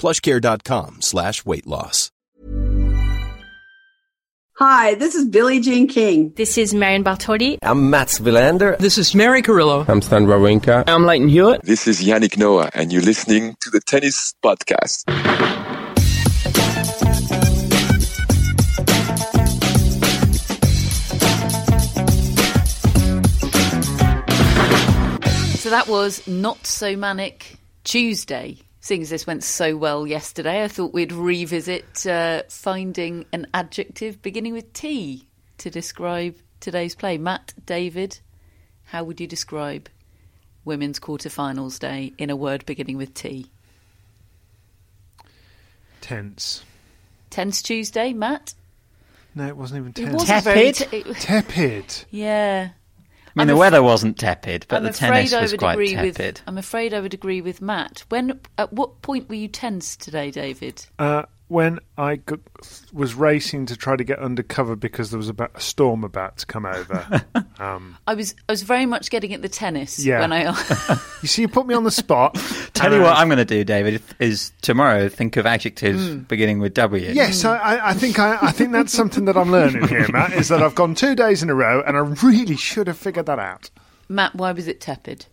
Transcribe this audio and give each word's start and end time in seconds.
plushcare.com 0.00 1.02
slash 1.02 1.44
weight 1.44 1.66
loss. 1.66 2.10
Hi, 4.60 4.94
this 4.96 5.14
is 5.14 5.26
Billie 5.26 5.60
Jean 5.60 5.88
King. 5.88 6.34
This 6.36 6.58
is 6.58 6.74
Marion 6.74 7.02
Bartoli. 7.02 7.56
I'm 7.62 7.88
Mats 7.88 8.18
Wilander. 8.18 8.76
This 8.76 8.98
is 8.98 9.14
Mary 9.14 9.40
Carillo. 9.40 9.86
I'm 9.88 10.02
Stan 10.02 10.26
Wawrinka. 10.26 10.84
I'm 10.86 11.04
Lleyton 11.06 11.30
Hewitt. 11.30 11.62
This 11.62 11.86
is 11.86 12.02
Yannick 12.02 12.36
Noah, 12.36 12.68
and 12.74 12.92
you're 12.92 13.00
listening 13.00 13.56
to 13.60 13.70
the 13.70 13.80
Tennis 13.80 14.34
Podcast. 14.44 15.08
So 25.56 25.70
that 25.70 25.88
was 25.88 26.26
Not 26.26 26.66
So 26.66 26.96
Manic 26.96 27.56
Tuesday. 27.84 28.58
Seeing 28.82 29.02
as 29.02 29.10
this 29.10 29.26
went 29.26 29.44
so 29.44 29.76
well 29.76 30.06
yesterday, 30.06 30.64
I 30.64 30.68
thought 30.68 30.94
we'd 30.94 31.12
revisit 31.12 32.06
uh, 32.06 32.42
finding 32.48 33.26
an 33.32 33.46
adjective 33.52 34.22
beginning 34.22 34.54
with 34.54 34.72
T 34.72 35.26
to 35.58 35.70
describe 35.70 36.36
today's 36.60 36.94
play. 36.94 37.18
Matt, 37.18 37.52
David, 37.66 38.20
how 38.84 39.04
would 39.04 39.20
you 39.20 39.26
describe 39.26 39.88
women's 40.64 40.98
quarterfinals 40.98 41.78
day 41.78 42.14
in 42.16 42.30
a 42.30 42.36
word 42.36 42.64
beginning 42.64 42.96
with 42.96 43.12
T? 43.12 43.50
Tense. 46.00 46.64
Tense 47.28 47.62
Tuesday, 47.62 48.12
Matt? 48.14 48.54
No, 49.34 49.46
it 49.46 49.56
wasn't 49.56 49.80
even 49.80 49.90
It 49.90 49.94
tense. 50.10 50.14
wasn't 50.22 50.44
very 50.44 50.72
Tepid? 50.72 51.04
te- 51.06 51.14
Tepid. 51.14 52.04
yeah. 52.10 52.70
I 53.36 53.38
mean, 53.38 53.42
I'm 53.42 53.46
the 53.48 53.52
af- 53.54 53.58
weather 53.60 53.82
wasn't 53.82 54.18
tepid, 54.18 54.66
but 54.68 54.76
I'm 54.78 54.82
the 54.84 54.90
afraid 54.90 55.08
tennis 55.08 55.32
I 55.32 55.42
was 55.42 55.50
would 55.52 55.60
quite 55.60 55.72
agree 55.74 55.94
tepid. 55.94 56.18
with. 56.18 56.42
I'm 56.46 56.58
afraid 56.58 56.92
I 56.94 57.00
would 57.00 57.14
agree 57.14 57.40
with 57.40 57.60
Matt. 57.62 58.04
When? 58.08 58.40
At 58.58 58.72
what 58.72 59.02
point 59.02 59.28
were 59.28 59.34
you 59.36 59.48
tense 59.48 59.96
today, 59.96 60.30
David? 60.30 60.84
Uh, 60.98 61.22
when 61.50 61.80
I 61.98 62.16
g- 62.16 62.36
was 62.92 63.14
racing 63.14 63.66
to 63.66 63.76
try 63.76 63.96
to 63.96 64.04
get 64.04 64.20
undercover 64.20 64.76
because 64.76 65.10
there 65.10 65.18
was 65.18 65.28
about 65.28 65.50
a 65.56 65.60
storm 65.60 66.04
about 66.04 66.38
to 66.38 66.46
come 66.46 66.64
over. 66.64 67.24
um, 67.58 67.96
I 68.06 68.14
was. 68.14 68.34
I 68.48 68.52
was 68.52 68.62
very 68.62 68.86
much 68.86 69.10
getting 69.10 69.34
at 69.34 69.42
the 69.42 69.48
tennis 69.48 69.98
Yeah. 70.04 70.20
when 70.20 70.32
I. 70.32 70.44
you 71.22 71.28
see, 71.28 71.42
you 71.42 71.48
put 71.48 71.66
me 71.66 71.74
on 71.74 71.82
the 71.84 71.90
spot. 71.90 72.34
Tell 72.74 72.92
you 72.94 73.00
what 73.02 73.16
I- 73.16 73.20
I'm 73.22 73.28
going 73.28 73.38
to 73.38 73.44
do, 73.44 73.64
David, 73.64 74.00
is 74.20 74.52
tomorrow 74.62 75.08
think 75.08 75.36
of 75.36 75.44
adjectives 75.46 76.06
Hmm. 76.08 76.18
beginning 76.20 76.60
with 76.60 76.72
W. 76.74 77.10
Yes, 77.12 77.44
I, 77.44 77.56
I- 77.56 77.90
I 77.90 77.94
think 77.94 78.18
I, 78.18 78.38
I 78.40 78.52
think 78.52 78.70
that's 78.72 78.92
something 78.92 79.24
that 79.24 79.36
I'm 79.36 79.50
learning 79.50 79.88
here, 79.88 80.06
Matt. 80.12 80.32
Is 80.32 80.48
that 80.48 80.62
I've 80.62 80.74
gone 80.76 80.94
two 80.94 81.14
days 81.16 81.42
in 81.42 81.50
a 81.50 81.54
row, 81.54 81.82
and 81.86 81.96
I 81.96 82.00
really 82.24 82.56
should 82.56 82.86
have 82.86 82.96
figured 82.98 83.26
that 83.26 83.38
out. 83.40 83.70
Matt, 84.08 84.34
why 84.36 84.52
was 84.52 84.68
it 84.68 84.80
tepid? 84.80 85.26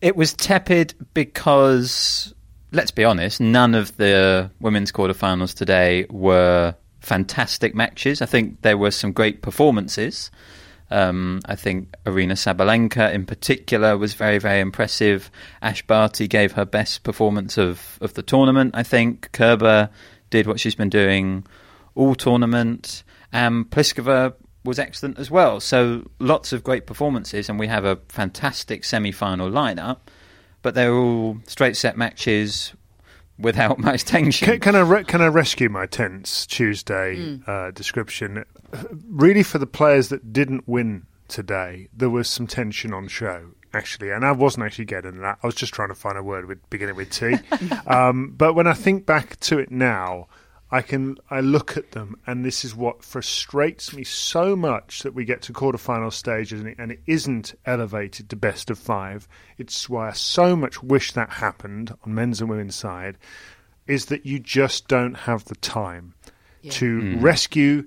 It 0.00 0.16
was 0.16 0.34
tepid 0.34 0.94
because, 1.14 2.34
let's 2.76 2.90
be 2.90 3.04
honest, 3.04 3.40
none 3.40 3.74
of 3.74 3.96
the 3.96 4.50
women's 4.60 4.92
quarterfinals 4.92 5.54
today 5.54 6.04
were 6.10 6.74
fantastic 7.00 7.74
matches. 7.74 8.20
I 8.20 8.26
think 8.26 8.60
there 8.60 8.76
were 8.76 8.90
some 8.90 9.12
great 9.12 9.40
performances. 9.40 10.30
Um, 10.90 11.40
I 11.46 11.56
think 11.56 11.94
Aryna 12.04 12.36
Sabalenka 12.36 13.12
in 13.12 13.24
particular 13.24 13.96
was 13.96 14.12
very, 14.12 14.38
very 14.38 14.60
impressive. 14.60 15.30
Ash 15.62 15.82
Barty 15.86 16.28
gave 16.28 16.52
her 16.52 16.66
best 16.66 17.02
performance 17.02 17.56
of, 17.56 17.98
of 18.02 18.12
the 18.12 18.22
tournament, 18.22 18.72
I 18.76 18.82
think. 18.82 19.32
Kerber 19.32 19.88
did 20.28 20.46
what 20.46 20.60
she's 20.60 20.74
been 20.74 20.90
doing 20.90 21.46
all 21.94 22.14
tournament. 22.14 23.04
And 23.32 23.68
Pliskova 23.70 24.34
was 24.64 24.78
excellent 24.78 25.18
as 25.18 25.30
well. 25.30 25.60
So 25.60 26.08
lots 26.18 26.52
of 26.52 26.62
great 26.62 26.86
performances, 26.86 27.48
and 27.48 27.58
we 27.58 27.68
have 27.68 27.86
a 27.86 27.98
fantastic 28.10 28.84
semi-final 28.84 29.50
lineup. 29.50 29.98
But 30.66 30.74
they're 30.74 30.92
all 30.92 31.38
straight 31.46 31.76
set 31.76 31.96
matches 31.96 32.72
without 33.38 33.78
much 33.88 34.04
tension. 34.04 34.46
Can, 34.46 34.58
can 34.58 34.74
I 34.74 34.80
re- 34.80 35.04
can 35.04 35.20
I 35.20 35.28
rescue 35.28 35.68
my 35.68 35.86
tense 35.86 36.44
Tuesday 36.44 37.38
uh, 37.46 37.70
description? 37.70 38.44
Really, 39.08 39.44
for 39.44 39.58
the 39.58 39.68
players 39.68 40.08
that 40.08 40.32
didn't 40.32 40.66
win 40.66 41.06
today, 41.28 41.86
there 41.96 42.10
was 42.10 42.28
some 42.28 42.48
tension 42.48 42.92
on 42.92 43.06
show 43.06 43.52
actually, 43.72 44.10
and 44.10 44.24
I 44.26 44.32
wasn't 44.32 44.66
actually 44.66 44.86
getting 44.86 45.20
that. 45.20 45.38
I 45.40 45.46
was 45.46 45.54
just 45.54 45.72
trying 45.72 45.90
to 45.90 45.94
find 45.94 46.18
a 46.18 46.22
word 46.24 46.46
with 46.46 46.68
beginning 46.68 46.96
with 46.96 47.10
T. 47.10 47.36
um, 47.86 48.34
but 48.36 48.54
when 48.54 48.66
I 48.66 48.72
think 48.72 49.06
back 49.06 49.38
to 49.42 49.60
it 49.60 49.70
now, 49.70 50.26
I 50.76 50.82
can 50.82 51.16
I 51.30 51.40
look 51.40 51.78
at 51.78 51.92
them, 51.92 52.16
and 52.26 52.44
this 52.44 52.62
is 52.62 52.76
what 52.76 53.02
frustrates 53.02 53.94
me 53.94 54.04
so 54.04 54.54
much 54.54 55.04
that 55.04 55.14
we 55.14 55.24
get 55.24 55.40
to 55.42 55.54
quarterfinal 55.54 56.12
stages 56.12 56.60
and 56.60 56.68
it, 56.68 56.76
and 56.78 56.92
it 56.92 57.00
isn't 57.06 57.54
elevated 57.64 58.28
to 58.28 58.36
best 58.36 58.68
of 58.68 58.78
five. 58.78 59.26
It's 59.56 59.88
why 59.88 60.10
I 60.10 60.12
so 60.12 60.54
much 60.54 60.82
wish 60.82 61.12
that 61.12 61.30
happened 61.30 61.96
on 62.04 62.14
men's 62.14 62.42
and 62.42 62.50
women's 62.50 62.74
side. 62.74 63.16
Is 63.86 64.06
that 64.06 64.26
you 64.26 64.38
just 64.38 64.86
don't 64.86 65.14
have 65.14 65.46
the 65.46 65.54
time 65.56 66.12
to 66.68 67.00
mm. 67.00 67.22
rescue 67.22 67.86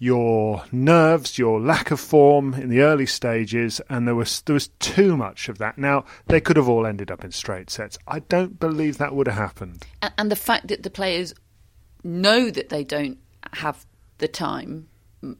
your 0.00 0.64
nerves, 0.72 1.38
your 1.38 1.60
lack 1.60 1.92
of 1.92 2.00
form 2.00 2.54
in 2.54 2.68
the 2.68 2.80
early 2.80 3.06
stages, 3.06 3.80
and 3.88 4.08
there 4.08 4.16
was 4.16 4.40
there 4.42 4.54
was 4.54 4.68
too 4.80 5.16
much 5.16 5.48
of 5.48 5.58
that. 5.58 5.78
Now 5.78 6.04
they 6.26 6.40
could 6.40 6.56
have 6.56 6.68
all 6.68 6.84
ended 6.84 7.12
up 7.12 7.22
in 7.22 7.30
straight 7.30 7.70
sets. 7.70 7.96
I 8.08 8.18
don't 8.18 8.58
believe 8.58 8.98
that 8.98 9.14
would 9.14 9.28
have 9.28 9.36
happened. 9.36 9.84
And, 10.02 10.12
and 10.18 10.32
the 10.32 10.36
fact 10.36 10.66
that 10.66 10.82
the 10.82 10.90
players 10.90 11.32
know 12.04 12.50
that 12.50 12.68
they 12.68 12.84
don't 12.84 13.18
have 13.52 13.86
the 14.18 14.28
time 14.28 14.88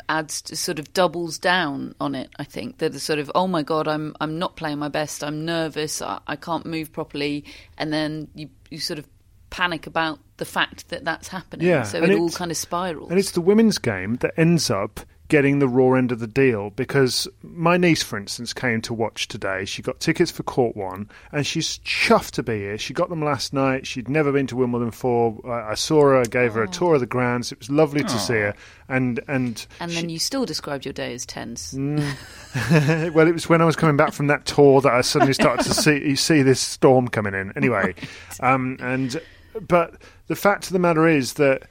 adds 0.08 0.42
to 0.42 0.56
sort 0.56 0.78
of 0.78 0.92
doubles 0.92 1.38
down 1.38 1.94
on 2.00 2.14
it. 2.14 2.30
I 2.38 2.44
think 2.44 2.78
that 2.78 2.92
the 2.92 3.00
sort 3.00 3.18
of 3.18 3.30
oh 3.34 3.46
my 3.46 3.62
god, 3.62 3.86
I'm 3.86 4.14
I'm 4.20 4.38
not 4.38 4.56
playing 4.56 4.78
my 4.78 4.88
best. 4.88 5.22
I'm 5.22 5.44
nervous. 5.44 6.02
I, 6.02 6.20
I 6.26 6.36
can't 6.36 6.66
move 6.66 6.92
properly, 6.92 7.44
and 7.76 7.92
then 7.92 8.28
you 8.34 8.48
you 8.70 8.78
sort 8.78 8.98
of 8.98 9.06
panic 9.50 9.86
about 9.86 10.18
the 10.36 10.44
fact 10.44 10.88
that 10.88 11.04
that's 11.04 11.28
happening. 11.28 11.66
Yeah, 11.66 11.84
so 11.84 12.02
it 12.02 12.10
all 12.18 12.30
kind 12.30 12.50
of 12.50 12.56
spirals. 12.56 13.10
And 13.10 13.18
it's 13.18 13.32
the 13.32 13.40
women's 13.40 13.78
game 13.78 14.16
that 14.16 14.32
ends 14.36 14.70
up 14.70 15.00
getting 15.28 15.58
the 15.58 15.68
raw 15.68 15.92
end 15.92 16.10
of 16.10 16.20
the 16.20 16.26
deal 16.26 16.70
because 16.70 17.28
my 17.42 17.76
niece, 17.76 18.02
for 18.02 18.18
instance, 18.18 18.52
came 18.52 18.80
to 18.80 18.94
watch 18.94 19.28
today. 19.28 19.64
She 19.64 19.82
got 19.82 20.00
tickets 20.00 20.30
for 20.30 20.42
Court 20.42 20.74
One 20.74 21.08
and 21.32 21.46
she's 21.46 21.78
chuffed 21.80 22.32
to 22.32 22.42
be 22.42 22.58
here. 22.58 22.78
She 22.78 22.94
got 22.94 23.10
them 23.10 23.22
last 23.22 23.52
night. 23.52 23.86
She'd 23.86 24.08
never 24.08 24.32
been 24.32 24.46
to 24.48 24.56
Wimbledon 24.56 24.90
before. 24.90 25.38
I, 25.46 25.72
I 25.72 25.74
saw 25.74 26.00
her, 26.02 26.16
I 26.16 26.24
gave 26.24 26.54
her 26.54 26.62
a 26.62 26.68
tour 26.68 26.94
of 26.94 27.00
the 27.00 27.06
grounds. 27.06 27.52
It 27.52 27.58
was 27.58 27.70
lovely 27.70 28.02
to 28.02 28.18
see 28.18 28.34
her. 28.34 28.54
And 28.88 29.20
and 29.28 29.66
and 29.80 29.92
then 29.92 30.08
you 30.08 30.18
still 30.18 30.46
described 30.46 30.86
your 30.86 30.94
day 30.94 31.12
as 31.12 31.26
tense. 31.26 31.74
well, 31.74 33.28
it 33.28 33.32
was 33.32 33.48
when 33.48 33.60
I 33.60 33.66
was 33.66 33.76
coming 33.76 33.98
back 33.98 34.14
from 34.14 34.28
that 34.28 34.46
tour 34.46 34.80
that 34.80 34.92
I 34.92 35.02
suddenly 35.02 35.34
started 35.34 35.64
to 35.64 35.74
see 35.74 36.08
you 36.08 36.16
see 36.28 36.42
this 36.42 36.60
storm 36.60 37.08
coming 37.08 37.34
in. 37.34 37.52
Anyway, 37.54 37.94
um, 38.40 38.78
and 38.80 39.20
but 39.66 39.94
the 40.28 40.36
fact 40.36 40.66
of 40.66 40.72
the 40.72 40.78
matter 40.78 41.06
is 41.06 41.34
that 41.34 41.64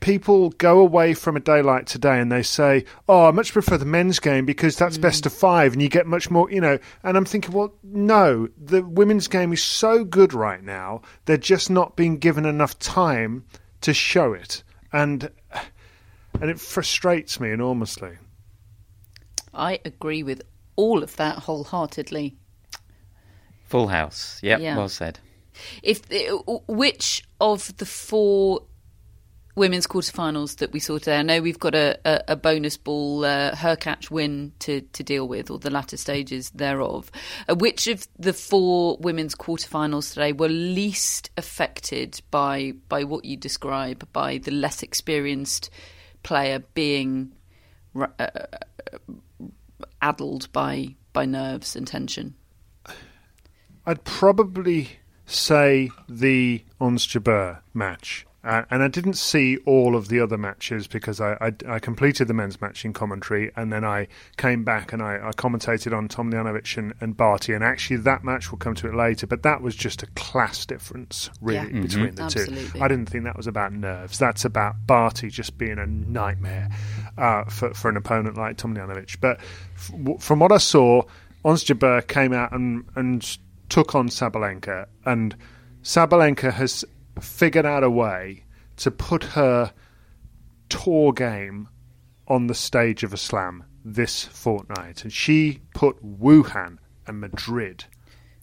people 0.00 0.50
go 0.50 0.80
away 0.80 1.14
from 1.14 1.36
a 1.36 1.40
day 1.40 1.62
like 1.62 1.86
today 1.86 2.20
and 2.20 2.30
they 2.30 2.42
say, 2.42 2.84
"Oh, 3.08 3.26
I 3.26 3.30
much 3.30 3.52
prefer 3.52 3.76
the 3.76 3.84
men's 3.84 4.20
game 4.20 4.46
because 4.46 4.76
that's 4.76 4.98
best 4.98 5.26
of 5.26 5.32
five 5.32 5.72
and 5.72 5.82
you 5.82 5.88
get 5.88 6.06
much 6.06 6.30
more." 6.30 6.50
You 6.50 6.60
know, 6.60 6.78
and 7.02 7.16
I'm 7.16 7.24
thinking, 7.24 7.52
well, 7.52 7.74
no, 7.82 8.48
the 8.56 8.82
women's 8.82 9.28
game 9.28 9.52
is 9.52 9.62
so 9.62 10.04
good 10.04 10.32
right 10.32 10.62
now; 10.62 11.02
they're 11.24 11.36
just 11.36 11.70
not 11.70 11.96
being 11.96 12.18
given 12.18 12.46
enough 12.46 12.78
time 12.78 13.44
to 13.80 13.92
show 13.94 14.32
it, 14.32 14.62
and 14.92 15.30
and 16.40 16.50
it 16.50 16.60
frustrates 16.60 17.40
me 17.40 17.50
enormously. 17.50 18.18
I 19.52 19.80
agree 19.84 20.22
with 20.22 20.42
all 20.76 21.02
of 21.02 21.16
that 21.16 21.38
wholeheartedly. 21.38 22.36
Full 23.64 23.88
house. 23.88 24.38
Yep, 24.42 24.60
Yeah. 24.60 24.76
well 24.76 24.88
said. 24.88 25.18
If 25.82 26.02
uh, 26.12 26.36
which 26.68 27.24
of 27.40 27.76
the 27.78 27.86
four 27.86 28.62
women's 29.58 29.86
quarterfinals 29.86 30.56
that 30.56 30.72
we 30.72 30.80
saw 30.80 30.98
today? 30.98 31.18
I 31.18 31.22
know 31.22 31.42
we've 31.42 31.58
got 31.58 31.74
a, 31.74 31.98
a, 32.04 32.24
a 32.28 32.36
bonus 32.36 32.76
ball 32.76 33.24
uh, 33.24 33.76
catch 33.76 34.10
win 34.10 34.52
to, 34.60 34.80
to 34.80 35.02
deal 35.02 35.28
with, 35.28 35.50
or 35.50 35.58
the 35.58 35.70
latter 35.70 35.96
stages 35.96 36.50
thereof. 36.50 37.10
Uh, 37.48 37.54
which 37.56 37.86
of 37.88 38.06
the 38.18 38.32
four 38.32 38.96
women's 38.98 39.34
quarterfinals 39.34 40.14
today 40.14 40.32
were 40.32 40.48
least 40.48 41.30
affected 41.36 42.20
by 42.30 42.72
by 42.88 43.04
what 43.04 43.24
you 43.24 43.36
describe, 43.36 44.10
by 44.12 44.38
the 44.38 44.52
less 44.52 44.82
experienced 44.82 45.70
player 46.22 46.60
being 46.74 47.32
uh, 47.96 48.28
addled 50.00 50.50
by 50.52 50.94
by 51.12 51.24
nerves 51.24 51.74
and 51.76 51.86
tension? 51.86 52.34
I'd 53.84 54.04
probably 54.04 54.98
say 55.26 55.90
the 56.08 56.62
Ons 56.80 57.06
Jabeur 57.06 57.60
match. 57.74 58.26
Uh, 58.44 58.62
and 58.70 58.84
I 58.84 58.88
didn't 58.88 59.14
see 59.14 59.56
all 59.66 59.96
of 59.96 60.08
the 60.08 60.20
other 60.20 60.38
matches 60.38 60.86
because 60.86 61.20
I, 61.20 61.32
I, 61.40 61.52
I, 61.74 61.78
completed 61.80 62.28
the 62.28 62.34
men's 62.34 62.60
match 62.60 62.84
in 62.84 62.92
commentary 62.92 63.50
and 63.56 63.72
then 63.72 63.84
I 63.84 64.06
came 64.36 64.62
back 64.62 64.92
and 64.92 65.02
I, 65.02 65.16
I 65.16 65.32
commentated 65.32 65.92
on 65.92 66.06
Tomljanovic 66.06 66.78
and, 66.78 66.94
and 67.00 67.16
Barty. 67.16 67.52
And 67.52 67.64
actually, 67.64 67.96
that 67.98 68.22
match, 68.22 68.52
we'll 68.52 68.60
come 68.60 68.76
to 68.76 68.86
it 68.86 68.94
later, 68.94 69.26
but 69.26 69.42
that 69.42 69.60
was 69.60 69.74
just 69.74 70.04
a 70.04 70.06
class 70.14 70.64
difference, 70.66 71.30
really, 71.40 71.58
yeah. 71.58 71.64
mm-hmm. 71.64 71.82
between 71.82 72.14
the 72.14 72.22
Absolutely. 72.22 72.78
two. 72.78 72.80
I 72.80 72.86
didn't 72.86 73.06
think 73.06 73.24
that 73.24 73.36
was 73.36 73.48
about 73.48 73.72
nerves. 73.72 74.20
That's 74.20 74.44
about 74.44 74.86
Barty 74.86 75.30
just 75.30 75.58
being 75.58 75.78
a 75.78 75.86
nightmare 75.86 76.68
uh, 77.16 77.44
for, 77.46 77.74
for 77.74 77.88
an 77.88 77.96
opponent 77.96 78.36
like 78.36 78.56
Tomljanovic. 78.56 79.20
But 79.20 79.40
f- 79.74 80.22
from 80.22 80.38
what 80.38 80.52
I 80.52 80.58
saw, 80.58 81.02
Ons 81.44 81.64
Jabeur 81.64 82.06
came 82.06 82.32
out 82.32 82.52
and, 82.52 82.84
and 82.94 83.38
took 83.68 83.96
on 83.96 84.08
Sabalenka, 84.08 84.86
and 85.04 85.34
Sabalenka 85.82 86.52
has 86.52 86.84
figured 87.20 87.66
out 87.66 87.84
a 87.84 87.90
way 87.90 88.44
to 88.76 88.90
put 88.90 89.24
her 89.24 89.72
tour 90.68 91.12
game 91.12 91.68
on 92.26 92.46
the 92.46 92.54
stage 92.54 93.02
of 93.02 93.12
a 93.12 93.16
slam 93.16 93.64
this 93.84 94.24
fortnight, 94.24 95.02
and 95.02 95.12
she 95.12 95.60
put 95.74 95.96
Wuhan 96.04 96.78
and 97.06 97.20
Madrid 97.20 97.84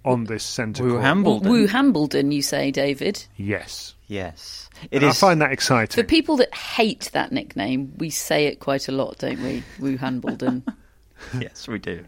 on 0.03 0.25
this 0.25 0.43
centre 0.43 0.83
Wu 0.83 0.91
court. 0.91 1.03
Hambledon. 1.03 2.23
Wu 2.23 2.31
you 2.31 2.41
say, 2.41 2.71
David? 2.71 3.25
Yes. 3.37 3.95
Yes. 4.07 4.69
It 4.91 5.03
is. 5.03 5.09
I 5.09 5.27
find 5.27 5.41
that 5.41 5.51
exciting. 5.51 6.01
For 6.01 6.07
people 6.07 6.37
that 6.37 6.53
hate 6.53 7.09
that 7.13 7.31
nickname, 7.31 7.93
we 7.97 8.09
say 8.09 8.45
it 8.45 8.59
quite 8.59 8.87
a 8.87 8.91
lot, 8.91 9.17
don't 9.17 9.41
we? 9.41 9.63
Wu 9.79 9.97
Hambledon. 9.97 10.63
yes, 11.39 11.67
we 11.67 11.79
do. 11.79 12.05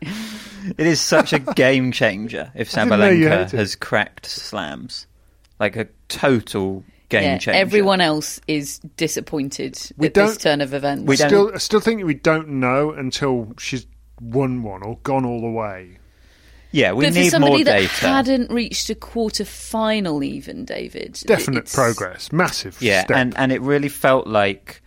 It 0.78 0.86
is 0.86 1.02
such 1.02 1.34
a 1.34 1.40
game 1.56 1.92
changer 1.92 2.52
if 2.56 2.72
Sabalenka 2.72 3.52
has 3.52 3.76
cracked 3.76 4.28
slams. 4.28 5.07
Like 5.60 5.76
a 5.76 5.88
total 6.08 6.84
game 7.10 7.24
yeah, 7.24 7.38
changer. 7.38 7.60
Everyone 7.60 8.02
else 8.02 8.40
is 8.48 8.80
disappointed 8.98 9.80
We 9.98 10.08
at 10.08 10.14
this 10.14 10.32
don't- 10.32 10.42
turn 10.42 10.62
of 10.62 10.74
events. 10.74 11.04
we 11.06 11.16
don't- 11.16 11.30
still, 11.30 11.52
I 11.54 11.58
still 11.58 11.80
think 11.80 12.04
we 12.04 12.14
don't 12.14 12.48
know 12.50 12.92
until 12.92 13.54
she's 13.58 13.86
won 14.22 14.64
one 14.64 14.84
or 14.84 14.98
gone 15.04 15.26
all 15.26 15.42
the 15.42 15.50
way. 15.50 15.98
Yeah, 16.72 16.92
we 16.92 17.06
but 17.06 17.14
for 17.14 17.20
need 17.20 17.30
somebody 17.30 17.56
more 17.56 17.64
that 17.64 17.80
data. 17.80 18.08
hadn't 18.08 18.52
reached 18.52 18.90
a 18.90 18.96
quarter 18.96 19.46
final, 19.46 20.22
even 20.24 20.66
David, 20.66 21.18
Definite 21.26 21.60
it's- 21.60 21.74
progress, 21.76 22.32
massive. 22.32 22.78
Yeah, 22.82 23.06
step. 23.06 23.16
and 23.18 23.38
and 23.38 23.52
it 23.52 23.62
really 23.62 23.90
felt 23.90 24.28
like 24.28 24.82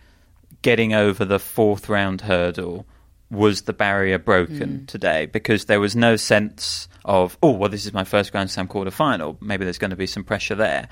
getting 0.61 0.93
over 0.93 1.25
the 1.25 1.39
fourth 1.39 1.89
round 1.89 2.21
hurdle 2.21 2.85
was 3.31 3.63
the 3.63 3.73
barrier 3.73 4.19
broken 4.19 4.81
mm. 4.81 4.87
today 4.87 5.25
because 5.25 5.65
there 5.65 5.79
was 5.79 5.95
no 5.95 6.15
sense 6.17 6.87
of 7.05 7.37
oh 7.41 7.51
well 7.51 7.69
this 7.69 7.85
is 7.85 7.93
my 7.93 8.03
first 8.03 8.31
Grand 8.31 8.49
Slam 8.51 8.67
quarter 8.67 8.91
final 8.91 9.37
maybe 9.41 9.63
there's 9.65 9.77
going 9.79 9.89
to 9.91 9.95
be 9.95 10.07
some 10.07 10.23
pressure 10.23 10.55
there. 10.55 10.87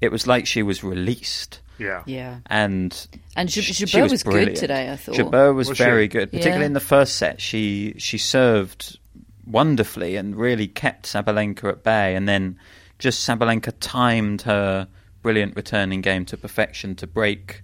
It 0.00 0.10
was 0.10 0.26
like 0.26 0.46
she 0.46 0.62
was 0.64 0.82
released. 0.82 1.60
yeah, 1.78 2.02
Yeah, 2.06 2.38
And 2.46 3.06
and 3.36 3.48
J- 3.48 3.60
she 3.60 3.84
Jabeur 3.84 4.10
was, 4.10 4.24
brilliant. 4.24 4.54
good 4.54 4.60
today. 4.60 4.90
I 4.90 4.96
thought. 4.96 5.14
Jabeur 5.14 5.54
was, 5.54 5.68
Was 5.68 5.78
she? 5.78 5.84
very 5.84 6.08
good, 6.08 6.30
particularly 6.30 6.62
Yeah. 6.62 6.66
in 6.66 6.72
the 6.72 6.80
first 6.80 7.16
set. 7.16 7.40
She 7.40 7.94
she 7.98 8.18
served 8.18 8.98
wonderfully 9.46 10.16
and 10.16 10.36
really 10.36 10.66
kept 10.68 11.06
Sabalenka 11.06 11.68
at 11.68 11.82
bay, 11.84 12.14
and 12.16 12.28
then 12.28 12.58
just 12.98 13.26
Sabalenka 13.28 13.72
timed 13.80 14.42
her 14.42 14.88
brilliant 15.22 15.54
returning 15.56 16.00
game 16.00 16.24
to 16.26 16.36
perfection 16.36 16.94
to 16.96 17.06
break 17.06 17.62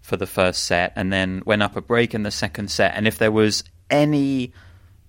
for 0.00 0.16
the 0.16 0.26
first 0.26 0.62
set, 0.64 0.92
and 0.96 1.12
then 1.12 1.42
went 1.44 1.62
up 1.62 1.76
a 1.76 1.80
break 1.82 2.14
in 2.14 2.22
the 2.22 2.30
second 2.30 2.70
set. 2.70 2.92
And 2.94 3.06
if 3.06 3.18
there 3.18 3.32
was 3.32 3.64
any 3.90 4.52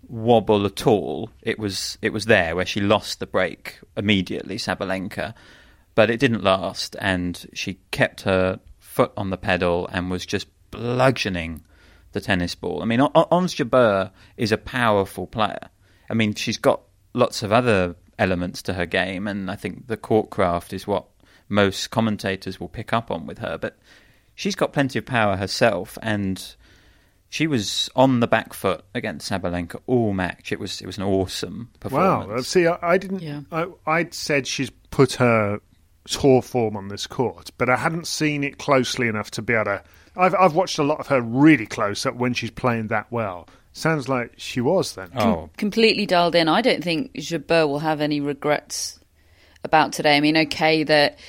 wobble 0.09 0.65
at 0.65 0.88
all, 0.88 1.30
it 1.42 1.59
was 1.59 1.98
it 2.01 2.13
was 2.13 2.25
there 2.25 2.56
where 2.56 2.65
she 2.65 2.81
lost 2.81 3.19
the 3.19 3.27
break 3.27 3.80
immediately, 3.95 4.57
Sabalenka, 4.57 5.33
but 5.95 6.09
it 6.09 6.19
didn't 6.19 6.44
last, 6.44 6.95
and 7.00 7.48
she 7.54 7.80
kept 7.92 8.21
her 8.21 8.59
foot 8.80 9.12
on 9.18 9.30
the 9.30 9.38
pedal 9.38 9.88
and 9.92 10.09
was 10.09 10.25
just 10.25 10.48
bludgeoning 10.71 11.63
the 12.13 12.21
tennis 12.21 12.56
ball. 12.56 12.81
I 12.81 12.86
mean, 12.86 13.01
Ons 13.01 13.56
Jabeur 13.56 14.12
is 14.38 14.51
a 14.51 14.57
powerful 14.57 15.27
player. 15.27 15.69
I 16.09 16.13
mean, 16.13 16.33
she's 16.33 16.57
got 16.57 16.81
lots 17.13 17.44
of 17.44 17.51
other 17.51 17.95
elements 18.18 18.62
to 18.63 18.74
her 18.74 18.86
game, 18.86 19.27
and 19.27 19.51
I 19.51 19.56
think 19.56 19.88
the 19.88 19.98
court 19.98 20.30
craft 20.30 20.74
is 20.74 20.88
what 20.88 21.06
most 21.50 21.92
commentators 21.92 22.59
will 22.59 22.69
pick 22.69 22.94
up 22.94 23.12
on 23.12 23.25
with 23.25 23.39
her. 23.39 23.57
But 23.57 23.77
she's 24.36 24.56
got 24.56 24.74
plenty 24.74 25.00
of 25.00 25.06
power 25.06 25.36
herself, 25.36 25.98
and 26.01 26.56
she 27.29 27.47
was 27.47 27.89
on 27.95 28.19
the 28.19 28.27
back 28.27 28.53
foot 28.53 28.83
against 28.95 29.29
Sabalenka 29.29 29.79
all 29.85 30.13
match. 30.13 30.51
It 30.51 30.59
was 30.59 30.81
it 30.81 30.85
was 30.85 30.97
an 30.97 31.03
awesome 31.03 31.69
performance. 31.79 32.29
Wow. 32.29 32.41
See, 32.41 32.68
I, 32.68 32.77
I 32.81 32.97
didn't. 32.97 33.21
Yeah. 33.21 33.41
I, 33.51 33.68
I'd 33.85 34.13
said 34.13 34.47
she's 34.47 34.69
put 34.91 35.13
her 35.13 35.59
tour 36.06 36.41
form 36.41 36.77
on 36.77 36.88
this 36.88 37.06
court, 37.06 37.51
but 37.57 37.69
I 37.69 37.75
hadn't 37.75 38.07
seen 38.07 38.44
it 38.44 38.57
closely 38.57 39.07
enough 39.07 39.31
to 39.31 39.41
be 39.41 39.53
able 39.53 39.65
to. 39.65 39.83
I've 40.15 40.35
I've 40.35 40.56
watched 40.56 40.79
a 40.79 40.83
lot 40.83 41.00
of 41.00 41.07
her 41.07 41.21
really 41.21 41.65
close 41.65 42.06
up 42.06 42.15
when 42.15 42.33
she's 42.33 42.51
playing 42.51 42.88
that 42.88 43.12
well. 43.12 43.47
Sounds 43.73 44.09
like 44.09 44.33
she 44.38 44.59
was 44.59 44.95
then. 44.95 45.09
Oh, 45.15 45.50
completely 45.57 46.07
dialed 46.07 46.33
in. 46.33 46.47
I 46.47 46.62
don't 46.62 46.83
think 46.83 47.13
Jabeur 47.13 47.68
will 47.68 47.80
have 47.80 48.01
any 48.01 48.19
regrets 48.19 49.00
about 49.63 49.94
today. 49.94 50.18
I 50.18 50.21
mean, 50.21 50.38
okay, 50.38 50.83
that 50.83 51.19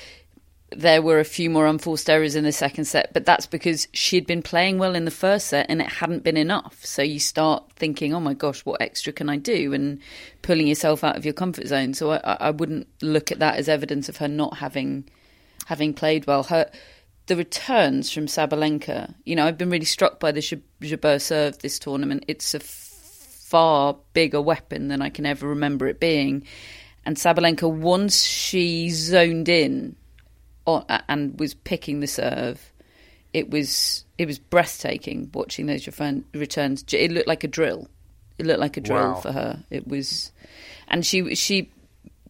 there 0.71 1.01
were 1.01 1.19
a 1.19 1.25
few 1.25 1.49
more 1.49 1.65
unforced 1.65 2.09
errors 2.09 2.35
in 2.35 2.43
the 2.43 2.51
second 2.51 2.85
set, 2.85 3.13
but 3.13 3.25
that's 3.25 3.47
because 3.47 3.87
she'd 3.93 4.27
been 4.27 4.41
playing 4.41 4.77
well 4.77 4.95
in 4.95 5.05
the 5.05 5.11
first 5.11 5.47
set 5.47 5.65
and 5.69 5.81
it 5.81 5.87
hadn't 5.89 6.23
been 6.23 6.37
enough. 6.37 6.83
So 6.85 7.01
you 7.01 7.19
start 7.19 7.63
thinking, 7.75 8.13
oh 8.13 8.19
my 8.19 8.33
gosh, 8.33 8.65
what 8.65 8.81
extra 8.81 9.11
can 9.11 9.29
I 9.29 9.37
do? 9.37 9.73
And 9.73 9.99
pulling 10.41 10.67
yourself 10.67 11.03
out 11.03 11.17
of 11.17 11.25
your 11.25 11.33
comfort 11.33 11.67
zone. 11.67 11.93
So 11.93 12.11
I, 12.11 12.37
I 12.39 12.51
wouldn't 12.51 12.87
look 13.01 13.31
at 13.31 13.39
that 13.39 13.55
as 13.55 13.67
evidence 13.67 14.09
of 14.09 14.17
her 14.17 14.27
not 14.27 14.57
having 14.57 15.09
having 15.65 15.93
played 15.93 16.27
well. 16.27 16.43
Her 16.43 16.69
the 17.27 17.35
returns 17.35 18.11
from 18.11 18.25
Sabalenka, 18.25 19.13
you 19.23 19.35
know, 19.35 19.45
I've 19.45 19.57
been 19.57 19.69
really 19.69 19.85
struck 19.85 20.19
by 20.19 20.31
the 20.31 20.41
Jab- 20.41 20.63
Jabeur 20.81 21.21
serve 21.21 21.59
this 21.59 21.77
tournament. 21.77 22.25
It's 22.27 22.55
a 22.55 22.59
far 22.59 23.95
bigger 24.13 24.41
weapon 24.41 24.87
than 24.87 25.01
I 25.01 25.09
can 25.09 25.25
ever 25.25 25.47
remember 25.47 25.87
it 25.87 25.99
being. 25.99 26.43
And 27.05 27.17
Sabalenka, 27.17 27.71
once 27.71 28.23
she 28.23 28.89
zoned 28.89 29.47
in 29.47 29.95
and 31.07 31.39
was 31.39 31.53
picking 31.53 31.99
the 31.99 32.07
serve, 32.07 32.71
it 33.33 33.49
was 33.49 34.05
it 34.17 34.25
was 34.25 34.39
breathtaking 34.39 35.29
watching 35.33 35.65
those 35.67 35.87
returns. 36.33 36.83
It 36.93 37.11
looked 37.11 37.27
like 37.27 37.43
a 37.43 37.47
drill. 37.47 37.87
It 38.37 38.45
looked 38.45 38.59
like 38.59 38.77
a 38.77 38.81
drill 38.81 39.13
Wow. 39.13 39.21
for 39.21 39.31
her. 39.31 39.63
It 39.69 39.87
was, 39.87 40.31
and 40.87 41.05
she 41.05 41.35
she, 41.35 41.69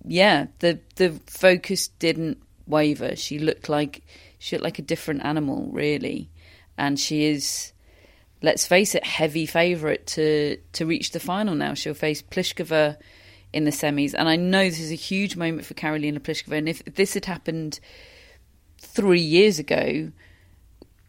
yeah, 0.05 0.47
the 0.59 0.79
the 0.95 1.11
focus 1.27 1.87
didn't 1.99 2.37
waver. 2.67 3.15
She 3.15 3.39
looked 3.39 3.69
like 3.69 4.01
she 4.39 4.55
looked 4.55 4.63
like 4.63 4.79
a 4.79 4.83
different 4.83 5.23
animal, 5.23 5.69
really, 5.71 6.29
and 6.77 6.99
she 6.99 7.25
is. 7.25 7.73
Let's 8.41 8.65
face 8.65 8.95
it, 8.95 9.03
heavy 9.03 9.45
favourite 9.45 10.07
to 10.15 10.57
to 10.73 10.85
reach 10.85 11.11
the 11.11 11.19
final 11.19 11.55
now. 11.55 11.73
She'll 11.73 11.93
face 11.93 12.21
Pliskova 12.21 12.95
in 13.51 13.65
the 13.65 13.71
semis, 13.71 14.13
and 14.17 14.29
I 14.29 14.37
know 14.37 14.63
this 14.63 14.79
is 14.79 14.91
a 14.91 14.95
huge 14.95 15.35
moment 15.35 15.65
for 15.65 15.73
Karolina 15.73 16.19
Pliskova. 16.19 16.57
And 16.57 16.69
if 16.69 16.83
this 16.85 17.15
had 17.15 17.25
happened 17.25 17.79
three 18.79 19.21
years 19.21 19.59
ago, 19.59 20.11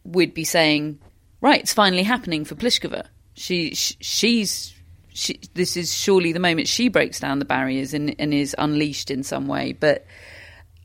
we'd 0.05 0.35
be 0.35 0.45
saying, 0.45 0.99
right, 1.41 1.61
it's 1.61 1.75
finally 1.75 2.03
happening 2.03 2.45
for 2.45 2.55
Pliskova. 2.55 3.07
She, 3.35 3.75
sh 3.75 3.97
she's, 4.01 4.75
she, 5.09 5.41
this 5.55 5.77
is 5.77 5.95
surely 5.95 6.33
the 6.33 6.41
moment 6.41 6.69
she 6.69 6.89
breaks 6.89 7.21
down 7.21 7.39
the 7.39 7.45
barriers 7.45 7.95
and, 7.95 8.15
and 8.19 8.35
is 8.35 8.55
unleashed 8.59 9.11
in 9.11 9.23
some 9.23 9.47
way. 9.47 9.73
But 9.73 10.05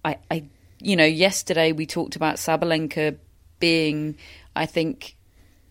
I, 0.04 0.18
I, 0.32 0.46
you 0.80 0.96
know, 0.96 1.06
yesterday 1.06 1.72
we 1.72 1.86
talked 1.86 2.16
about 2.16 2.36
Sabalenka 2.36 3.18
being, 3.60 4.18
I 4.56 4.66
think 4.66 5.16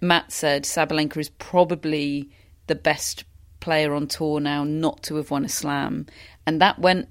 Matt 0.01 0.33
said 0.33 0.65
Sabalenka 0.65 1.19
is 1.19 1.31
probably 1.31 2.31
the 2.67 2.75
best 2.75 3.25
player 3.61 3.95
on 3.95 4.07
tour 4.07 4.41
now 4.41 4.65
not 4.65 5.03
to 5.05 5.17
have 5.17 5.31
won 5.31 5.45
a 5.45 5.49
slam. 5.49 6.07
And 6.47 6.61
that 6.61 6.79
went 6.79 7.09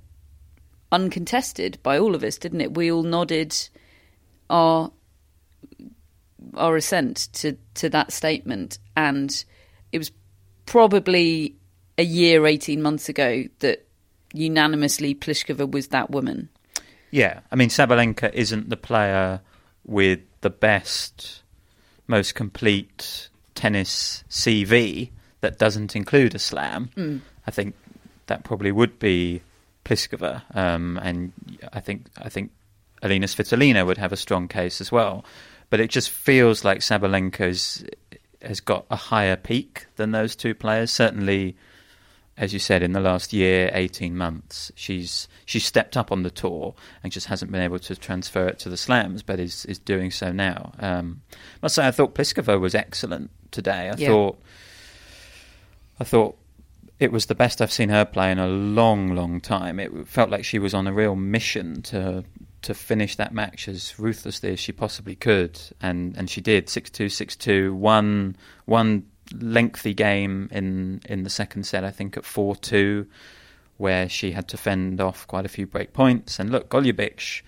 uncontested 0.91 1.79
by 1.81 1.97
all 1.97 2.13
of 2.13 2.23
us, 2.23 2.37
didn't 2.37 2.61
it? 2.61 2.75
We 2.75 2.91
all 2.91 3.03
nodded 3.03 3.55
our 4.53 4.91
our 6.55 6.75
assent 6.75 7.29
to, 7.33 7.57
to 7.73 7.89
that 7.89 8.13
statement. 8.13 8.77
And 8.95 9.43
it 9.91 9.97
was 9.97 10.11
probably 10.65 11.55
a 11.97 12.03
year, 12.03 12.45
18 12.45 12.81
months 12.81 13.09
ago 13.09 13.45
that 13.59 13.87
unanimously 14.33 15.15
Pliskova 15.15 15.69
was 15.69 15.87
that 15.89 16.11
woman. 16.11 16.49
Yeah, 17.11 17.41
I 17.51 17.55
mean 17.55 17.69
Sabalenka 17.69 18.31
isn't 18.33 18.69
the 18.69 18.77
player 18.77 19.41
with 19.85 20.19
the 20.41 20.49
best, 20.49 21.41
most 22.07 22.35
complete 22.35 23.29
tennis 23.55 24.23
CV 24.29 25.09
that 25.41 25.59
doesn't 25.59 25.95
include 25.95 26.35
a 26.35 26.39
slam, 26.39 26.89
Hmm. 26.95 27.17
I 27.45 27.51
think 27.51 27.75
that 28.27 28.43
probably 28.43 28.71
would 28.71 28.99
be 28.99 29.41
Pliskova, 29.83 30.43
um, 30.55 30.97
and 31.03 31.33
I 31.73 31.81
think 31.81 32.07
I 32.17 32.29
think 32.29 32.51
Alina 33.03 33.27
Svitolina 33.27 33.85
would 33.85 33.99
have 33.99 34.11
a 34.11 34.17
strong 34.17 34.47
case 34.47 34.81
as 34.81 34.91
well. 34.91 35.23
But 35.69 35.79
it 35.79 35.89
just 35.91 36.09
feels 36.09 36.63
like 36.63 36.79
Sabalenka's 36.79 37.85
has 38.41 38.59
got 38.59 38.85
a 38.89 38.95
higher 38.95 39.35
peak 39.35 39.85
than 39.95 40.11
those 40.11 40.35
two 40.35 40.53
players. 40.55 40.91
Certainly, 40.91 41.55
as 42.37 42.51
you 42.53 42.59
said, 42.59 42.83
in 42.83 42.93
the 42.93 42.99
last 42.99 43.31
year, 43.33 43.69
eighteen 43.73 44.15
months, 44.17 44.71
she's 44.75 45.27
she's 45.45 45.65
stepped 45.65 45.95
up 45.97 46.11
on 46.11 46.23
the 46.23 46.29
tour 46.31 46.73
and 47.03 47.11
just 47.11 47.27
hasn't 47.27 47.51
been 47.51 47.61
able 47.61 47.79
to 47.79 47.95
transfer 47.95 48.47
it 48.47 48.59
to 48.59 48.69
the 48.69 48.77
slams, 48.77 49.21
but 49.23 49.39
is 49.39 49.65
is 49.65 49.77
doing 49.79 50.11
so 50.11 50.31
now. 50.31 50.73
Um, 50.79 51.21
I 51.31 51.37
must 51.63 51.75
say, 51.75 51.87
I 51.87 51.91
thought 51.91 52.15
Pliskova 52.15 52.59
was 52.59 52.75
excellent 52.75 53.29
today. 53.51 53.89
I 53.89 53.95
Yeah. 53.97 54.07
thought 54.09 54.39
I 55.99 56.03
thought 56.03 56.37
it 56.99 57.11
was 57.11 57.25
the 57.25 57.35
best 57.35 57.61
I've 57.61 57.71
seen 57.71 57.89
her 57.89 58.05
play 58.05 58.31
in 58.31 58.39
a 58.39 58.47
long, 58.47 59.15
long 59.15 59.41
time. 59.41 59.79
It 59.79 60.07
felt 60.07 60.29
like 60.29 60.45
she 60.45 60.59
was 60.59 60.73
on 60.73 60.87
a 60.87 60.93
real 60.93 61.15
mission 61.15 61.81
to 61.83 62.23
to 62.63 62.73
finish 62.73 63.15
that 63.17 63.33
match 63.33 63.67
as 63.67 63.97
ruthlessly 63.99 64.51
as 64.53 64.59
she 64.59 64.71
possibly 64.71 65.15
could, 65.15 65.59
and, 65.81 66.17
and 66.17 66.29
she 66.29 66.41
did. 66.41 66.67
6-2, 66.67 67.05
6-2, 67.07 67.73
one 67.73 68.35
one 68.65 69.05
lengthy 69.39 69.93
game 69.93 70.49
in 70.51 71.01
in 71.07 71.23
the 71.23 71.29
second 71.29 71.63
set, 71.65 71.83
I 71.83 71.91
think 71.91 72.17
at 72.17 72.25
four 72.25 72.55
two, 72.55 73.07
where 73.77 74.07
she 74.09 74.31
had 74.31 74.47
to 74.49 74.57
fend 74.57 74.99
off 75.01 75.25
quite 75.27 75.45
a 75.45 75.49
few 75.49 75.65
break 75.65 75.93
points. 75.93 76.39
And 76.39 76.51
look, 76.51 76.69
Golubic, 76.69 77.41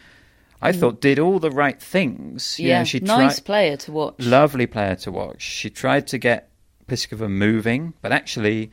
I 0.62 0.72
thought 0.72 1.02
did 1.02 1.20
all 1.20 1.40
the 1.40 1.52
right 1.52 1.80
things. 1.82 2.58
You 2.60 2.66
Mm. 2.66 2.70
yeah, 2.70 2.78
know, 2.80 2.84
she 2.86 3.00
nice 3.02 3.36
tried, 3.36 3.46
player 3.46 3.78
to 3.78 3.92
watch. 3.92 4.16
Lovely 4.20 4.66
player 4.68 4.96
to 4.96 5.12
watch. 5.12 5.42
She 5.42 5.70
tried 5.70 6.08
to 6.08 6.18
get 6.18 6.50
Pliskova 6.88 7.30
moving, 7.30 7.94
but 8.02 8.12
actually, 8.12 8.72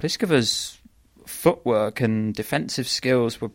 Pliskova's 0.00 0.78
footwork 1.26 2.00
and 2.00 2.34
defensive 2.34 2.86
skills 2.88 3.40
were 3.40 3.50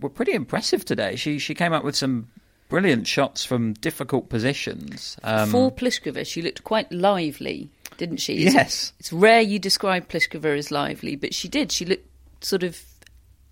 were 0.00 0.08
pretty 0.10 0.32
impressive 0.32 0.84
today. 0.84 1.16
She 1.16 1.38
she 1.38 1.54
came 1.54 1.72
up 1.72 1.84
with 1.84 1.96
some 1.96 2.28
brilliant 2.68 3.06
shots 3.06 3.44
from 3.44 3.72
difficult 3.74 4.28
positions. 4.28 5.16
Um, 5.24 5.50
For 5.50 5.72
Pliskova, 5.72 6.24
she 6.26 6.40
looked 6.42 6.62
quite 6.64 6.90
lively, 6.92 7.68
didn't 7.96 8.18
she? 8.18 8.38
It's- 8.46 8.54
Yes. 8.54 8.92
It's 9.00 9.12
rare 9.12 9.40
you 9.40 9.58
describe 9.58 10.08
Pliskova 10.08 10.56
as 10.56 10.70
lively, 10.70 11.16
but 11.16 11.34
she 11.34 11.48
did. 11.48 11.72
She 11.72 11.84
looked 11.84 12.06
sort 12.44 12.62
of 12.62 12.80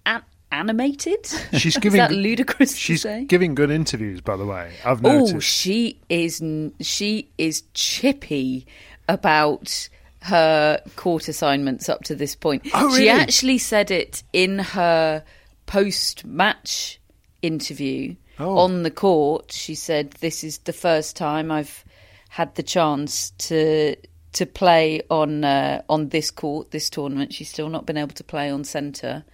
an- 0.06 0.22
animated. 0.52 1.26
She's 1.52 1.74
Is 1.74 1.76
giving 1.78 1.98
that 1.98 2.12
ludicrous 2.12 2.76
She's 2.76 3.02
to 3.02 3.08
say? 3.08 3.24
giving 3.24 3.54
good 3.56 3.70
interviews, 3.70 4.20
by 4.20 4.36
the 4.36 4.46
way. 4.46 4.72
I've 4.84 5.02
noticed. 5.02 5.34
Oh, 5.34 5.40
she 5.40 5.98
is 6.08 6.40
she 6.80 7.28
is 7.38 7.62
chippy 7.74 8.66
about 9.08 9.88
her 10.22 10.80
court 10.96 11.28
assignments 11.28 11.88
up 11.88 12.02
to 12.04 12.14
this 12.14 12.34
point. 12.34 12.66
Oh, 12.74 12.86
really? 12.86 12.98
She 13.02 13.08
actually 13.08 13.58
said 13.58 13.90
it 13.90 14.22
in 14.32 14.58
her 14.60 15.22
post-match 15.68 17.00
interview 17.42 18.16
Oh. 18.40 18.58
on 18.58 18.82
the 18.84 18.90
court. 18.90 19.50
She 19.52 19.74
said, 19.74 20.12
"This 20.20 20.44
is 20.44 20.58
the 20.58 20.72
first 20.72 21.16
time 21.16 21.50
I've 21.50 21.84
had 22.28 22.54
the 22.56 22.62
chance 22.62 23.30
to." 23.48 23.96
To 24.32 24.44
play 24.44 25.00
on 25.10 25.42
uh, 25.42 25.80
on 25.88 26.10
this 26.10 26.30
court, 26.30 26.70
this 26.70 26.90
tournament, 26.90 27.32
she's 27.32 27.48
still 27.48 27.70
not 27.70 27.86
been 27.86 27.96
able 27.96 28.14
to 28.14 28.22
play 28.22 28.50
on 28.50 28.62
centre. 28.62 29.24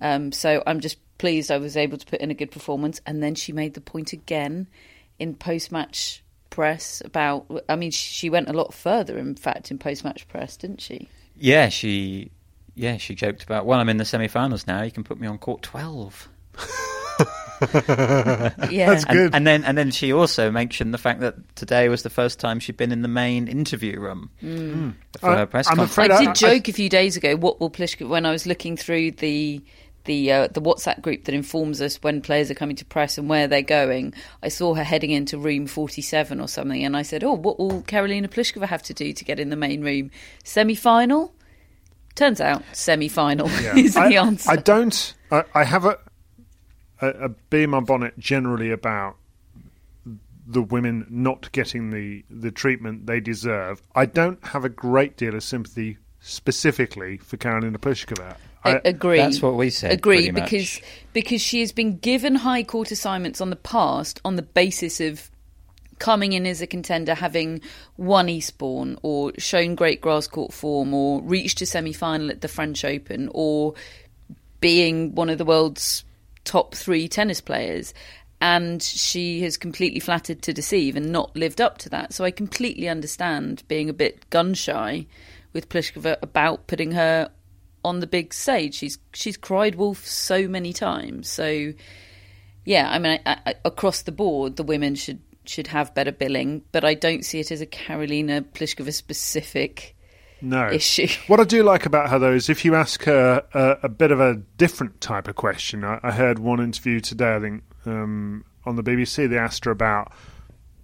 Um, 0.00 0.30
so 0.30 0.62
I'm 0.66 0.78
just 0.80 0.98
pleased 1.16 1.50
I 1.50 1.56
was 1.56 1.74
able 1.76 1.96
to 1.96 2.04
put 2.06 2.20
in 2.20 2.30
a 2.30 2.34
good 2.34 2.50
performance. 2.50 3.00
And 3.06 3.22
then 3.22 3.34
she 3.34 3.52
made 3.52 3.72
the 3.72 3.80
point 3.80 4.12
again 4.12 4.68
in 5.18 5.34
post 5.34 5.72
match 5.72 6.22
press 6.50 7.00
about. 7.04 7.46
I 7.68 7.76
mean, 7.76 7.90
she 7.90 8.28
went 8.28 8.50
a 8.50 8.52
lot 8.52 8.74
further, 8.74 9.16
in 9.18 9.34
fact, 9.36 9.70
in 9.70 9.78
post 9.78 10.04
match 10.04 10.28
press, 10.28 10.56
didn't 10.58 10.82
she? 10.82 11.08
yeah, 11.34 11.70
she 11.70 12.30
yeah 12.76 12.96
she 12.98 13.14
joked 13.16 13.42
about. 13.42 13.66
Well, 13.66 13.80
I'm 13.80 13.88
in 13.88 13.96
the 13.96 14.04
semi-finals 14.04 14.66
now. 14.68 14.82
You 14.82 14.92
can 14.92 15.02
put 15.02 15.18
me 15.18 15.26
on 15.26 15.38
court 15.38 15.62
twelve. 15.62 16.28
Yeah, 17.58 18.50
That's 18.90 19.04
And, 19.04 19.12
good. 19.12 19.34
and 19.34 19.46
then 19.46 19.64
and 19.64 19.78
then 19.78 19.90
she 19.90 20.12
also 20.12 20.50
mentioned 20.50 20.92
the 20.92 20.98
fact 20.98 21.20
that 21.20 21.56
today 21.56 21.88
was 21.88 22.02
the 22.02 22.10
first 22.10 22.38
time 22.38 22.60
she'd 22.60 22.76
been 22.76 22.92
in 22.92 23.00
the 23.00 23.08
main 23.08 23.48
interview 23.48 23.98
room 23.98 24.28
for 25.20 25.30
I- 25.30 25.36
her 25.38 25.46
press 25.46 25.66
I'm 25.68 25.76
conference. 25.76 25.92
afraid 25.92 26.10
I 26.10 26.16
I- 26.16 26.24
did 26.26 26.34
joke 26.34 26.68
a 26.68 26.72
few 26.74 26.90
days 26.90 27.16
ago. 27.16 27.34
What 27.36 27.58
will 27.58 27.70
Pliskova 27.70 28.08
when 28.10 28.26
I 28.26 28.30
was 28.32 28.46
looking 28.46 28.76
through 28.76 29.12
the 29.12 29.62
the 30.04 30.30
uh, 30.32 30.48
the 30.48 30.60
WhatsApp 30.60 31.00
group 31.00 31.24
that 31.24 31.34
informs 31.34 31.80
us 31.80 31.96
when 32.02 32.20
players 32.20 32.50
are 32.50 32.54
coming 32.54 32.76
to 32.76 32.84
press 32.84 33.16
and 33.18 33.28
where 33.28 33.48
they're 33.48 33.62
going. 33.62 34.12
I 34.42 34.48
saw 34.48 34.74
her 34.74 34.84
heading 34.84 35.10
into 35.10 35.36
room 35.38 35.66
47 35.66 36.38
or 36.40 36.46
something, 36.48 36.84
and 36.84 36.94
I 36.96 37.02
said, 37.02 37.24
"Oh, 37.24 37.32
what 37.32 37.58
will 37.58 37.82
Karolina 37.82 38.28
Pliskova 38.28 38.66
have 38.66 38.82
to 38.84 38.94
do 38.94 39.12
to 39.14 39.24
get 39.24 39.40
in 39.40 39.48
the 39.48 39.56
main 39.56 39.82
room? 39.82 40.10
Semi 40.44 40.74
final." 40.74 41.32
Turns 42.16 42.40
out, 42.40 42.64
semi 42.72 43.08
final 43.08 43.48
Yeah. 43.62 43.76
is 43.76 43.94
the 43.94 44.00
I, 44.00 44.10
answer. 44.26 44.50
I 44.50 44.56
don't. 44.56 45.14
I, 45.30 45.44
I 45.54 45.64
have 45.64 45.84
a, 45.84 45.98
a 47.00 47.08
a 47.08 47.28
bee 47.28 47.62
in 47.62 47.70
my 47.70 47.80
bonnet 47.80 48.18
generally 48.18 48.70
about 48.72 49.16
the 50.46 50.62
women 50.62 51.06
not 51.10 51.50
getting 51.52 51.90
the 51.90 52.24
the 52.30 52.50
treatment 52.50 53.06
they 53.06 53.20
deserve. 53.20 53.82
I 53.94 54.06
don't 54.06 54.44
have 54.46 54.64
a 54.64 54.68
great 54.68 55.16
deal 55.16 55.34
of 55.34 55.42
sympathy 55.44 55.98
specifically 56.20 57.18
for 57.18 57.36
Karolina 57.36 57.76
Pliskova. 57.78 58.36
I, 58.64 58.80
agree. 58.84 59.18
That's 59.18 59.40
what 59.40 59.54
we 59.54 59.70
said, 59.70 59.92
Agree 59.92 60.16
pretty 60.28 60.32
much. 60.32 60.50
because 60.50 60.80
because 61.12 61.40
she 61.40 61.60
has 61.60 61.70
been 61.70 61.98
given 61.98 62.34
high 62.34 62.64
court 62.64 62.90
assignments 62.90 63.40
on 63.40 63.50
the 63.50 63.56
past 63.56 64.20
on 64.24 64.34
the 64.34 64.42
basis 64.42 65.00
of 65.00 65.30
coming 65.98 66.32
in 66.32 66.46
as 66.46 66.60
a 66.60 66.66
contender, 66.66 67.14
having 67.14 67.60
won 67.96 68.28
Eastbourne 68.28 68.98
or 69.02 69.32
shown 69.38 69.74
great 69.74 70.00
grass 70.00 70.26
court 70.26 70.52
form 70.52 70.92
or 70.92 71.22
reached 71.22 71.60
a 71.62 71.66
semi 71.66 71.92
final 71.92 72.30
at 72.30 72.40
the 72.40 72.48
French 72.48 72.84
Open 72.84 73.30
or 73.32 73.74
being 74.60 75.14
one 75.14 75.30
of 75.30 75.38
the 75.38 75.44
world's 75.44 76.04
top 76.44 76.74
three 76.74 77.08
tennis 77.08 77.40
players. 77.40 77.94
And 78.40 78.82
she 78.82 79.42
has 79.42 79.56
completely 79.56 80.00
flattered 80.00 80.42
to 80.42 80.52
deceive 80.52 80.94
and 80.94 81.10
not 81.10 81.34
lived 81.34 81.60
up 81.60 81.78
to 81.78 81.88
that. 81.90 82.12
So 82.12 82.24
I 82.24 82.30
completely 82.30 82.88
understand 82.88 83.62
being 83.66 83.88
a 83.88 83.94
bit 83.94 84.28
gun 84.28 84.52
shy 84.52 85.06
with 85.54 85.70
Pliskova 85.70 86.18
about 86.20 86.66
putting 86.66 86.92
her 86.92 87.30
on 87.82 88.00
the 88.00 88.06
big 88.06 88.34
stage. 88.34 88.74
She's 88.74 88.98
she's 89.14 89.38
cried 89.38 89.76
wolf 89.76 90.06
so 90.06 90.48
many 90.48 90.74
times. 90.74 91.30
So 91.30 91.72
yeah, 92.66 92.90
I 92.90 92.98
mean, 92.98 93.20
I, 93.24 93.38
I, 93.46 93.54
across 93.64 94.02
the 94.02 94.12
board, 94.12 94.56
the 94.56 94.64
women 94.64 94.96
should 94.96 95.20
should 95.48 95.68
have 95.68 95.94
better 95.94 96.12
billing, 96.12 96.62
but 96.72 96.84
I 96.84 96.94
don't 96.94 97.24
see 97.24 97.40
it 97.40 97.50
as 97.50 97.60
a 97.60 97.66
Karolina 97.66 98.42
Pliskova 98.42 98.92
specific 98.92 99.96
no 100.40 100.68
issue. 100.70 101.08
What 101.28 101.40
I 101.40 101.44
do 101.44 101.62
like 101.62 101.86
about 101.86 102.10
her, 102.10 102.18
though, 102.18 102.32
is 102.32 102.48
if 102.48 102.64
you 102.64 102.74
ask 102.74 103.04
her 103.04 103.44
a, 103.54 103.78
a 103.84 103.88
bit 103.88 104.12
of 104.12 104.20
a 104.20 104.34
different 104.58 105.00
type 105.00 105.28
of 105.28 105.36
question. 105.36 105.84
I, 105.84 105.98
I 106.02 106.12
heard 106.12 106.38
one 106.38 106.60
interview 106.60 107.00
today, 107.00 107.34
I 107.34 107.40
think, 107.40 107.62
um, 107.84 108.44
on 108.64 108.76
the 108.76 108.82
BBC. 108.82 109.28
They 109.28 109.38
asked 109.38 109.64
her 109.64 109.70
about 109.70 110.12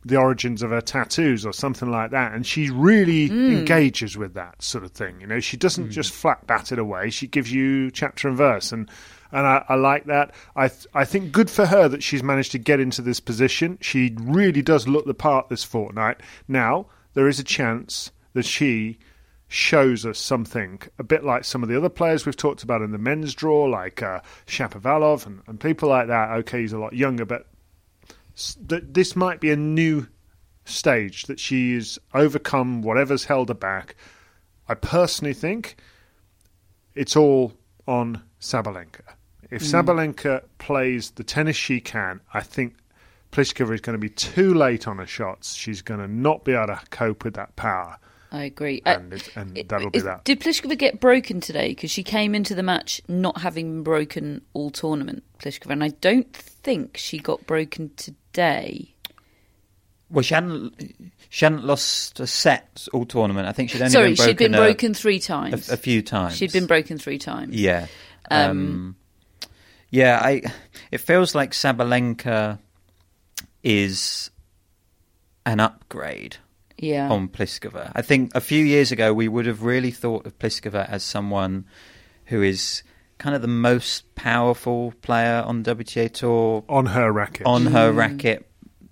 the 0.04 0.16
origins 0.16 0.62
of 0.62 0.70
her 0.70 0.80
tattoos 0.80 1.46
or 1.46 1.52
something 1.52 1.90
like 1.90 2.10
that, 2.10 2.32
and 2.32 2.46
she 2.46 2.70
really 2.70 3.26
engages 3.26 4.16
with 4.16 4.34
that 4.34 4.60
sort 4.62 4.84
of 4.84 4.90
thing. 4.92 5.20
You 5.20 5.26
know, 5.26 5.40
she 5.40 5.56
doesn't 5.56 5.90
just 5.90 6.12
flat 6.12 6.46
bat 6.46 6.72
it 6.72 6.78
away. 6.78 7.10
She 7.10 7.26
gives 7.26 7.52
you 7.52 7.90
chapter 7.90 8.28
and 8.28 8.36
verse, 8.36 8.72
and 8.72 8.90
and 9.30 9.46
I, 9.46 9.64
I 9.68 9.74
like 9.76 10.06
that. 10.06 10.34
I 10.56 10.68
th- 10.68 10.86
I 10.92 11.04
think 11.04 11.32
good 11.32 11.50
for 11.50 11.66
her 11.66 11.88
that 11.88 12.02
she's 12.02 12.22
managed 12.22 12.52
to 12.52 12.58
get 12.58 12.80
into 12.80 13.02
this 13.02 13.20
position. 13.20 13.78
She 13.80 14.14
really 14.20 14.62
does 14.62 14.88
look 14.88 15.06
the 15.06 15.14
part 15.14 15.48
this 15.48 15.64
fortnight. 15.64 16.20
Now 16.48 16.86
there 17.14 17.28
is 17.28 17.38
a 17.38 17.44
chance 17.44 18.10
that 18.34 18.44
she 18.44 18.98
shows 19.48 20.06
us 20.06 20.18
something 20.18 20.80
a 20.98 21.04
bit 21.04 21.22
like 21.24 21.44
some 21.44 21.62
of 21.62 21.68
the 21.68 21.76
other 21.76 21.90
players 21.90 22.24
we've 22.24 22.36
talked 22.36 22.62
about 22.62 22.80
in 22.80 22.90
the 22.90 22.98
men's 22.98 23.34
draw, 23.34 23.64
like 23.64 24.02
uh, 24.02 24.20
Shapovalov 24.46 25.26
and, 25.26 25.42
and 25.46 25.60
people 25.60 25.90
like 25.90 26.08
that. 26.08 26.30
Okay, 26.38 26.62
he's 26.62 26.72
a 26.72 26.78
lot 26.78 26.94
younger, 26.94 27.26
but 27.26 27.46
s- 28.34 28.56
th- 28.68 28.84
this 28.86 29.16
might 29.16 29.40
be 29.40 29.50
a 29.50 29.56
new 29.56 30.06
stage 30.64 31.24
that 31.24 31.40
she 31.40 31.74
has 31.74 31.98
overcome 32.14 32.82
whatever's 32.82 33.24
held 33.24 33.48
her 33.48 33.54
back. 33.54 33.96
I 34.68 34.74
personally 34.74 35.34
think 35.34 35.76
it's 36.94 37.16
all 37.16 37.52
on 37.86 38.22
Sabalenka. 38.40 39.02
If 39.50 39.62
hmm. 39.62 39.68
Sabalenka 39.68 40.42
plays 40.58 41.10
the 41.10 41.24
tennis 41.24 41.56
she 41.56 41.80
can, 41.80 42.20
I 42.32 42.40
think 42.40 42.76
Pliskova 43.32 43.74
is 43.74 43.80
going 43.80 43.94
to 43.94 43.98
be 43.98 44.10
too 44.10 44.54
late 44.54 44.86
on 44.86 44.98
her 44.98 45.06
shots. 45.06 45.54
She's 45.54 45.82
going 45.82 46.00
to 46.00 46.08
not 46.08 46.44
be 46.44 46.52
able 46.52 46.68
to 46.68 46.80
cope 46.90 47.24
with 47.24 47.34
that 47.34 47.56
power. 47.56 47.98
I 48.34 48.44
agree. 48.44 48.80
And 48.86 49.12
Uh, 49.12 49.16
it- 49.16 49.30
and 49.36 49.58
it- 49.58 49.68
that'll 49.68 49.90
be 49.90 50.00
that. 50.00 50.24
Did 50.24 50.40
Pliskova 50.40 50.76
get 50.78 50.98
broken 51.00 51.40
today? 51.40 51.68
Because 51.68 51.90
she 51.90 52.02
came 52.02 52.34
into 52.34 52.54
the 52.54 52.62
match 52.62 53.00
not 53.06 53.42
having 53.42 53.66
been 53.70 53.82
broken 53.82 54.40
all 54.54 54.70
tournament, 54.70 55.22
Pliskova, 55.38 55.70
and 55.72 55.84
I 55.84 55.88
don't 56.00 56.32
think 56.34 56.96
she 56.96 57.18
got 57.18 57.46
broken 57.46 57.90
today. 57.96 58.94
Well, 60.08 60.22
she 60.22 60.32
hadn't 60.34 61.12
she 61.28 61.44
hadn't 61.44 61.64
lost 61.64 62.20
a 62.20 62.26
set 62.26 62.86
all 62.92 63.04
tournament. 63.06 63.46
I 63.48 63.52
think 63.52 63.70
she'd 63.70 63.80
only 63.82 63.90
Sorry, 63.90 64.08
been 64.08 64.16
broken 64.16 64.28
she'd 64.30 64.38
been 64.38 64.54
a- 64.54 64.58
broken 64.58 64.94
three 64.94 65.18
times. 65.20 65.68
a 65.70 65.76
few 65.76 66.00
times. 66.02 66.36
She'd 66.36 66.52
been 66.52 66.66
broken 66.66 66.98
three 66.98 67.18
times. 67.18 67.54
Yeah. 67.54 67.86
Um, 68.30 68.96
yeah, 69.90 70.18
I. 70.22 70.42
It 70.90 70.98
feels 71.02 71.34
like 71.34 71.52
Sabalenka 71.52 72.58
is 73.62 74.30
an 75.46 75.60
upgrade 75.60 76.36
Yeah. 76.82 77.08
on 77.08 77.28
Pliskova. 77.28 77.90
I 77.94 78.02
think 78.02 78.34
a 78.34 78.40
few 78.40 78.62
years 78.64 78.92
ago 78.92 79.14
we 79.14 79.28
would 79.28 79.46
have 79.46 79.62
really 79.62 79.90
thought 79.92 80.26
of 80.26 80.38
Pliskova 80.38 80.88
as 80.90 81.02
someone 81.02 81.64
who 82.26 82.42
is 82.42 82.82
kind 83.18 83.36
of 83.36 83.40
the 83.42 83.48
most 83.48 84.14
powerful 84.16 84.92
player 85.00 85.42
on 85.46 85.62
the 85.62 85.74
WTA 85.76 86.12
tour 86.12 86.64
on 86.68 86.86
her 86.86 87.10
racket. 87.12 87.46
on 87.46 87.66
her 87.66 87.92
racket 87.92 88.46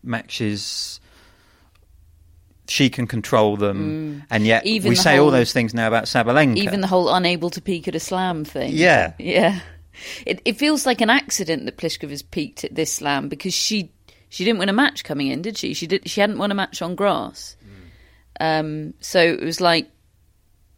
matches. 0.04 1.00
She 2.68 2.88
can 2.88 3.08
control 3.08 3.56
them, 3.56 4.22
and 4.30 4.46
yet 4.46 4.62
Mm. 4.62 4.66
Even 4.66 4.88
we 4.90 4.94
the 4.94 5.02
say 5.02 5.18
all 5.18 5.32
those 5.32 5.52
things 5.52 5.74
now 5.74 5.88
about 5.88 6.04
Sabalenka. 6.04 6.56
Even 6.56 6.80
the 6.80 6.86
whole 6.86 7.12
unable 7.12 7.50
to 7.50 7.60
peak 7.60 7.88
at 7.88 7.96
a 7.96 8.00
slam 8.00 8.44
thing. 8.44 8.70
Yeah. 8.72 9.14
Yeah. 9.18 9.58
It, 10.24 10.40
it 10.44 10.56
feels 10.56 10.86
like 10.86 11.00
an 11.00 11.10
accident 11.10 11.64
that 11.66 11.76
Pliskova's 11.76 12.22
peaked 12.22 12.62
at 12.62 12.72
this 12.74 12.92
slam 12.92 13.28
because 13.28 13.52
she 13.52 13.90
she 14.28 14.44
didn't 14.44 14.60
win 14.60 14.68
a 14.68 14.72
match 14.72 15.02
coming 15.02 15.26
in, 15.26 15.42
did 15.42 15.58
she? 15.58 15.74
She 15.74 15.88
did. 15.88 16.08
She 16.08 16.20
hadn't 16.20 16.38
won 16.38 16.52
a 16.52 16.54
match 16.54 16.80
on 16.80 16.94
grass. 16.94 17.56
Um, 18.40 18.94
so 19.00 19.20
it 19.20 19.42
was 19.44 19.60
like 19.60 19.88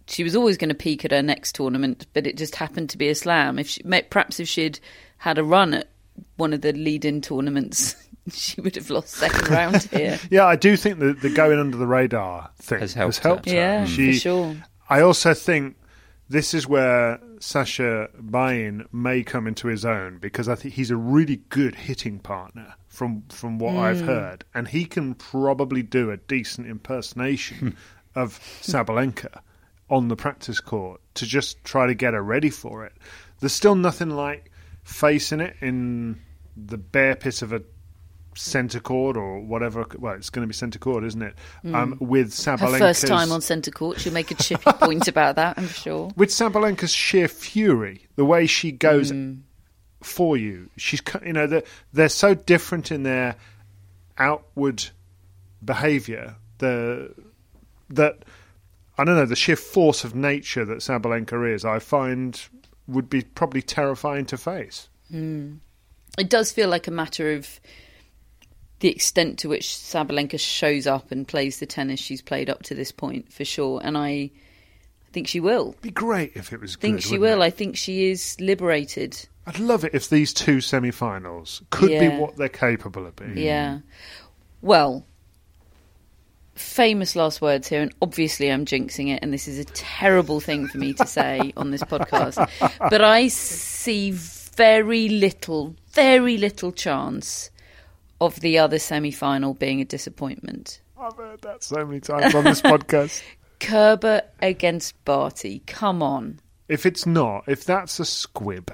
she 0.08 0.24
was 0.24 0.34
always 0.36 0.56
going 0.58 0.68
to 0.68 0.74
peak 0.74 1.04
at 1.04 1.12
her 1.12 1.22
next 1.22 1.54
tournament, 1.54 2.06
but 2.12 2.26
it 2.26 2.36
just 2.36 2.56
happened 2.56 2.90
to 2.90 2.98
be 2.98 3.08
a 3.08 3.14
slam. 3.14 3.58
If 3.58 3.68
she, 3.68 3.82
perhaps 4.10 4.40
if 4.40 4.48
she'd 4.48 4.80
had 5.18 5.38
a 5.38 5.44
run 5.44 5.72
at 5.74 5.88
one 6.36 6.52
of 6.52 6.60
the 6.60 6.72
lead-in 6.72 7.20
tournaments, 7.20 7.94
she 8.32 8.60
would 8.60 8.74
have 8.74 8.90
lost 8.90 9.10
second 9.10 9.48
round 9.48 9.82
here. 9.92 10.18
Yeah, 10.30 10.44
I 10.44 10.56
do 10.56 10.76
think 10.76 10.98
that 10.98 11.20
the 11.20 11.30
going 11.30 11.58
under 11.60 11.76
the 11.76 11.86
radar 11.86 12.50
thing 12.58 12.80
Has 12.80 12.94
has 12.94 13.18
helped 13.18 13.46
helped, 13.46 13.46
her. 13.48 13.52
her. 13.52 13.56
Yeah, 13.56 13.84
She- 13.86 14.12
for 14.14 14.18
sure. 14.18 14.56
I 14.90 15.00
also 15.00 15.32
think 15.32 15.76
this 16.28 16.52
is 16.52 16.66
where 16.66 17.18
Sascha 17.42 18.08
Bajin 18.22 18.86
may 18.92 19.24
come 19.24 19.48
into 19.48 19.66
his 19.66 19.84
own 19.84 20.18
because 20.18 20.48
I 20.48 20.54
think 20.54 20.74
he's 20.74 20.92
a 20.92 20.96
really 20.96 21.42
good 21.48 21.74
hitting 21.74 22.20
partner 22.20 22.74
from 22.86 23.24
from 23.30 23.58
what 23.58 23.76
I've 23.76 23.98
Hmm. 24.02 24.06
heard, 24.06 24.44
and 24.54 24.68
he 24.68 24.84
can 24.84 25.14
probably 25.16 25.82
do 25.82 26.12
a 26.12 26.16
decent 26.18 26.68
Hmm. 26.68 26.70
impersonation 26.74 27.76
of 28.14 28.38
Sabalenka 28.60 29.40
on 29.90 30.06
the 30.06 30.14
practice 30.14 30.60
court 30.60 31.00
to 31.14 31.26
just 31.26 31.64
try 31.64 31.88
to 31.88 31.94
get 31.94 32.14
her 32.14 32.22
ready 32.22 32.48
for 32.48 32.86
it. 32.86 32.92
There's 33.40 33.52
still 33.52 33.74
nothing 33.74 34.10
like 34.10 34.52
facing 34.84 35.40
it 35.40 35.56
in 35.60 36.20
the 36.56 36.78
bear 36.78 37.16
pit 37.16 37.42
of 37.42 37.52
a 37.52 37.62
centre 38.34 38.80
court 38.80 39.16
or 39.16 39.40
whatever. 39.40 39.86
Well, 39.98 40.14
it's 40.14 40.30
going 40.30 40.42
to 40.42 40.46
be 40.46 40.54
centre 40.54 40.78
court, 40.78 41.04
isn't 41.04 41.22
it? 41.22 41.34
Mm. 41.64 41.74
Um, 41.74 41.96
with. 42.00 42.44
Her 42.44 42.56
first 42.56 43.06
time 43.06 43.32
on 43.32 43.40
centre 43.40 43.70
court, 43.70 44.00
she'll 44.00 44.12
make 44.12 44.30
a 44.30 44.34
chippy 44.34 44.72
point 44.72 45.08
about 45.08 45.36
that, 45.36 45.58
I'm 45.58 45.68
sure. 45.68 46.10
with 46.16 46.30
Sabalenka's 46.30 46.92
sheer 46.92 47.28
fury, 47.28 48.06
the 48.16 48.24
way 48.24 48.46
she 48.46 48.72
goes 48.72 49.12
mm. 49.12 49.40
for 50.02 50.36
you, 50.36 50.70
she's 50.76 51.02
you 51.24 51.32
know 51.32 51.46
they're, 51.46 51.64
they're 51.92 52.08
so 52.08 52.34
different 52.34 52.90
in 52.90 53.02
their 53.02 53.36
outward 54.18 54.84
behaviour. 55.64 56.36
The 56.58 57.12
that 57.90 58.24
I 58.98 59.04
don't 59.04 59.16
know 59.16 59.26
the 59.26 59.36
sheer 59.36 59.56
force 59.56 60.04
of 60.04 60.14
nature 60.14 60.64
that 60.64 60.78
Sabalenka 60.78 61.54
is. 61.54 61.64
I 61.64 61.78
find 61.78 62.40
would 62.86 63.08
be 63.08 63.22
probably 63.22 63.62
terrifying 63.62 64.26
to 64.26 64.36
face. 64.36 64.88
Mm. 65.12 65.58
It 66.18 66.28
does 66.28 66.52
feel 66.52 66.68
like 66.68 66.86
a 66.86 66.90
matter 66.90 67.32
of 67.32 67.60
the 68.82 68.88
extent 68.88 69.38
to 69.38 69.48
which 69.48 69.68
Sabalenka 69.68 70.40
shows 70.40 70.88
up 70.88 71.12
and 71.12 71.26
plays 71.26 71.60
the 71.60 71.66
tennis 71.66 72.00
she's 72.00 72.20
played 72.20 72.50
up 72.50 72.64
to 72.64 72.74
this 72.74 72.90
point, 72.90 73.32
for 73.32 73.44
sure. 73.44 73.80
And 73.82 73.96
I 73.96 74.32
think 75.12 75.28
she 75.28 75.38
will. 75.38 75.70
It'd 75.70 75.82
be 75.82 75.90
great 75.92 76.32
if 76.34 76.52
it 76.52 76.60
was. 76.60 76.76
I 76.76 76.80
think 76.80 76.96
good, 76.96 77.04
she 77.04 77.16
will. 77.16 77.42
it? 77.42 77.46
I 77.46 77.50
think 77.50 77.76
she 77.76 78.10
is 78.10 78.36
liberated. 78.40 79.28
I'd 79.46 79.60
love 79.60 79.84
it 79.84 79.94
if 79.94 80.10
these 80.10 80.34
two 80.34 80.60
semi-finals 80.60 81.62
could 81.70 81.90
be 81.90 82.08
what 82.08 82.36
they're 82.36 82.48
capable 82.48 83.06
of 83.06 83.14
being. 83.14 83.38
Yeah. 83.38 83.78
Well, 84.62 85.06
famous 86.56 87.14
last 87.14 87.40
words 87.40 87.68
here, 87.68 87.82
and 87.82 87.94
obviously 88.02 88.50
I'm 88.50 88.64
jinxing 88.64 89.14
it, 89.14 89.20
and 89.22 89.32
this 89.32 89.46
is 89.46 89.60
a 89.60 89.64
terrible 89.64 90.40
thing 90.40 90.66
for 90.66 90.78
me 90.78 90.92
to 90.94 91.06
say 91.06 91.52
on 91.56 91.70
this 91.70 91.84
podcast. 91.84 92.48
But 92.80 93.00
I 93.00 93.28
see 93.28 94.10
very 94.10 95.08
little, 95.08 95.76
very 95.92 96.36
little 96.36 96.72
chance 96.72 97.50
of 98.26 98.40
the 98.40 98.58
other 98.58 98.78
semi 98.78 99.10
final 99.10 99.54
being 99.54 99.80
a 99.80 99.84
disappointment. 99.84 100.80
I've 100.98 101.16
heard 101.16 101.42
that 101.42 101.62
so 101.64 101.84
many 101.84 102.00
times 102.00 102.34
on 102.34 102.44
this 102.44 102.60
podcast. 102.62 103.22
Kerber 103.60 104.22
against 104.40 105.04
Barty. 105.04 105.62
Come 105.66 106.02
on. 106.02 106.40
If 106.68 106.86
it's 106.86 107.06
not, 107.06 107.44
if 107.48 107.64
that's 107.64 108.00
a 108.00 108.04
squib 108.04 108.72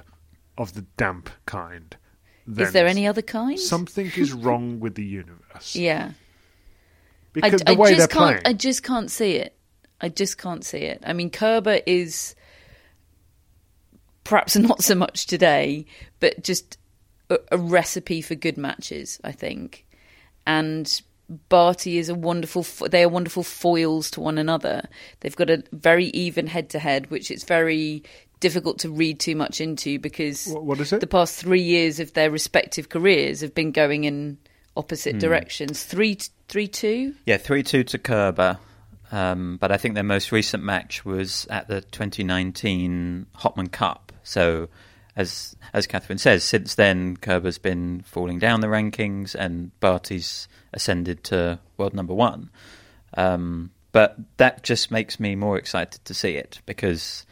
of 0.57 0.73
the 0.73 0.81
damp 0.97 1.29
kind, 1.45 1.95
then 2.47 2.67
Is 2.67 2.73
there 2.73 2.87
any 2.87 3.07
other 3.07 3.21
kind? 3.21 3.59
something 3.59 4.11
is 4.15 4.31
wrong 4.45 4.79
with 4.79 4.95
the 4.95 5.03
universe. 5.03 5.75
Yeah. 5.75 6.11
Because 7.33 7.61
I 7.67 7.73
the 7.73 7.79
way 7.79 7.89
just 7.95 7.99
they're 7.99 8.07
can't. 8.07 8.41
playing, 8.41 8.55
I 8.55 8.57
just 8.57 8.83
can't 8.83 9.11
see 9.11 9.33
it. 9.35 9.55
I 10.01 10.09
just 10.09 10.37
can't 10.37 10.63
see 10.63 10.79
it. 10.79 11.03
I 11.05 11.13
mean, 11.13 11.29
Kerber 11.29 11.79
is 11.85 12.35
perhaps 14.23 14.55
not 14.55 14.83
so 14.83 14.95
much 14.95 15.25
today, 15.27 15.85
but 16.19 16.43
just 16.43 16.77
a, 17.29 17.37
a 17.51 17.57
recipe 17.57 18.21
for 18.21 18.35
good 18.35 18.57
matches. 18.57 19.19
I 19.23 19.31
think, 19.31 19.85
and 20.47 21.01
Barty 21.49 21.97
is 21.97 22.09
a 22.09 22.15
wonderful. 22.15 22.63
fo- 22.63 22.87
They 22.87 23.03
are 23.03 23.09
wonderful 23.09 23.43
foils 23.43 24.09
to 24.11 24.21
one 24.21 24.37
another. 24.37 24.87
They've 25.19 25.35
got 25.35 25.49
a 25.49 25.63
very 25.71 26.05
even 26.07 26.47
head 26.47 26.69
to 26.71 26.79
head, 26.79 27.09
which 27.11 27.29
it's 27.31 27.43
very 27.43 28.03
difficult 28.39 28.79
to 28.79 28.89
read 28.89 29.19
too 29.19 29.35
much 29.35 29.59
into 29.59 29.99
because 29.99 30.45
Wh- 30.45 30.63
what 30.63 30.79
is 30.79 30.93
it? 30.93 31.01
the 31.01 31.07
past 31.07 31.35
three 31.35 31.61
years 31.61 31.99
of 31.99 32.13
their 32.13 32.31
respective 32.31 32.87
careers 32.89 33.41
have 33.41 33.53
been 33.53 33.71
going 33.71 34.05
in 34.05 34.37
opposite 34.77 35.13
Hmm. 35.15 35.19
directions. 35.19 35.83
Three, 35.83 36.17
three, 36.47 36.67
two. 36.67 37.13
Yeah, 37.25 37.35
3 37.37 37.63
2 37.63 37.83
to 37.83 37.97
Kerber. 37.97 38.57
Um, 39.11 39.57
but 39.59 39.71
I 39.71 39.77
think 39.77 39.95
their 39.95 40.03
most 40.03 40.31
recent 40.31 40.63
match 40.63 41.03
was 41.03 41.45
at 41.49 41.67
the 41.67 41.81
2019 41.81 43.25
Hopman 43.39 43.71
Cup. 43.71 44.11
So, 44.23 44.69
as 45.15 45.55
as 45.73 45.87
Catherine 45.87 46.17
says, 46.17 46.43
since 46.43 46.75
then 46.75 47.17
Kerber's 47.17 47.57
been 47.57 48.03
falling 48.05 48.39
down 48.39 48.61
the 48.61 48.67
rankings 48.67 49.35
and 49.35 49.77
Barty's 49.79 50.47
ascended 50.73 51.23
to 51.25 51.59
world 51.77 51.93
number 51.93 52.13
one. 52.13 52.49
Um, 53.15 53.71
but 53.91 54.17
that 54.37 54.63
just 54.63 54.91
makes 54.91 55.19
me 55.19 55.35
more 55.35 55.57
excited 55.57 56.03
to 56.05 56.13
see 56.13 56.35
it 56.35 56.61
because 56.65 57.25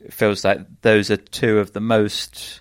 it 0.00 0.12
feels 0.12 0.44
like 0.44 0.60
those 0.80 1.10
are 1.10 1.16
two 1.16 1.58
of 1.58 1.72
the 1.72 1.80
most 1.80 2.60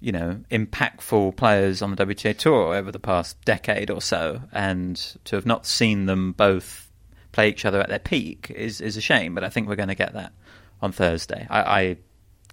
you 0.00 0.12
know, 0.12 0.40
impactful 0.50 1.36
players 1.36 1.80
on 1.80 1.94
the 1.94 2.06
WTA 2.06 2.36
Tour 2.36 2.74
over 2.74 2.92
the 2.92 2.98
past 2.98 3.42
decade 3.44 3.90
or 3.90 4.02
so, 4.02 4.42
and 4.52 4.96
to 5.24 5.36
have 5.36 5.46
not 5.46 5.66
seen 5.66 6.06
them 6.06 6.32
both 6.32 6.90
play 7.32 7.48
each 7.48 7.64
other 7.64 7.80
at 7.80 7.88
their 7.88 7.98
peak 7.98 8.50
is 8.54 8.80
is 8.80 8.96
a 8.96 9.00
shame. 9.00 9.34
But 9.34 9.44
I 9.44 9.48
think 9.48 9.68
we're 9.68 9.76
going 9.76 9.88
to 9.88 9.94
get 9.94 10.12
that 10.12 10.32
on 10.82 10.92
Thursday. 10.92 11.46
I, 11.48 11.60
I 11.60 11.96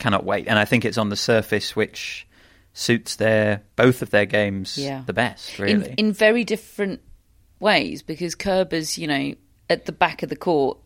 cannot 0.04 0.26
wait, 0.26 0.48
and 0.48 0.60
I 0.60 0.66
think 0.66 0.84
it's 0.84 0.98
on 0.98 1.08
the 1.10 1.16
surface 1.16 1.76
which 1.76 2.28
suits 2.74 3.16
their 3.16 3.62
both 3.78 4.02
of 4.02 4.10
their 4.10 4.26
games 4.26 4.78
Yeah. 4.78 5.04
the 5.06 5.14
best. 5.14 5.58
Really, 5.60 5.92
in, 5.98 6.08
in 6.08 6.14
very 6.14 6.44
different 6.44 7.00
ways 7.60 8.04
because 8.04 8.36
Kerber's, 8.36 8.98
you 8.98 9.08
know, 9.08 9.34
at 9.70 9.86
the 9.86 9.92
back 9.94 10.22
of 10.24 10.30
the 10.30 10.36
court, 10.36 10.78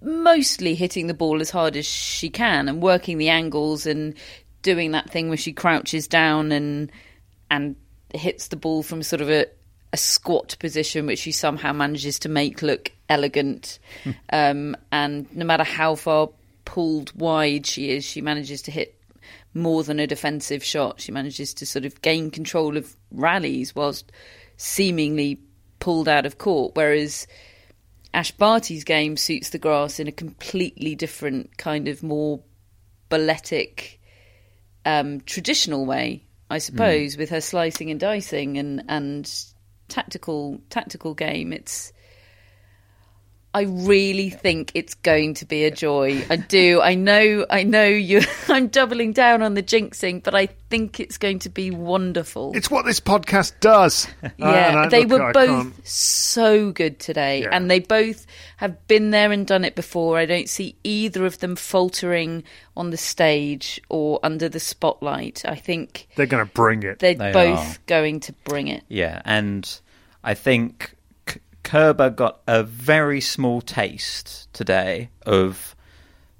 mostly 0.00 0.74
hitting 0.74 1.06
the 1.06 1.14
ball 1.14 1.40
as 1.40 1.50
hard 1.50 1.76
as 1.76 1.84
she 1.84 2.30
can 2.30 2.68
and 2.68 2.82
working 2.82 3.18
the 3.18 3.28
angles 3.28 3.86
and 3.86 4.14
doing 4.62 4.92
that 4.92 5.10
thing 5.10 5.28
where 5.28 5.36
she 5.36 5.52
crouches 5.52 6.08
down 6.08 6.52
and 6.52 6.90
and 7.50 7.76
hits 8.14 8.48
the 8.48 8.56
ball 8.56 8.82
from 8.82 9.02
sort 9.02 9.20
of 9.20 9.28
a, 9.30 9.46
a 9.92 9.96
squat 9.96 10.56
position, 10.60 11.06
which 11.06 11.18
she 11.18 11.32
somehow 11.32 11.72
manages 11.72 12.18
to 12.20 12.28
make 12.30 12.62
look 12.62 12.90
elegant. 13.08 13.78
um, 14.32 14.74
and 14.90 15.26
no 15.36 15.44
matter 15.44 15.64
how 15.64 15.94
far 15.94 16.30
pulled 16.72 17.12
wide 17.20 17.66
she 17.66 17.90
is, 17.90 18.02
she 18.02 18.22
manages 18.22 18.62
to 18.62 18.70
hit 18.70 18.98
more 19.52 19.84
than 19.84 20.00
a 20.00 20.06
defensive 20.06 20.64
shot. 20.64 21.02
She 21.02 21.12
manages 21.12 21.52
to 21.52 21.66
sort 21.66 21.84
of 21.84 22.00
gain 22.00 22.30
control 22.30 22.78
of 22.78 22.96
rallies 23.10 23.74
whilst 23.74 24.10
seemingly 24.56 25.38
pulled 25.80 26.08
out 26.08 26.24
of 26.24 26.38
court. 26.38 26.74
Whereas 26.74 27.26
Ash 28.14 28.30
Barty's 28.30 28.84
game 28.84 29.18
suits 29.18 29.50
the 29.50 29.58
grass 29.58 30.00
in 30.00 30.08
a 30.08 30.12
completely 30.12 30.94
different 30.94 31.58
kind 31.58 31.88
of 31.88 32.02
more 32.02 32.40
balletic, 33.10 34.00
um, 34.86 35.20
traditional 35.20 35.84
way, 35.84 36.24
I 36.48 36.56
suppose, 36.56 37.18
with 37.18 37.28
her 37.28 37.42
slicing 37.42 37.90
and 37.90 38.00
dicing 38.00 38.56
and 38.56 38.82
and 38.88 39.30
tactical 39.88 40.62
tactical 40.70 41.12
game. 41.12 41.52
It's 41.52 41.92
I 43.54 43.62
really 43.64 44.30
think 44.30 44.72
it's 44.74 44.94
going 44.94 45.34
to 45.34 45.44
be 45.44 45.64
a 45.64 45.70
joy. 45.70 46.24
I 46.30 46.36
do. 46.36 46.80
I 46.80 46.94
know. 46.94 47.44
I 47.50 47.64
know 47.64 47.84
you. 47.84 48.22
I'm 48.48 48.68
doubling 48.68 49.12
down 49.12 49.42
on 49.42 49.52
the 49.52 49.62
jinxing, 49.62 50.22
but 50.22 50.34
I 50.34 50.46
think 50.70 50.98
it's 51.00 51.18
going 51.18 51.38
to 51.40 51.50
be 51.50 51.70
wonderful. 51.70 52.52
it's 52.56 52.70
what 52.70 52.86
this 52.86 52.98
podcast 52.98 53.52
does. 53.60 54.06
Uh, 54.22 54.28
and 54.28 54.32
yeah, 54.38 54.82
I- 54.86 54.88
they 54.88 55.04
look, 55.04 55.20
were 55.20 55.28
I 55.28 55.32
both 55.32 55.48
can't- 55.74 55.86
so 55.86 56.70
good 56.72 56.98
today, 56.98 57.42
Yeah. 57.42 57.50
and 57.52 57.70
they 57.70 57.80
both 57.80 58.26
have 58.56 58.86
been 58.88 59.10
there 59.10 59.30
and 59.30 59.46
done 59.46 59.66
it 59.66 59.74
before. 59.74 60.16
I 60.16 60.24
don't 60.24 60.48
see 60.48 60.74
either 60.82 61.26
of 61.26 61.40
them 61.40 61.54
faltering 61.54 62.44
on 62.74 62.88
the 62.88 62.96
stage 62.96 63.82
or 63.90 64.18
under 64.22 64.48
the 64.48 64.60
spotlight. 64.60 65.42
I 65.44 65.56
think 65.56 66.08
They're 66.16 66.24
going 66.24 66.46
to 66.46 66.52
bring 66.54 66.84
it. 66.84 67.00
they're 67.00 67.14
They 67.16 67.32
both 67.32 67.58
are. 67.76 67.80
going 67.86 68.20
to 68.20 68.32
bring 68.44 68.68
it. 68.68 68.82
yeah, 68.88 69.20
and 69.26 69.68
I 70.24 70.32
think 70.32 70.91
Kerber 71.72 72.10
got 72.10 72.42
a 72.46 72.62
very 72.62 73.22
small 73.22 73.62
taste 73.62 74.46
today 74.52 75.08
of 75.24 75.74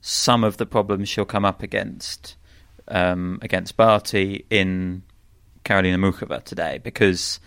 some 0.03 0.45
of 0.45 0.59
the 0.59 0.67
problems 0.67 1.09
she'll 1.09 1.25
come 1.25 1.47
up 1.47 1.63
against 1.63 2.37
um, 2.89 3.39
against 3.41 3.79
Barty 3.79 4.45
in 4.51 5.03
Karolina 5.65 5.97
Muchova 5.97 6.45
today 6.45 6.81
because 6.85 7.41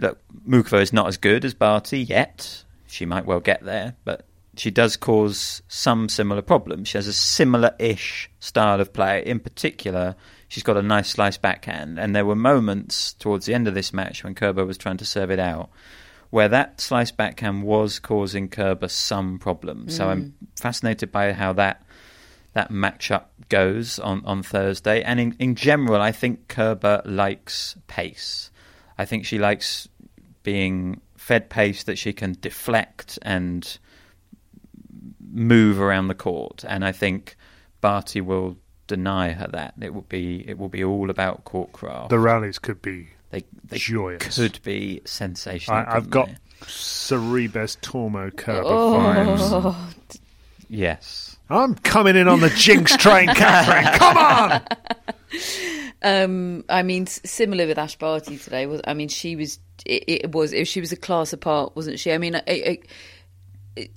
look, 0.00 0.18
Muchova 0.44 0.82
is 0.82 0.92
not 0.92 1.06
as 1.06 1.18
good 1.18 1.44
as 1.44 1.54
Barty 1.54 2.00
yet. 2.00 2.64
She 2.88 3.06
might 3.06 3.26
well 3.26 3.38
get 3.38 3.64
there, 3.64 3.94
but 4.04 4.26
she 4.56 4.72
does 4.72 4.96
cause 4.96 5.62
some 5.68 6.08
similar 6.08 6.42
problems. 6.42 6.88
She 6.88 6.98
has 6.98 7.06
a 7.06 7.12
similar-ish 7.12 8.28
style 8.40 8.80
of 8.80 8.92
play. 8.92 9.24
In 9.24 9.38
particular, 9.38 10.16
she's 10.48 10.64
got 10.64 10.76
a 10.76 10.82
nice 10.82 11.10
slice 11.10 11.38
backhand, 11.38 12.00
and 12.00 12.16
there 12.16 12.26
were 12.26 12.34
moments 12.34 13.12
towards 13.12 13.46
the 13.46 13.54
end 13.54 13.68
of 13.68 13.74
this 13.74 13.92
match 13.92 14.24
when 14.24 14.34
Kerber 14.34 14.64
was 14.64 14.76
trying 14.76 14.96
to 14.96 15.04
serve 15.04 15.30
it 15.30 15.38
out 15.38 15.70
where 16.30 16.48
that 16.48 16.80
slice 16.80 17.10
backhand 17.10 17.62
was 17.62 17.98
causing 17.98 18.48
Kerber 18.48 18.88
some 18.88 19.38
problems. 19.38 19.94
Mm. 19.94 19.96
So 19.96 20.08
I'm 20.08 20.34
fascinated 20.56 21.10
by 21.10 21.32
how 21.32 21.52
that 21.54 21.82
that 22.54 22.70
matchup 22.70 23.24
goes 23.48 23.98
on, 23.98 24.24
on 24.24 24.42
Thursday. 24.42 25.02
And 25.02 25.20
in, 25.20 25.36
in 25.38 25.54
general, 25.54 26.00
I 26.00 26.12
think 26.12 26.48
Kerber 26.48 27.02
likes 27.04 27.76
pace. 27.86 28.50
I 28.96 29.04
think 29.04 29.24
she 29.24 29.38
likes 29.38 29.88
being 30.42 31.00
fed 31.16 31.50
pace 31.50 31.84
that 31.84 31.98
she 31.98 32.12
can 32.12 32.36
deflect 32.40 33.18
and 33.22 33.78
move 35.30 35.80
around 35.80 36.08
the 36.08 36.14
court. 36.14 36.64
And 36.66 36.84
I 36.84 36.92
think 36.92 37.36
Barty 37.80 38.20
will 38.20 38.56
deny 38.86 39.32
her 39.32 39.46
that. 39.48 39.74
It 39.80 39.94
will 39.94 40.02
be 40.02 40.44
it 40.48 40.58
will 40.58 40.70
be 40.70 40.82
all 40.82 41.10
about 41.10 41.44
court 41.44 41.72
craft. 41.72 42.10
The 42.10 42.18
rallies 42.18 42.58
could 42.58 42.82
be 42.82 43.10
they, 43.30 43.44
they 43.64 43.78
joyous. 43.78 44.36
could 44.36 44.60
be 44.62 45.02
sensational. 45.04 45.78
I, 45.78 45.94
have 45.94 46.10
got 46.10 46.28
Cerebus 46.62 46.66
Cerebes 46.66 47.76
Tormo 47.82 48.34
Kerber 48.36 48.62
Oh. 48.66 48.98
vibes. 49.40 50.18
Yes. 50.68 51.36
I'm 51.50 51.74
coming 51.76 52.16
in 52.16 52.28
on 52.28 52.40
the 52.40 52.50
jinx 52.50 52.96
train, 52.96 53.28
Catherine. 53.34 53.98
Come 53.98 54.18
on. 54.18 54.62
Um, 56.02 56.64
I 56.68 56.82
mean, 56.82 57.06
similar 57.06 57.66
with 57.66 57.78
Ash 57.78 57.96
Barty 57.96 58.36
today. 58.36 58.66
Was 58.66 58.80
I 58.86 58.94
mean, 58.94 59.08
she 59.08 59.34
was. 59.34 59.58
It, 59.86 60.04
it 60.06 60.32
was. 60.32 60.54
She 60.68 60.80
was 60.80 60.92
a 60.92 60.96
class 60.96 61.32
apart, 61.32 61.74
wasn't 61.74 61.98
she? 61.98 62.12
I 62.12 62.18
mean, 62.18 62.36
I, 62.36 62.42
I, 62.46 62.78
it, 63.76 63.90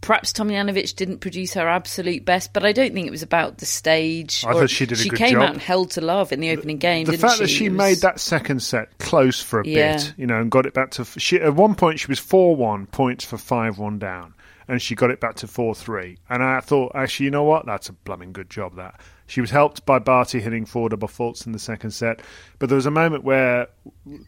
perhaps 0.00 0.32
Tomljanovic 0.32 0.96
didn't 0.96 1.18
produce 1.18 1.54
her 1.54 1.68
absolute 1.68 2.24
best, 2.24 2.52
but 2.52 2.64
I 2.64 2.72
don't 2.72 2.94
think 2.94 3.06
it 3.06 3.10
was 3.10 3.22
about 3.22 3.58
the 3.58 3.66
stage. 3.66 4.44
I 4.46 4.52
thought 4.52 4.70
she 4.70 4.86
did 4.86 5.00
a 5.00 5.08
good 5.08 5.18
came 5.18 5.32
job. 5.34 5.42
out 5.42 5.52
and 5.52 5.60
held 5.60 5.90
to 5.92 6.00
love 6.00 6.32
in 6.32 6.40
the 6.40 6.50
opening 6.50 6.78
game. 6.78 7.04
the 7.06 7.18
fact 7.18 7.34
she? 7.34 7.40
that 7.40 7.48
she 7.48 7.68
was- 7.68 7.76
made 7.78 7.98
that 7.98 8.18
second 8.20 8.62
set 8.62 8.96
close 8.98 9.40
for 9.42 9.60
a 9.60 9.66
Yeah. 9.66 9.96
bit, 9.96 10.14
you 10.16 10.26
know, 10.26 10.40
and 10.40 10.50
got 10.50 10.66
it 10.66 10.72
back 10.74 10.90
to 10.92 11.04
she 11.18 11.36
at 11.40 11.54
one 11.54 11.74
point 11.74 12.00
she 12.00 12.06
was 12.06 12.18
four 12.18 12.56
one 12.56 12.86
points 12.86 13.24
for 13.24 13.36
five 13.38 13.78
one 13.78 13.98
down, 13.98 14.34
and 14.68 14.80
she 14.80 14.94
got 14.94 15.10
it 15.10 15.20
back 15.20 15.34
to 15.36 15.46
four 15.46 15.74
three. 15.74 16.16
And 16.28 16.42
I 16.42 16.60
thought, 16.60 16.92
actually, 16.94 17.24
you 17.24 17.30
know 17.30 17.44
what? 17.44 17.66
That's 17.66 17.88
a 17.88 17.92
blooming 17.92 18.32
good 18.32 18.48
job. 18.48 18.76
That 18.76 18.98
she 19.26 19.40
was 19.40 19.50
helped 19.50 19.84
by 19.84 19.98
Barty 19.98 20.40
hitting 20.40 20.64
four 20.64 20.88
double 20.88 21.08
faults 21.08 21.44
in 21.46 21.52
the 21.52 21.58
second 21.58 21.90
set, 21.90 22.20
but 22.58 22.68
there 22.68 22.76
was 22.76 22.86
a 22.86 22.90
moment 22.90 23.22
where 23.24 23.68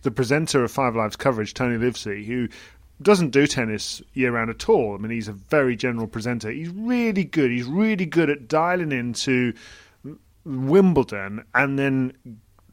the 0.02 0.10
presenter 0.10 0.62
of 0.62 0.70
Five 0.70 0.94
Live's 0.94 1.16
coverage, 1.16 1.54
Tony 1.54 1.76
Livesey, 1.78 2.24
who 2.24 2.48
doesn't 3.00 3.30
do 3.30 3.46
tennis 3.46 4.02
year 4.12 4.32
round 4.32 4.50
at 4.50 4.68
all. 4.68 4.94
I 4.94 4.98
mean, 4.98 5.10
he's 5.10 5.28
a 5.28 5.32
very 5.32 5.76
general 5.76 6.06
presenter. 6.06 6.50
He's 6.50 6.68
really 6.68 7.24
good. 7.24 7.50
He's 7.50 7.64
really 7.66 8.06
good 8.06 8.30
at 8.30 8.48
dialing 8.48 8.92
into 8.92 9.54
Wimbledon 10.44 11.44
and 11.54 11.78
then 11.78 12.12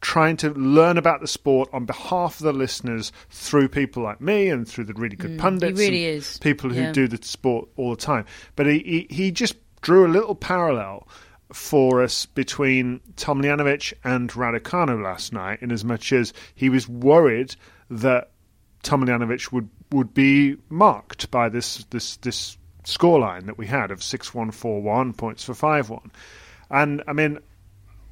trying 0.02 0.38
to 0.38 0.52
learn 0.52 0.98
about 0.98 1.20
the 1.20 1.28
sport 1.28 1.70
on 1.74 1.86
behalf 1.86 2.40
of 2.40 2.44
the 2.46 2.54
listeners 2.54 3.12
through 3.30 3.68
people 3.68 4.02
like 4.02 4.22
me 4.22 4.48
and 4.50 4.68
through 4.68 4.86
the 4.86 4.94
really 4.94 5.16
good 5.16 5.38
pundits. 5.38 5.78
Mm, 5.78 5.84
really 5.84 6.08
and 6.08 6.18
is. 6.18 6.38
People 6.40 6.70
who 6.70 6.82
Yeah. 6.82 6.92
do 6.94 7.08
the 7.08 7.20
sport 7.26 7.68
all 7.76 7.92
the 7.92 8.02
time. 8.02 8.26
But 8.56 8.68
he, 8.68 8.80
he, 9.10 9.14
he 9.14 9.32
just 9.32 9.56
drew 9.82 10.06
a 10.06 10.08
little 10.10 10.36
parallel 10.36 11.08
for 11.52 12.02
us 12.02 12.26
between 12.28 13.02
Tomljanovic 13.18 13.94
and 14.04 14.30
Raducanu 14.30 15.02
last 15.04 15.34
night, 15.34 15.62
in 15.62 15.72
as 15.72 15.84
much 15.84 16.14
as 16.14 16.32
he 16.56 16.70
was 16.70 16.88
worried 16.88 17.56
that 17.90 18.30
Tomljanovic 18.84 19.52
would, 19.52 19.68
would 19.92 20.14
be 20.14 20.58
marked 20.70 21.32
by 21.32 21.50
this 21.50 21.84
this 21.90 22.18
this 22.18 22.58
scoreline 22.84 23.46
that 23.46 23.58
we 23.58 23.68
had 23.68 23.92
of 23.92 24.02
six 24.04 24.34
one 24.34 24.52
four 24.52 24.82
one 24.82 25.14
points 25.14 25.44
for 25.44 25.54
five 25.54 25.90
one, 25.90 26.12
and 26.70 27.04
I 27.08 27.14
mean, 27.14 27.40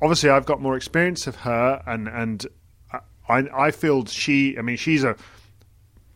obviously 0.02 0.30
I've 0.30 0.46
got 0.46 0.62
more 0.62 0.76
experience 0.76 1.28
of 1.28 1.38
her, 1.38 1.82
and 1.86 2.08
and 2.08 2.46
I 3.30 3.46
I 3.54 3.72
feel 3.72 4.06
she 4.06 4.58
I 4.58 4.62
mean 4.62 4.78
she's 4.78 5.04
a 5.04 5.16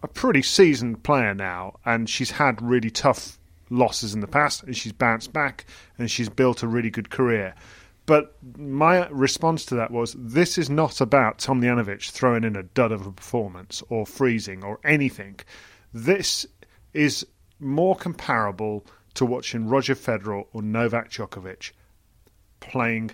a 0.03 0.07
pretty 0.07 0.41
seasoned 0.41 1.03
player 1.03 1.33
now, 1.33 1.79
and 1.85 2.09
she's 2.09 2.31
had 2.31 2.61
really 2.61 2.89
tough 2.89 3.37
losses 3.69 4.13
in 4.13 4.19
the 4.19 4.27
past, 4.27 4.63
and 4.63 4.75
she's 4.75 4.91
bounced 4.91 5.31
back, 5.31 5.65
and 5.97 6.09
she's 6.09 6.29
built 6.29 6.63
a 6.63 6.67
really 6.67 6.89
good 6.89 7.09
career. 7.09 7.53
But 8.05 8.35
my 8.57 9.07
response 9.07 9.65
to 9.65 9.75
that 9.75 9.91
was 9.91 10.15
this 10.17 10.57
is 10.57 10.69
not 10.69 11.01
about 11.01 11.39
Tom 11.39 11.61
Tomljanovic 11.61 12.09
throwing 12.09 12.43
in 12.43 12.55
a 12.55 12.63
dud 12.63 12.91
of 12.91 13.05
a 13.05 13.11
performance 13.11 13.83
or 13.89 14.05
freezing 14.05 14.63
or 14.63 14.79
anything. 14.83 15.39
This 15.93 16.45
is 16.93 17.25
more 17.59 17.95
comparable 17.95 18.85
to 19.13 19.25
watching 19.25 19.67
Roger 19.67 19.95
Federer 19.95 20.45
or 20.51 20.61
Novak 20.61 21.11
Djokovic 21.11 21.71
playing 22.59 23.11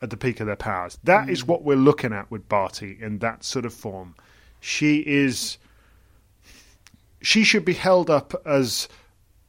at 0.00 0.10
the 0.10 0.16
peak 0.16 0.40
of 0.40 0.46
their 0.46 0.56
powers. 0.56 0.98
That 1.04 1.28
is 1.28 1.42
mm. 1.42 1.48
what 1.48 1.64
we're 1.64 1.76
looking 1.76 2.12
at 2.12 2.30
with 2.30 2.48
Barty 2.48 2.96
in 3.00 3.18
that 3.18 3.44
sort 3.44 3.64
of 3.64 3.74
form. 3.74 4.14
She 4.60 4.98
is. 4.98 5.58
She 7.20 7.42
should 7.42 7.64
be 7.64 7.74
held 7.74 8.10
up 8.10 8.32
as 8.46 8.88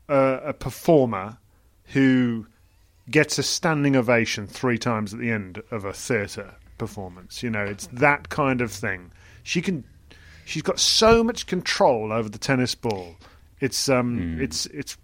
a, 0.08 0.40
a 0.46 0.54
performer 0.54 1.38
who 1.86 2.48
gets 3.10 3.38
a 3.38 3.44
standing 3.44 3.96
ovation 3.96 4.48
three 4.48 4.78
times 4.78 5.14
at 5.14 5.20
the 5.20 5.32
end 5.32 5.62
of 5.72 5.86
a 5.86 5.94
theatre 5.94 6.56
performance. 6.78 7.44
You 7.44 7.50
know, 7.50 7.64
it's 7.64 7.88
that 7.88 8.30
kind 8.30 8.62
of 8.62 8.72
thing. 8.72 9.12
She 9.44 9.62
can. 9.62 9.84
She's 10.46 10.64
got 10.64 10.80
so 10.80 11.24
much 11.24 11.46
control 11.46 12.12
over 12.12 12.28
the 12.28 12.40
tennis 12.40 12.74
ball. 12.74 13.16
It's 13.60 13.90
um, 13.90 14.40
it's 14.40 14.66
it's 14.68 14.98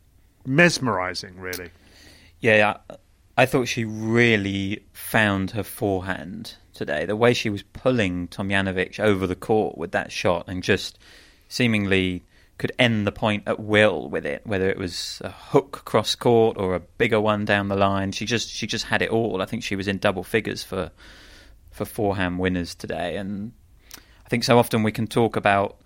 mesmerizing, 0.46 1.40
really. 1.40 1.70
Yeah, 2.40 2.78
I, 2.90 2.96
I 3.38 3.46
thought 3.46 3.68
she 3.68 3.86
really 3.86 4.84
found 4.94 5.52
her 5.52 5.64
forehand 5.64 6.56
today. 6.74 7.06
The 7.06 7.16
way 7.16 7.34
she 7.34 7.50
was 7.50 7.64
pulling 7.64 8.28
Tomljanovic 8.30 9.00
over 9.00 9.28
the 9.28 9.36
court 9.36 9.78
with 9.78 9.92
that 9.92 10.12
shot 10.12 10.46
and 10.48 10.64
just 10.64 10.98
seemingly 11.50 12.24
could 12.58 12.72
end 12.80 13.06
the 13.06 13.12
point 13.12 13.44
at 13.48 13.60
will 13.60 14.10
with 14.10 14.26
it, 14.26 14.46
whether 14.46 14.70
it 14.70 14.78
was 14.78 15.22
a 15.24 15.30
hook 15.30 15.82
cross 15.86 16.16
court 16.16 16.58
or 16.58 16.76
a 16.76 16.80
bigger 16.80 17.20
one 17.20 17.44
down 17.46 17.68
the 17.68 17.76
line. 17.76 18.12
She 18.12 18.26
just 18.26 18.50
she 18.50 18.66
just 18.66 18.86
had 18.86 19.02
it 19.02 19.10
all. 19.10 19.42
I 19.42 19.46
think 19.46 19.64
she 19.64 19.76
was 19.76 19.88
in 19.88 19.98
double 19.98 20.24
figures 20.24 20.64
for 20.64 20.92
for 21.72 21.86
forehand 21.86 22.40
winners 22.40 22.74
today, 22.74 23.18
and 23.18 23.52
I 24.26 24.30
think 24.30 24.44
so 24.44 24.58
often 24.58 24.84
we 24.84 24.92
can 24.92 25.08
talk 25.08 25.36
about 25.36 25.78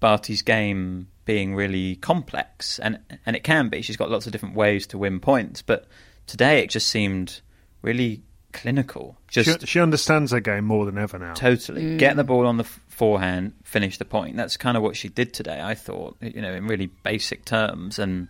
Barty's 0.00 0.42
game 0.42 1.08
being 1.26 1.54
really 1.54 1.96
complex, 1.96 2.78
and 2.78 2.98
and 3.26 3.36
it 3.36 3.44
can 3.44 3.68
be. 3.68 3.82
She's 3.82 3.96
got 3.96 4.10
lots 4.10 4.26
of 4.26 4.32
different 4.32 4.54
ways 4.54 4.86
to 4.88 4.98
win 4.98 5.20
points, 5.20 5.60
but 5.60 5.86
today 6.26 6.60
it 6.60 6.70
just 6.70 6.88
seemed 6.88 7.40
really 7.82 8.22
clinical. 8.56 9.16
Just 9.28 9.60
She, 9.60 9.66
she 9.66 9.80
understands 9.80 10.32
her 10.32 10.40
game 10.40 10.64
more 10.64 10.86
than 10.86 10.98
ever 10.98 11.18
now. 11.18 11.34
totally 11.34 11.82
mm. 11.82 11.98
get 11.98 12.16
the 12.16 12.24
ball 12.24 12.46
on 12.46 12.56
the 12.56 12.64
forehand, 12.64 13.52
finish 13.62 13.98
the 13.98 14.04
point. 14.04 14.36
That's 14.36 14.56
kind 14.56 14.76
of 14.76 14.82
what 14.82 14.96
she 14.96 15.08
did 15.08 15.34
today. 15.34 15.60
I 15.62 15.74
thought, 15.74 16.16
you 16.20 16.40
know, 16.40 16.52
in 16.52 16.66
really 16.66 16.86
basic 16.86 17.44
terms, 17.44 17.98
and 17.98 18.28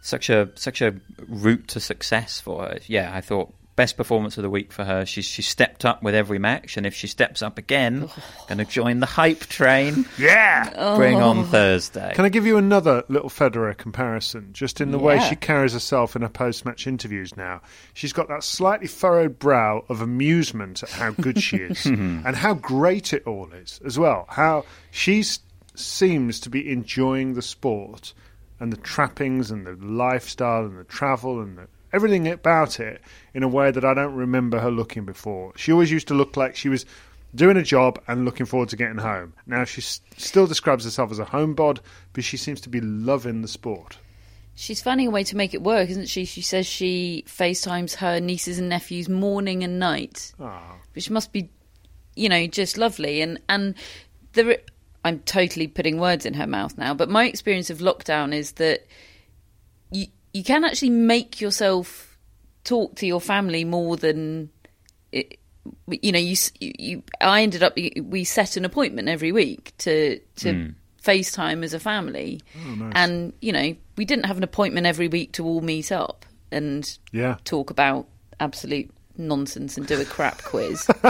such 0.00 0.30
a 0.30 0.50
such 0.54 0.80
a 0.80 0.94
route 1.26 1.68
to 1.68 1.80
success 1.80 2.40
for 2.40 2.62
her. 2.62 2.78
Yeah, 2.86 3.14
I 3.14 3.20
thought 3.20 3.52
best 3.76 3.96
performance 3.96 4.36
of 4.36 4.42
the 4.42 4.50
week 4.50 4.72
for 4.72 4.84
her. 4.84 5.04
She's 5.04 5.24
she 5.24 5.42
stepped 5.42 5.84
up 5.84 6.02
with 6.02 6.14
every 6.14 6.38
match, 6.38 6.76
and 6.76 6.86
if 6.86 6.94
she 6.94 7.06
steps 7.06 7.42
up 7.42 7.58
again, 7.58 8.08
oh. 8.08 8.22
going 8.48 8.58
to 8.58 8.64
join 8.64 9.00
the 9.00 9.06
hype 9.06 9.40
train. 9.40 10.06
Yeah. 10.16 10.96
Bring 10.96 11.20
on 11.20 11.38
oh. 11.38 11.42
Thursday. 11.44 12.12
Can 12.14 12.24
I 12.24 12.28
give 12.28 12.46
you 12.46 12.56
another 12.56 13.04
little 13.08 13.28
Federer 13.28 13.76
comparison? 13.76 14.50
Just 14.52 14.80
in 14.80 14.90
the 14.90 14.98
way 14.98 15.18
she 15.28 15.34
carries 15.34 15.72
herself 15.72 16.14
in 16.14 16.22
her 16.22 16.28
post-match 16.28 16.86
interviews 16.86 17.36
now, 17.36 17.60
she's 17.94 18.12
got 18.12 18.28
that 18.28 18.44
slightly 18.44 18.86
furrowed 18.86 19.38
brow 19.38 19.84
of 19.88 20.00
amusement 20.00 20.82
at 20.82 20.90
how 20.90 21.10
good 21.10 21.42
she 21.42 21.56
is 21.56 21.84
hmm. 21.84 22.20
and 22.24 22.36
how 22.36 22.54
great 22.54 23.12
it 23.12 23.26
all 23.26 23.52
is 23.52 23.80
as 23.84 23.98
well. 23.98 24.26
How 24.28 24.64
she 24.90 25.24
seems 25.74 26.40
to 26.40 26.50
be 26.50 26.70
enjoying 26.70 27.34
the 27.34 27.42
sport 27.42 28.14
and 28.60 28.72
the 28.72 28.76
trappings 28.78 29.50
and 29.50 29.66
the 29.66 29.76
lifestyle 29.84 30.64
and 30.64 30.78
the 30.78 30.84
travel 30.84 31.40
and 31.40 31.58
the, 31.58 31.68
everything 31.94 32.28
about 32.28 32.80
it 32.80 33.00
in 33.32 33.42
a 33.42 33.48
way 33.48 33.70
that 33.70 33.84
I 33.84 33.94
don't 33.94 34.14
remember 34.14 34.58
her 34.60 34.70
looking 34.70 35.04
before. 35.04 35.52
She 35.56 35.72
always 35.72 35.90
used 35.90 36.08
to 36.08 36.14
look 36.14 36.36
like 36.36 36.56
she 36.56 36.68
was 36.68 36.84
doing 37.34 37.56
a 37.56 37.62
job 37.62 38.00
and 38.06 38.24
looking 38.24 38.46
forward 38.46 38.68
to 38.70 38.76
getting 38.76 38.98
home. 38.98 39.34
Now 39.46 39.64
she 39.64 39.80
still 39.80 40.46
describes 40.46 40.84
herself 40.84 41.10
as 41.10 41.18
a 41.18 41.24
homebod, 41.24 41.78
but 42.12 42.24
she 42.24 42.36
seems 42.36 42.60
to 42.62 42.68
be 42.68 42.80
loving 42.80 43.42
the 43.42 43.48
sport. 43.48 43.98
She's 44.56 44.80
finding 44.80 45.08
a 45.08 45.10
way 45.10 45.24
to 45.24 45.36
make 45.36 45.52
it 45.52 45.62
work, 45.62 45.88
isn't 45.90 46.08
she? 46.08 46.24
She 46.24 46.40
says 46.42 46.64
she 46.66 47.24
FaceTimes 47.26 47.96
her 47.96 48.20
nieces 48.20 48.58
and 48.58 48.68
nephews 48.68 49.08
morning 49.08 49.64
and 49.64 49.80
night, 49.80 50.32
Ah. 50.40 50.76
which 50.94 51.10
must 51.10 51.32
be, 51.32 51.50
you 52.14 52.28
know, 52.28 52.46
just 52.46 52.78
lovely. 52.78 53.20
And 53.20 53.40
and 53.48 53.74
there, 54.34 54.58
I'm 55.04 55.18
totally 55.20 55.66
putting 55.66 55.98
words 55.98 56.24
in 56.24 56.34
her 56.34 56.46
mouth 56.46 56.78
now, 56.78 56.94
but 56.94 57.08
my 57.08 57.24
experience 57.26 57.68
of 57.68 57.78
lockdown 57.78 58.32
is 58.32 58.52
that 58.52 58.86
you 59.90 60.06
you 60.34 60.44
can 60.44 60.64
actually 60.64 60.90
make 60.90 61.40
yourself 61.40 62.18
talk 62.64 62.96
to 62.96 63.06
your 63.06 63.20
family 63.20 63.64
more 63.64 63.96
than 63.96 64.50
it, 65.12 65.38
you 65.86 66.12
know. 66.12 66.18
You, 66.18 66.36
you 66.60 67.02
I 67.20 67.42
ended 67.42 67.62
up 67.62 67.74
we 67.76 68.24
set 68.24 68.58
an 68.58 68.64
appointment 68.64 69.08
every 69.08 69.32
week 69.32 69.72
to 69.78 70.18
to. 70.36 70.52
Mm. 70.52 70.74
FaceTime 71.04 71.62
as 71.62 71.74
a 71.74 71.78
family, 71.78 72.40
oh, 72.56 72.74
nice. 72.76 72.92
and 72.96 73.34
you 73.42 73.52
know 73.52 73.76
we 73.98 74.06
didn't 74.06 74.24
have 74.24 74.38
an 74.38 74.42
appointment 74.42 74.86
every 74.86 75.06
week 75.06 75.32
to 75.32 75.44
all 75.44 75.60
meet 75.60 75.92
up 75.92 76.24
and 76.50 76.98
yeah. 77.12 77.36
talk 77.44 77.68
about 77.68 78.06
absolute 78.40 78.90
nonsense 79.16 79.76
and 79.76 79.86
do 79.86 80.00
a 80.00 80.04
crap 80.04 80.42
quiz. 80.42 80.86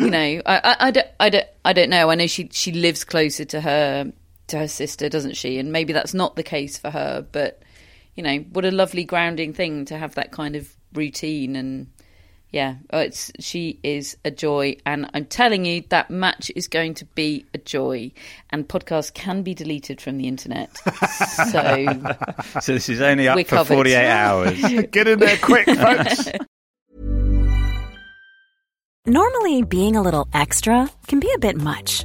you 0.00 0.10
know, 0.10 0.42
I, 0.44 0.60
I, 0.64 0.76
I, 0.80 0.90
don't, 0.90 1.06
I 1.20 1.30
don't, 1.30 1.46
I 1.64 1.72
don't 1.72 1.90
know. 1.90 2.10
I 2.10 2.14
know 2.14 2.26
she 2.26 2.48
she 2.52 2.72
lives 2.72 3.04
closer 3.04 3.44
to 3.44 3.60
her 3.60 4.12
to 4.48 4.58
her 4.58 4.68
sister, 4.68 5.08
doesn't 5.08 5.36
she? 5.36 5.58
And 5.58 5.72
maybe 5.72 5.92
that's 5.92 6.14
not 6.14 6.36
the 6.36 6.42
case 6.42 6.76
for 6.76 6.90
her, 6.90 7.24
but 7.30 7.62
you 8.14 8.22
know, 8.22 8.38
what 8.52 8.64
a 8.64 8.70
lovely 8.70 9.04
grounding 9.04 9.52
thing 9.52 9.84
to 9.86 9.98
have 9.98 10.14
that 10.14 10.32
kind 10.32 10.56
of 10.56 10.74
routine 10.92 11.56
and. 11.56 11.88
Yeah, 12.52 12.78
oh, 12.92 12.98
it's 12.98 13.30
she 13.38 13.78
is 13.84 14.16
a 14.24 14.32
joy, 14.32 14.74
and 14.84 15.08
I'm 15.14 15.24
telling 15.24 15.64
you 15.64 15.84
that 15.90 16.10
match 16.10 16.50
is 16.56 16.66
going 16.66 16.94
to 16.94 17.04
be 17.04 17.46
a 17.54 17.58
joy. 17.58 18.10
And 18.50 18.66
podcasts 18.66 19.14
can 19.14 19.44
be 19.44 19.54
deleted 19.54 20.00
from 20.00 20.18
the 20.18 20.26
internet, 20.26 20.76
so 21.52 21.86
so 22.60 22.72
this 22.72 22.88
is 22.88 23.00
only 23.00 23.28
up 23.28 23.38
for 23.38 23.44
covered. 23.44 23.74
48 23.74 24.04
hours. 24.04 24.60
Get 24.90 25.06
in 25.06 25.20
there 25.20 25.36
quick, 25.36 25.66
folks. 25.66 26.28
Normally, 29.06 29.62
being 29.62 29.96
a 29.96 30.02
little 30.02 30.28
extra 30.34 30.90
can 31.06 31.20
be 31.20 31.32
a 31.34 31.38
bit 31.38 31.56
much, 31.56 32.04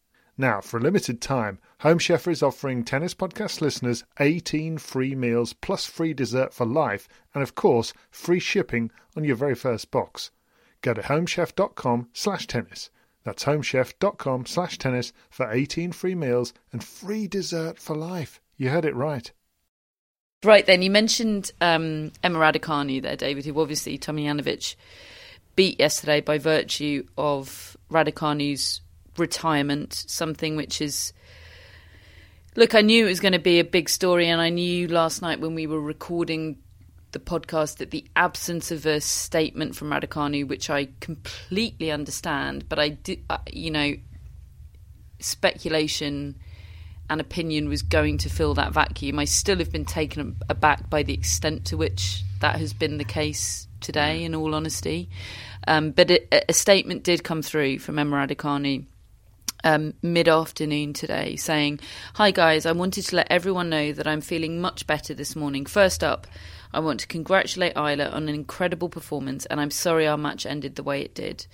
Now, 0.37 0.61
for 0.61 0.77
a 0.77 0.81
limited 0.81 1.21
time, 1.21 1.59
Home 1.79 1.99
Chef 1.99 2.27
is 2.27 2.41
offering 2.41 2.83
Tennis 2.83 3.13
Podcast 3.13 3.61
listeners 3.61 4.03
18 4.19 4.77
free 4.77 5.13
meals 5.15 5.53
plus 5.53 5.85
free 5.85 6.13
dessert 6.13 6.53
for 6.53 6.65
life, 6.65 7.07
and 7.33 7.43
of 7.43 7.55
course, 7.55 7.93
free 8.09 8.39
shipping 8.39 8.91
on 9.15 9.23
your 9.23 9.35
very 9.35 9.55
first 9.55 9.91
box. 9.91 10.31
Go 10.81 10.93
to 10.93 11.01
homechef.com 11.01 12.09
slash 12.13 12.47
tennis. 12.47 12.89
That's 13.23 13.43
homechef.com 13.43 14.45
slash 14.45 14.77
tennis 14.77 15.13
for 15.29 15.51
18 15.51 15.91
free 15.91 16.15
meals 16.15 16.53
and 16.71 16.83
free 16.83 17.27
dessert 17.27 17.77
for 17.77 17.95
life. 17.95 18.41
You 18.57 18.69
heard 18.69 18.85
it 18.85 18.95
right. 18.95 19.31
Right 20.43 20.65
then, 20.65 20.81
you 20.81 20.89
mentioned 20.89 21.51
um, 21.61 22.11
Emma 22.23 22.39
Raducanu 22.39 23.01
there, 23.01 23.15
David, 23.15 23.45
who 23.45 23.59
obviously 23.61 23.99
Tomljanovic 23.99 24.75
beat 25.55 25.79
yesterday 25.79 26.21
by 26.21 26.39
virtue 26.39 27.05
of 27.15 27.77
Raducanu's 27.91 28.81
retirement, 29.17 29.93
something 29.93 30.55
which 30.55 30.81
is. 30.81 31.13
Look, 32.55 32.75
I 32.75 32.81
knew 32.81 33.05
it 33.05 33.09
was 33.09 33.21
going 33.21 33.31
to 33.31 33.39
be 33.39 33.59
a 33.59 33.63
big 33.63 33.87
story, 33.87 34.27
and 34.27 34.41
I 34.41 34.49
knew 34.49 34.87
last 34.87 35.21
night 35.21 35.39
when 35.39 35.55
we 35.55 35.67
were 35.67 35.79
recording 35.79 36.57
the 37.11 37.19
podcast 37.19 37.77
that 37.77 37.91
the 37.91 38.05
absence 38.15 38.71
of 38.71 38.85
a 38.85 38.99
statement 38.99 39.75
from 39.75 39.89
Raducanu, 39.89 40.47
which 40.47 40.69
I 40.69 40.89
completely 40.99 41.91
understand, 41.91 42.67
but 42.67 42.79
I 42.79 42.89
did, 42.89 43.23
you 43.51 43.71
know, 43.71 43.93
speculation 45.19 46.37
and 47.09 47.19
opinion 47.19 47.67
was 47.67 47.81
going 47.81 48.17
to 48.19 48.29
fill 48.29 48.53
that 48.53 48.71
vacuum. 48.71 49.19
I 49.19 49.25
still 49.25 49.57
have 49.57 49.71
been 49.71 49.85
taken 49.85 50.37
aback 50.49 50.89
by 50.89 51.03
the 51.03 51.13
extent 51.13 51.65
to 51.65 51.77
which 51.77 52.23
that 52.39 52.57
has 52.57 52.73
been 52.73 52.97
the 52.97 53.03
case 53.03 53.67
today, 53.81 54.23
in 54.23 54.33
all 54.33 54.55
honesty. 54.55 55.09
Um, 55.67 55.91
but 55.91 56.09
a, 56.09 56.49
a, 56.49 56.53
statement 56.53 57.03
did 57.03 57.23
come 57.23 57.41
through 57.41 57.79
from 57.79 57.99
Emma 57.99 58.15
Raducanu 58.15 58.85
um, 59.63 59.93
mid 60.01 60.27
afternoon 60.27 60.93
today 60.93 61.35
saying, 61.35 61.79
Hi 62.15 62.31
guys, 62.31 62.65
I 62.65 62.71
wanted 62.71 63.05
to 63.05 63.15
let 63.15 63.27
everyone 63.29 63.69
know 63.69 63.91
that 63.91 64.07
I'm 64.07 64.21
feeling 64.21 64.61
much 64.61 64.87
better 64.87 65.13
this 65.13 65.35
morning. 65.35 65.65
First 65.65 66.03
up, 66.03 66.27
I 66.73 66.79
want 66.79 67.01
to 67.01 67.07
congratulate 67.07 67.75
Ajla 67.75 68.13
on 68.13 68.29
an 68.29 68.35
incredible 68.35 68.89
performance, 68.89 69.45
and 69.47 69.59
I'm 69.59 69.71
sorry 69.71 70.07
our 70.07 70.17
match 70.17 70.45
ended 70.45 70.75
the 70.75 70.83
way 70.83 71.01
it 71.01 71.13
did. 71.13 71.45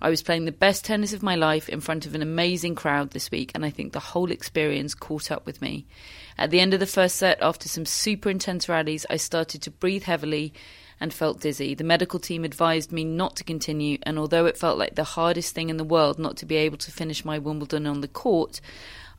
I 0.00 0.10
was 0.10 0.22
playing 0.22 0.46
the 0.46 0.52
best 0.52 0.84
tennis 0.84 1.12
of 1.12 1.22
my 1.22 1.36
life 1.36 1.68
in 1.68 1.80
front 1.80 2.06
of 2.06 2.14
an 2.14 2.22
amazing 2.22 2.74
crowd 2.74 3.10
this 3.12 3.30
week, 3.30 3.52
and 3.54 3.64
I 3.64 3.70
think 3.70 3.92
the 3.92 4.00
whole 4.00 4.32
experience 4.32 4.94
caught 4.94 5.30
up 5.30 5.46
with 5.46 5.62
me. 5.62 5.86
At 6.36 6.50
the 6.50 6.58
end 6.58 6.74
of 6.74 6.80
the 6.80 6.86
first 6.86 7.16
set, 7.16 7.40
after 7.40 7.68
some 7.68 7.86
super 7.86 8.28
intense 8.28 8.68
rallies, 8.68 9.06
I 9.08 9.16
started 9.16 9.62
to 9.62 9.70
breathe 9.70 10.02
heavily 10.02 10.54
and 11.02 11.12
felt 11.12 11.40
dizzy. 11.40 11.74
The 11.74 11.82
medical 11.82 12.20
team 12.20 12.44
advised 12.44 12.92
me 12.92 13.02
not 13.02 13.34
to 13.36 13.44
continue, 13.44 13.98
and 14.04 14.20
although 14.20 14.46
it 14.46 14.56
felt 14.56 14.78
like 14.78 14.94
the 14.94 15.02
hardest 15.02 15.52
thing 15.52 15.68
in 15.68 15.76
the 15.76 15.84
world 15.84 16.16
not 16.16 16.36
to 16.36 16.46
be 16.46 16.54
able 16.54 16.78
to 16.78 16.92
finish 16.92 17.24
my 17.24 17.38
Wimbledon 17.40 17.88
on 17.88 18.02
the 18.02 18.08
court, 18.08 18.60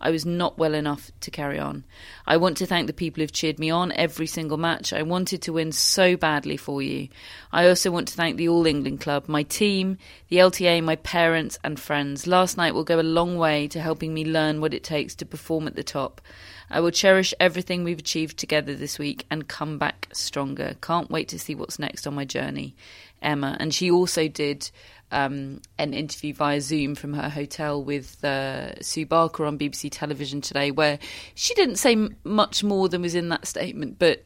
I 0.04 0.12
was 0.12 0.26
not 0.26 0.58
well 0.58 0.74
enough 0.74 1.12
to 1.22 1.32
carry 1.32 1.58
on. 1.58 1.86
I 2.28 2.36
want 2.36 2.58
to 2.58 2.66
thank 2.66 2.88
the 2.88 2.94
people 2.94 3.22
who've 3.22 3.32
cheered 3.32 3.58
me 3.58 3.70
on 3.70 3.94
every 3.94 4.28
single 4.28 4.58
match. 4.58 4.92
I 4.92 5.02
wanted 5.02 5.42
to 5.44 5.54
win 5.54 5.72
so 5.72 6.18
badly 6.18 6.58
for 6.58 6.82
you. 6.82 7.08
I 7.54 7.70
also 7.70 7.90
want 7.90 8.10
to 8.10 8.14
thank 8.14 8.36
the 8.36 8.50
All 8.50 8.68
England 8.68 9.00
Club, 9.00 9.30
my 9.30 9.44
team, 9.44 9.98
the 10.28 10.38
LTA, 10.38 10.84
my 10.84 10.98
parents, 10.98 11.58
and 11.64 11.80
friends. 11.80 12.28
Last 12.28 12.58
night 12.58 12.74
will 12.74 12.84
go 12.84 13.00
a 13.00 13.02
long 13.02 13.38
way 13.38 13.70
to 13.70 13.80
helping 13.80 14.14
me 14.14 14.26
learn 14.26 14.60
what 14.60 14.74
it 14.74 14.84
takes 14.84 15.16
to 15.16 15.26
perform 15.26 15.68
at 15.68 15.76
the 15.78 15.84
top. 15.84 16.20
I 16.70 16.82
will 16.82 16.92
cherish 16.92 17.34
everything 17.40 17.84
we've 17.84 18.00
achieved 18.00 18.38
together 18.38 18.76
this 18.76 19.00
week 19.00 19.26
and 19.32 19.48
come 19.48 19.78
back 19.78 20.10
stronger. 20.12 20.76
Can't 20.82 21.10
wait 21.10 21.30
to 21.30 21.40
see 21.40 21.56
what's 21.56 21.80
next 21.80 22.06
on 22.08 22.16
my 22.16 22.26
journey, 22.26 22.76
Emma. 23.22 23.56
And 23.60 23.74
she 23.74 23.90
also 23.90 24.28
did 24.28 24.70
um, 25.14 25.62
an 25.78 25.94
interview 25.94 26.34
via 26.34 26.60
Zoom 26.60 26.96
from 26.96 27.14
her 27.14 27.30
hotel 27.30 27.84
with 27.84 28.24
uh, 28.24 28.80
Sue 28.82 29.06
Barker 29.06 29.46
on 29.46 29.58
BBC 29.58 29.90
television 29.92 30.42
today, 30.42 30.72
where 30.72 31.00
she 31.36 31.54
didn't 31.54 31.78
say 31.78 31.94
m- 31.94 32.16
much 32.24 32.64
more 32.64 32.90
than 32.90 33.02
was 33.02 33.16
in 33.16 33.30
that 33.30 33.48
statement, 33.48 34.00
but 34.00 34.24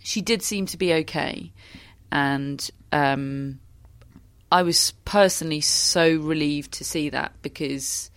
she 0.00 0.20
did 0.20 0.42
seem 0.42 0.66
to 0.66 0.76
be 0.76 0.92
okay. 0.94 1.52
And 2.10 2.68
um, 2.92 3.60
I 4.50 4.62
was 4.62 4.92
personally 5.04 5.60
so 5.60 6.16
relieved 6.16 6.72
to 6.74 6.84
see 6.84 7.10
that 7.10 7.32
because 7.42 8.10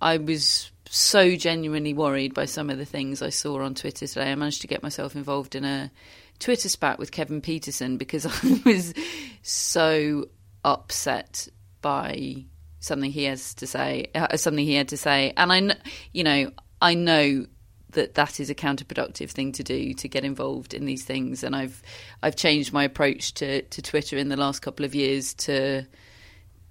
I 0.00 0.18
was 0.18 0.70
so 0.88 1.34
genuinely 1.34 1.92
worried 1.92 2.34
by 2.34 2.44
some 2.44 2.70
of 2.70 2.78
the 2.78 2.84
things 2.84 3.22
I 3.22 3.30
saw 3.30 3.62
on 3.62 3.74
Twitter 3.74 4.06
today. 4.06 4.30
I 4.30 4.34
managed 4.34 4.60
to 4.62 4.68
get 4.68 4.82
myself 4.82 5.16
involved 5.16 5.54
in 5.54 5.64
a 5.64 5.90
Twitter 6.38 6.68
spat 6.68 6.98
with 6.98 7.10
Kevin 7.10 7.40
Pietersen 7.40 7.98
because 7.98 8.26
I 8.44 8.60
was 8.64 8.94
so 9.42 10.28
upset 10.64 11.48
by 11.80 12.44
something 12.80 13.10
he 13.10 13.24
has 13.24 13.54
to 13.54 13.66
say, 13.66 14.06
uh, 14.14 14.36
something 14.36 14.64
he 14.64 14.74
had 14.74 14.88
to 14.88 14.96
say, 14.96 15.32
and 15.36 15.52
I, 15.52 15.60
kn- 15.60 15.82
you 16.12 16.24
know, 16.24 16.50
I 16.80 16.94
know 16.94 17.46
that 17.90 18.14
that 18.14 18.40
is 18.40 18.50
a 18.50 18.54
counterproductive 18.54 19.30
thing 19.30 19.52
to 19.52 19.62
do 19.62 19.94
to 19.94 20.08
get 20.08 20.24
involved 20.24 20.74
in 20.74 20.84
these 20.84 21.04
things, 21.04 21.42
and 21.42 21.54
I've 21.56 21.82
I've 22.22 22.36
changed 22.36 22.72
my 22.72 22.84
approach 22.84 23.34
to 23.34 23.62
to 23.62 23.82
Twitter 23.82 24.16
in 24.16 24.28
the 24.28 24.36
last 24.36 24.60
couple 24.60 24.84
of 24.84 24.94
years 24.94 25.34
to 25.34 25.86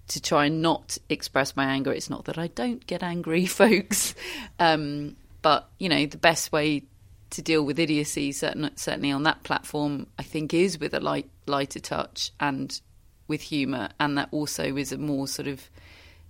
to 0.10 0.22
try 0.22 0.46
and 0.46 0.62
not 0.62 0.98
express 1.10 1.56
my 1.56 1.66
anger. 1.66 1.92
It's 1.94 2.10
not 2.10 2.26
that 2.26 2.38
I 2.38 2.48
don't 2.48 2.86
get 2.86 3.04
angry, 3.04 3.46
folks, 3.48 4.16
um, 4.60 5.16
but 5.42 5.70
you 5.80 5.90
know 5.90 6.06
the 6.06 6.18
best 6.18 6.52
way 6.52 6.84
to 7.34 7.42
deal 7.42 7.64
with 7.64 7.80
idiocy, 7.80 8.32
certain, 8.32 8.70
certainly 8.76 9.12
on 9.12 9.24
that 9.24 9.42
platform, 9.42 10.06
I 10.20 10.24
think 10.24 10.54
is 10.54 10.80
with 10.80 10.94
a 10.94 11.00
light 11.00 11.30
lighter 11.48 11.80
touch 11.80 12.32
and 12.40 12.80
with 13.34 13.42
humour, 13.42 13.90
and 14.00 14.16
that 14.20 14.30
also 14.30 14.78
is 14.78 14.92
a 14.92 14.98
more 15.00 15.28
sort 15.28 15.48
of 15.48 15.68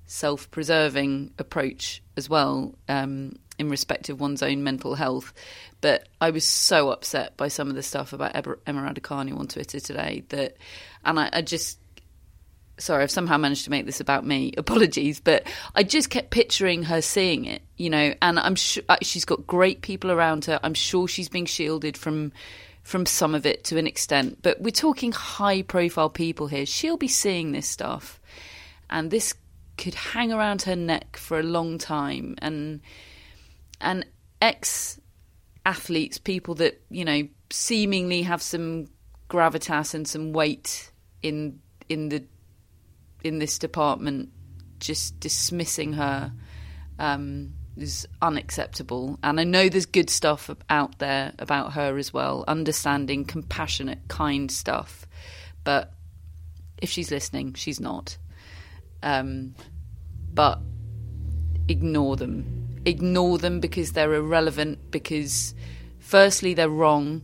self-preserving 0.06 1.34
approach 1.38 2.02
as 2.16 2.30
well 2.30 2.74
um, 2.88 3.34
in 3.60 3.70
respect 3.70 4.08
of 4.08 4.22
one's 4.22 4.42
own 4.42 4.64
mental 4.64 4.96
health. 4.96 5.34
But 5.82 6.08
I 6.22 6.30
was 6.30 6.46
so 6.46 6.92
upset 6.92 7.36
by 7.36 7.50
some 7.50 7.68
of 7.68 7.76
the 7.76 7.84
stuff 7.84 8.14
about 8.14 8.38
Emma 8.38 8.82
Raducanu 8.82 9.38
on 9.38 9.48
Twitter 9.48 9.82
today 9.82 10.24
that, 10.30 10.56
and 11.04 11.20
I, 11.20 11.30
I 11.34 11.42
just 11.42 11.78
sorry, 12.78 13.04
I've 13.04 13.12
somehow 13.12 13.38
managed 13.38 13.66
to 13.66 13.70
make 13.70 13.86
this 13.86 14.00
about 14.00 14.26
me. 14.26 14.54
Apologies, 14.58 15.20
but 15.20 15.46
I 15.76 15.84
just 15.84 16.10
kept 16.10 16.30
picturing 16.30 16.84
her 16.84 17.02
seeing 17.02 17.44
it, 17.44 17.64
you 17.76 17.90
know, 17.90 18.14
and 18.22 18.40
I'm 18.40 18.56
sure 18.56 18.84
uh, 18.88 18.96
she's 19.02 19.26
got 19.26 19.46
great 19.46 19.82
people 19.82 20.10
around 20.10 20.46
her. 20.46 20.58
I'm 20.64 20.74
sure 20.74 21.10
she's 21.10 21.28
being 21.28 21.48
shielded 21.48 21.98
from 21.98 22.32
from 22.84 23.06
some 23.06 23.34
of 23.34 23.46
it 23.46 23.64
to 23.66 23.78
an 23.78 23.88
extent, 23.88 24.40
but 24.42 24.62
we're 24.62 24.72
talking 24.72 25.12
high 25.14 25.62
profile 25.62 26.10
people 26.10 26.48
here. 26.48 26.66
She'll 26.66 26.98
be 26.98 27.08
seeing 27.08 27.52
this 27.52 27.68
stuff, 27.68 28.20
and 28.90 29.10
this 29.10 29.34
could 29.78 29.96
hang 29.96 30.32
around 30.32 30.64
her 30.64 30.76
neck 30.76 31.18
for 31.18 31.40
a 31.40 31.44
long 31.44 31.78
time, 31.78 32.36
and 32.40 32.82
and 33.80 34.06
ex 34.42 35.00
athletes, 35.66 36.18
people 36.18 36.56
that 36.56 36.82
you 36.90 37.06
know 37.06 37.28
seemingly 37.50 38.24
have 38.24 38.42
some 38.42 38.88
gravitas 39.30 39.94
and 39.94 40.08
some 40.08 40.34
weight 40.34 40.92
in 41.22 41.60
in 41.88 42.10
the 42.10 42.24
in 43.24 43.40
this 43.40 43.58
department 43.58 44.30
just 44.80 45.18
dismissing 45.22 45.94
her 45.94 46.34
um, 47.00 47.54
is 47.78 48.08
unacceptable. 48.22 49.20
And 49.24 49.40
I 49.40 49.44
know 49.44 49.70
there's 49.70 49.86
good 49.86 50.10
stuff 50.10 50.50
out 50.70 51.00
there 51.00 51.34
about 51.40 51.74
her 51.74 51.98
as 51.98 52.14
well, 52.14 52.44
understanding, 52.48 53.26
compassionate, 53.26 54.08
kind 54.08 54.52
stuff. 54.52 55.08
But 55.64 55.94
if 56.82 56.90
she's 56.90 57.12
listening, 57.12 57.54
she's 57.54 57.80
not. 57.80 58.18
Um, 59.02 59.56
but 60.34 60.60
ignore 61.68 62.16
them. 62.16 62.82
Ignore 62.86 63.38
them 63.38 63.60
because 63.60 63.94
they're 63.94 64.14
irrelevant, 64.14 64.92
because 64.92 65.56
firstly, 66.00 66.54
they're 66.54 66.70
wrong 66.70 67.22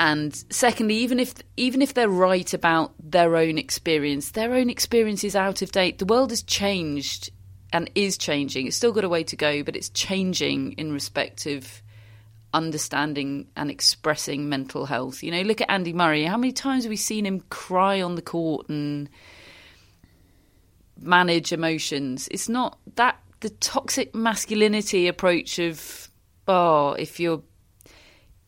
and 0.00 0.44
secondly 0.50 0.94
even 0.94 1.20
if 1.20 1.34
even 1.58 1.82
if 1.82 1.92
they're 1.92 2.08
right 2.08 2.54
about 2.54 2.94
their 2.98 3.36
own 3.36 3.58
experience 3.58 4.30
their 4.30 4.54
own 4.54 4.70
experience 4.70 5.22
is 5.22 5.36
out 5.36 5.60
of 5.60 5.70
date 5.72 5.98
the 5.98 6.06
world 6.06 6.30
has 6.30 6.42
changed 6.42 7.30
and 7.72 7.90
is 7.94 8.18
changing 8.18 8.66
it's 8.66 8.76
still 8.76 8.92
got 8.92 9.04
a 9.04 9.08
way 9.08 9.22
to 9.22 9.36
go 9.36 9.62
but 9.62 9.76
it's 9.76 9.88
changing 9.90 10.72
in 10.72 10.92
respect 10.92 11.46
of 11.46 11.82
understanding 12.52 13.46
and 13.56 13.70
expressing 13.70 14.48
mental 14.48 14.86
health 14.86 15.22
you 15.22 15.30
know 15.30 15.42
look 15.42 15.60
at 15.60 15.70
Andy 15.70 15.92
Murray 15.92 16.24
how 16.24 16.36
many 16.36 16.52
times 16.52 16.84
have 16.84 16.90
we 16.90 16.96
seen 16.96 17.24
him 17.24 17.40
cry 17.48 18.02
on 18.02 18.16
the 18.16 18.22
court 18.22 18.68
and 18.68 19.08
manage 21.00 21.52
emotions 21.52 22.28
it's 22.30 22.48
not 22.48 22.78
that 22.96 23.20
the 23.40 23.50
toxic 23.50 24.14
masculinity 24.14 25.06
approach 25.06 25.58
of 25.58 26.08
oh 26.48 26.92
if 26.94 27.20
you're 27.20 27.42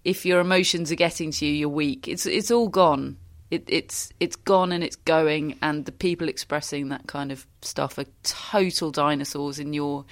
if 0.05 0.27
your 0.27 0.41
emotions 0.41 0.91
are 0.91 0.97
getting 0.97 1.31
to 1.31 1.47
you, 1.47 1.53
you're 1.53 1.69
weak. 1.69 2.09
It's 2.09 2.27
it's 2.27 2.51
all 2.51 2.69
gone. 2.69 3.17
It, 3.53 3.65
it's 3.67 4.15
it's 4.19 4.35
gone 4.35 4.73
and 4.73 4.83
it's 4.83 4.97
going, 4.97 5.59
and 5.61 5.85
the 5.85 5.93
people 5.93 6.27
expressing 6.27 6.89
that 6.89 7.07
kind 7.07 7.31
of 7.31 7.47
stuff 7.61 7.99
are 7.99 8.07
total 8.23 8.91
dinosaurs. 8.91 9.59
And 9.59 9.75
you're 9.75 10.07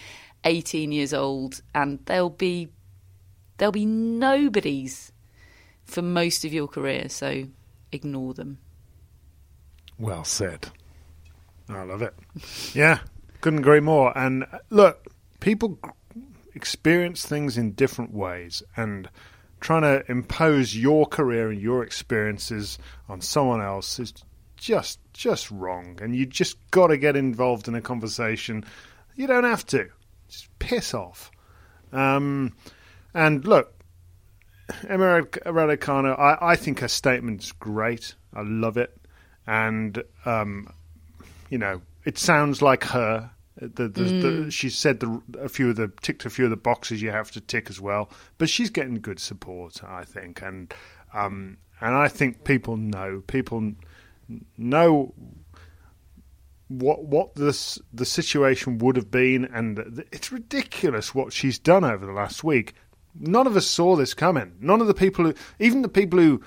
18 0.44 0.92
years 0.92 1.14
old, 1.14 1.62
and 1.74 2.00
they'll 2.04 2.28
be 2.28 2.68
they'll 3.56 3.72
be 3.72 3.86
nobodies 3.86 5.10
for 5.86 6.02
most 6.02 6.44
of 6.44 6.52
your 6.52 6.68
career. 6.68 7.08
So 7.08 7.44
ignore 7.90 8.34
them. 8.34 8.58
Well 9.98 10.24
said. 10.24 10.68
I 11.66 11.84
love 11.84 12.02
it. 12.02 12.12
Yeah, 12.74 12.98
couldn't 13.40 13.60
agree 13.60 13.80
more. 13.80 14.16
And 14.18 14.44
uh, 14.52 14.58
look, 14.68 15.06
people 15.40 15.78
experience 16.54 17.24
things 17.24 17.56
in 17.56 17.72
different 17.72 18.12
ways, 18.12 18.62
and 18.76 19.08
trying 19.60 19.82
to 19.82 20.10
impose 20.10 20.76
your 20.76 21.06
career 21.06 21.50
and 21.50 21.60
your 21.60 21.82
experiences 21.82 22.78
on 23.08 23.20
someone 23.20 23.60
else 23.60 23.98
is 23.98 24.12
just 24.56 24.98
just 25.12 25.50
wrong. 25.50 25.98
And 26.02 26.14
you 26.14 26.26
just 26.26 26.56
got 26.70 26.88
to 26.88 26.96
get 26.96 27.16
involved 27.16 27.68
in 27.68 27.74
a 27.74 27.80
conversation. 27.80 28.64
You 29.16 29.26
don't 29.26 29.44
have 29.44 29.66
to. 29.66 29.88
Just 30.28 30.48
piss 30.58 30.94
off. 30.94 31.30
Um, 31.92 32.54
and 33.14 33.44
look 33.44 33.80
Emma 34.88 35.22
Raducanu, 35.22 36.18
I, 36.18 36.52
I 36.52 36.56
think 36.56 36.80
her 36.80 36.88
statement's 36.88 37.52
great. 37.52 38.14
I 38.34 38.42
love 38.42 38.76
it, 38.76 38.96
and 39.46 40.02
um, 40.24 40.72
you 41.48 41.58
know, 41.58 41.82
it 42.04 42.18
sounds 42.18 42.62
like 42.62 42.84
her. 42.84 43.30
The, 43.60 43.88
the, 43.88 43.88
mm. 43.88 44.44
the, 44.44 44.50
she 44.50 44.70
said 44.70 45.00
the, 45.00 45.20
a 45.38 45.48
few 45.48 45.70
of 45.70 45.76
the 45.76 45.92
ticked 46.00 46.24
a 46.24 46.30
few 46.30 46.44
of 46.44 46.50
the 46.50 46.56
boxes 46.56 47.02
you 47.02 47.10
have 47.10 47.30
to 47.32 47.40
tick 47.40 47.68
as 47.68 47.80
well, 47.80 48.10
but 48.38 48.48
she's 48.48 48.70
getting 48.70 49.00
good 49.00 49.20
support, 49.20 49.84
I 49.84 50.04
think, 50.04 50.40
and 50.40 50.72
um, 51.12 51.58
and 51.80 51.94
I 51.94 52.08
think 52.08 52.44
people 52.44 52.76
know 52.76 53.22
people 53.26 53.72
know 54.56 55.14
what 56.68 57.04
what 57.04 57.34
this 57.34 57.78
the 57.92 58.06
situation 58.06 58.78
would 58.78 58.96
have 58.96 59.10
been, 59.10 59.44
and 59.44 60.04
it's 60.12 60.32
ridiculous 60.32 61.14
what 61.14 61.32
she's 61.32 61.58
done 61.58 61.84
over 61.84 62.06
the 62.06 62.12
last 62.12 62.42
week. 62.42 62.74
None 63.18 63.46
of 63.46 63.56
us 63.56 63.66
saw 63.66 63.96
this 63.96 64.14
coming. 64.14 64.52
None 64.60 64.80
of 64.80 64.86
the 64.86 64.94
people 64.94 65.24
who, 65.24 65.34
even 65.58 65.82
the 65.82 65.88
people 65.88 66.18
who 66.18 66.40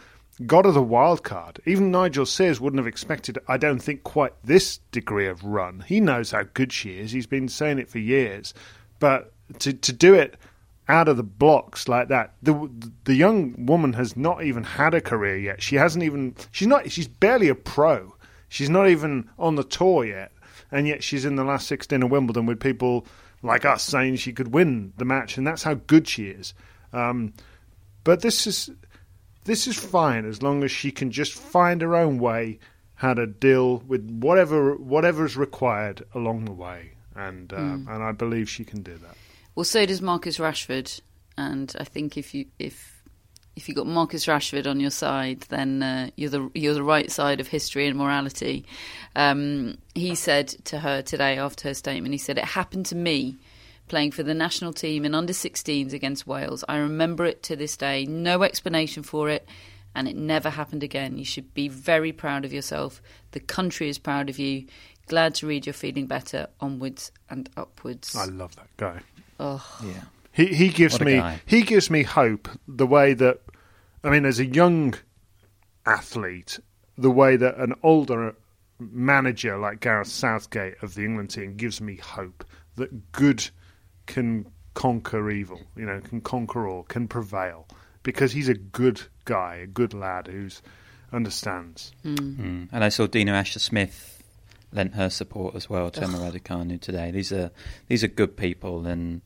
God 0.46 0.65
of 0.65 0.74
the 0.74 0.82
wild 0.82 1.24
card. 1.24 1.60
Even 1.65 1.91
Nigel 1.91 2.26
Sears 2.26 2.60
wouldn't 2.60 2.80
have 2.80 2.88
expected, 2.88 3.38
I 3.48 3.58
don't 3.58 3.80
think, 3.80 4.04
quite 4.04 4.34
this 4.43 4.80
degree 4.91 5.28
of 5.28 5.43
run. 5.43 5.84
He 5.88 6.00
knows 6.00 6.32
how 6.32 6.43
good 6.54 6.74
she 6.74 6.98
is. 6.98 7.12
He's 7.12 7.28
been 7.28 7.48
saying 7.48 7.80
it 7.80 7.89
for 7.89 8.00
years. 8.00 8.54
But 9.00 9.32
to, 9.60 9.74
to 9.74 9.93
do 9.93 10.15
it 10.15 10.38
out 10.89 11.08
of 11.08 11.17
the 11.17 11.24
blocks 11.24 11.88
like 11.88 12.08
that, 12.08 12.34
the 12.41 12.69
the 13.04 13.15
young 13.15 13.65
woman 13.65 13.93
has 13.93 14.17
not 14.17 14.43
even 14.43 14.63
had 14.63 14.93
a 14.93 15.02
career 15.02 15.38
yet. 15.38 15.62
She 15.62 15.76
hasn't 15.76 16.04
even. 16.04 16.36
She's 16.52 16.67
not. 16.67 16.91
She's 16.91 17.08
barely 17.08 17.50
a 17.50 17.56
pro. 17.56 18.15
She's 18.50 18.69
not 18.69 18.89
even 18.89 19.30
on 19.39 19.56
the 19.56 19.63
tour 19.63 20.06
yet, 20.06 20.32
and 20.72 20.88
yet 20.88 21.04
she's 21.04 21.26
in 21.26 21.36
the 21.36 21.43
last 21.43 21.67
sixteen 21.67 22.04
of 22.04 22.12
Wimbledon 22.12 22.46
with 22.46 22.60
people 22.60 23.06
like 23.43 23.65
us 23.65 23.84
saying 23.84 24.15
she 24.15 24.34
could 24.34 24.54
win 24.54 24.93
the 24.98 25.06
match, 25.06 25.38
and 25.38 25.46
that's 25.46 25.63
how 25.63 25.76
good 25.76 26.08
she 26.08 26.28
is. 26.28 26.54
Um, 26.91 27.34
but 28.04 28.22
this 28.22 28.48
is 28.48 28.69
this 29.45 29.67
is 29.67 29.77
fine 29.77 30.25
as 30.25 30.41
long 30.41 30.63
as 30.63 30.71
she 30.71 30.91
can 30.91 31.12
just 31.12 31.34
find 31.34 31.82
her 31.82 31.95
own 31.95 32.17
way 32.19 32.60
how 32.95 33.13
to 33.13 33.27
deal 33.27 33.79
with 33.79 34.10
whatever 34.10 34.75
whatever 34.75 35.25
is 35.25 35.36
required 35.36 36.03
along 36.13 36.45
the 36.45 36.51
way, 36.51 36.91
and 37.15 37.51
uh, 37.51 37.57
mm. 37.57 37.88
and 37.88 38.03
I 38.03 38.11
believe 38.11 38.49
she 38.49 38.63
can 38.63 38.82
do 38.82 38.95
that. 38.97 39.15
Well, 39.55 39.65
so 39.65 39.86
does 39.86 40.01
Marcus 40.01 40.38
Rashford, 40.38 41.01
and 41.38 41.76
I 41.80 41.84
think 41.84 42.18
if 42.18 42.34
you 42.34 42.45
if 42.59 43.03
if 43.55 43.70
you 43.70 43.76
got 43.76 43.88
Marcus 43.88 44.26
Rashford 44.26 44.65
on 44.68 44.80
your 44.80 44.89
side, 44.89 45.41
then 45.49 45.84
uh, 45.84 46.09
you're 46.15 46.30
the 46.30 46.49
you're 46.53 46.74
the 46.74 46.84
right 46.84 47.11
side 47.11 47.39
of 47.39 47.47
history 47.47 47.88
and 47.88 47.97
morality. 47.97 48.65
Um, 49.15 49.78
he 49.93 50.15
said 50.15 50.47
to 50.65 50.80
her 50.80 51.01
today 51.01 51.38
after 51.38 51.68
her 51.68 51.74
statement, 51.74 52.13
he 52.13 52.18
said, 52.18 52.38
"It 52.38 52.45
happened 52.45 52.86
to 52.88 52.95
me." 52.95 53.38
Playing 53.88 54.11
for 54.11 54.23
the 54.23 54.34
national 54.34 54.73
team 54.73 55.05
in 55.05 55.13
under 55.13 55.34
16s 55.34 55.93
against 55.93 56.27
Wales. 56.27 56.63
I 56.67 56.77
remember 56.77 57.25
it 57.25 57.43
to 57.43 57.55
this 57.55 57.77
day, 57.77 58.05
no 58.05 58.43
explanation 58.43 59.03
for 59.03 59.29
it, 59.29 59.47
and 59.95 60.07
it 60.07 60.15
never 60.15 60.49
happened 60.49 60.84
again. 60.84 61.17
You 61.17 61.25
should 61.25 61.53
be 61.53 61.67
very 61.67 62.11
proud 62.11 62.45
of 62.45 62.53
yourself. 62.53 63.01
The 63.31 63.39
country 63.39 63.89
is 63.89 63.97
proud 63.97 64.29
of 64.29 64.39
you. 64.39 64.65
Glad 65.07 65.36
to 65.36 65.47
read 65.47 65.65
you're 65.65 65.73
feeling 65.73 66.07
better 66.07 66.47
onwards 66.59 67.11
and 67.29 67.49
upwards. 67.57 68.15
I 68.15 68.25
love 68.25 68.55
that 68.55 68.69
guy. 68.77 69.01
Oh. 69.39 69.65
Yeah. 69.84 70.03
He 70.31 70.47
he 70.47 70.69
gives 70.69 70.99
me 70.99 71.17
guy. 71.17 71.41
he 71.45 71.61
gives 71.61 71.91
me 71.91 72.01
hope 72.01 72.49
the 72.67 72.88
way 72.88 73.13
that 73.13 73.41
I 74.03 74.09
mean 74.09 74.25
as 74.25 74.39
a 74.39 74.45
young 74.45 74.95
athlete 75.86 76.59
the 76.97 77.11
way 77.11 77.36
that 77.36 77.57
an 77.57 77.73
older 77.84 78.36
manager 78.79 79.57
like 79.57 79.79
Gareth 79.79 80.07
Southgate 80.07 80.81
of 80.81 80.95
the 80.95 81.05
England 81.05 81.29
team 81.29 81.55
gives 81.55 81.79
me 81.81 81.97
hope 81.97 82.43
that 82.75 83.11
good 83.11 83.47
can 84.06 84.45
conquer 84.74 85.30
evil. 85.30 85.62
You 85.76 85.86
know, 85.86 85.99
can 85.99 86.22
conquer 86.22 86.68
all, 86.68 86.84
can 86.84 87.08
prevail 87.08 87.68
because 88.04 88.34
he's 88.34 88.49
a 88.49 88.54
good 88.54 89.01
guy, 89.26 89.56
a 89.56 89.68
good 89.68 89.93
lad 89.93 90.28
who's 90.28 90.62
understands. 91.12 91.93
Mm. 92.04 92.70
And 92.72 92.84
I 92.84 92.89
saw 92.89 93.08
Dina 93.08 93.34
Asher 93.34 93.60
Smith 93.60 94.22
lent 94.72 94.95
her 94.95 95.10
support 95.10 95.56
as 95.56 95.70
well 95.70 95.89
to 95.91 96.04
Emma 96.04 96.18
Raducanu 96.18 96.82
today. 96.82 97.12
These 97.12 97.32
are 97.32 97.51
these 97.88 98.04
are 98.04 98.08
good 98.08 98.36
people, 98.36 98.86
and 98.86 99.22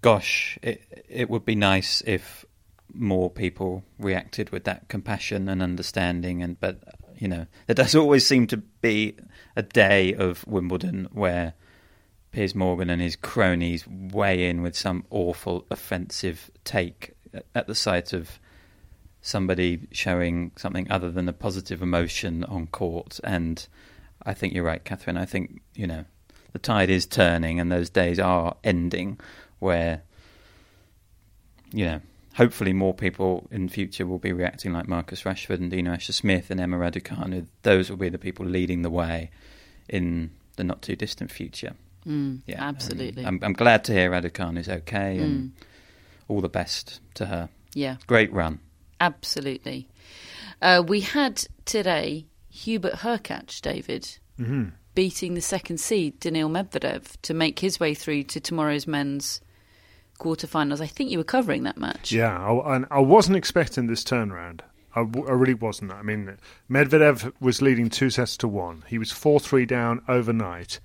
gosh, 0.00 0.58
it 0.62 0.82
it 1.08 1.30
would 1.30 1.44
be 1.44 1.54
nice 1.54 2.02
if 2.06 2.44
more 2.94 3.30
people 3.30 3.84
reacted 3.98 4.50
with 4.50 4.64
that 4.64 4.88
compassion 4.88 5.48
and 5.48 5.62
understanding. 5.62 6.42
And 6.42 6.58
but 6.58 6.80
you 7.16 7.28
know, 7.28 7.46
there 7.66 7.74
does 7.74 7.94
always 7.94 8.26
seem 8.26 8.46
to 8.48 8.56
be 8.56 9.16
a 9.54 9.62
day 9.62 10.14
of 10.14 10.46
Wimbledon 10.46 11.08
where 11.12 11.54
Piers 12.30 12.54
Morgan 12.54 12.90
and 12.90 13.00
his 13.00 13.16
cronies 13.16 13.86
weigh 13.86 14.48
in 14.48 14.62
with 14.62 14.76
some 14.76 15.04
awful 15.10 15.66
offensive 15.70 16.50
take 16.64 17.14
at 17.54 17.66
the 17.66 17.74
sight 17.74 18.12
of 18.12 18.38
somebody 19.20 19.86
showing 19.92 20.52
something 20.56 20.90
other 20.90 21.10
than 21.10 21.28
a 21.28 21.32
positive 21.32 21.82
emotion 21.82 22.44
on 22.44 22.66
court. 22.66 23.18
And 23.24 23.66
I 24.24 24.34
think 24.34 24.54
you're 24.54 24.64
right, 24.64 24.84
Catherine. 24.84 25.16
I 25.16 25.24
think, 25.24 25.60
you 25.74 25.86
know, 25.86 26.04
the 26.52 26.58
tide 26.58 26.90
is 26.90 27.06
turning 27.06 27.60
and 27.60 27.70
those 27.70 27.90
days 27.90 28.18
are 28.18 28.56
ending 28.62 29.18
where, 29.58 30.02
you 31.72 31.84
know, 31.84 32.00
hopefully 32.34 32.72
more 32.72 32.94
people 32.94 33.48
in 33.50 33.68
future 33.68 34.06
will 34.06 34.18
be 34.18 34.32
reacting 34.32 34.72
like 34.72 34.86
Marcus 34.86 35.22
Rashford 35.22 35.58
and 35.58 35.70
Dina 35.70 35.92
Asher 35.92 36.12
Smith 36.12 36.50
and 36.50 36.60
Emma 36.60 36.76
Raducanu. 36.76 37.46
Those 37.62 37.90
will 37.90 37.96
be 37.96 38.08
the 38.08 38.18
people 38.18 38.46
leading 38.46 38.82
the 38.82 38.90
way 38.90 39.30
in 39.88 40.30
the 40.56 40.64
not 40.64 40.82
too 40.82 40.96
distant 40.96 41.30
future. 41.30 41.74
Mm, 42.08 42.40
yeah, 42.46 42.62
absolutely. 42.62 43.26
I'm, 43.26 43.38
I'm, 43.42 43.52
glad 43.52 43.84
to 43.84 43.92
hear 43.92 44.10
Raducanu 44.10 44.58
is 44.58 44.68
okay 44.68 45.18
and 45.18 45.50
mm. 45.50 45.50
all 46.26 46.40
the 46.40 46.48
best 46.48 47.00
to 47.14 47.26
her. 47.26 47.50
Yeah. 47.74 47.96
Great 48.06 48.32
run. 48.32 48.60
Absolutely. 49.00 49.88
Uh, 50.62 50.82
we 50.86 51.00
had 51.00 51.44
today 51.66 52.26
Hubert 52.48 52.94
Hurkacz, 52.94 53.60
David, 53.60 54.18
mm-hmm. 54.40 54.70
beating 54.94 55.34
the 55.34 55.42
second 55.42 55.78
seed, 55.78 56.18
Daniil 56.18 56.48
Medvedev, 56.48 57.20
to 57.22 57.34
make 57.34 57.58
his 57.58 57.78
way 57.78 57.94
through 57.94 58.24
to 58.24 58.40
tomorrow's 58.40 58.86
men's 58.86 59.40
quarterfinals. 60.18 60.80
I 60.80 60.86
think 60.86 61.10
you 61.10 61.18
were 61.18 61.24
covering 61.24 61.64
that 61.64 61.76
match. 61.76 62.10
Yeah, 62.10 62.36
I, 62.38 62.84
I 62.90 63.00
wasn't 63.00 63.36
expecting 63.36 63.86
this 63.86 64.02
turnaround. 64.02 64.60
I, 64.96 65.00
I, 65.00 65.32
really 65.32 65.54
wasn't. 65.54 65.92
I 65.92 66.02
mean, 66.02 66.38
Medvedev 66.68 67.32
was 67.40 67.62
leading 67.62 67.90
two 67.90 68.10
sets 68.10 68.36
to 68.38 68.48
one. 68.48 68.84
He 68.88 68.98
was 68.98 69.12
4 69.12 69.38
3 69.38 69.66
down 69.66 70.02
overnight. 70.08 70.80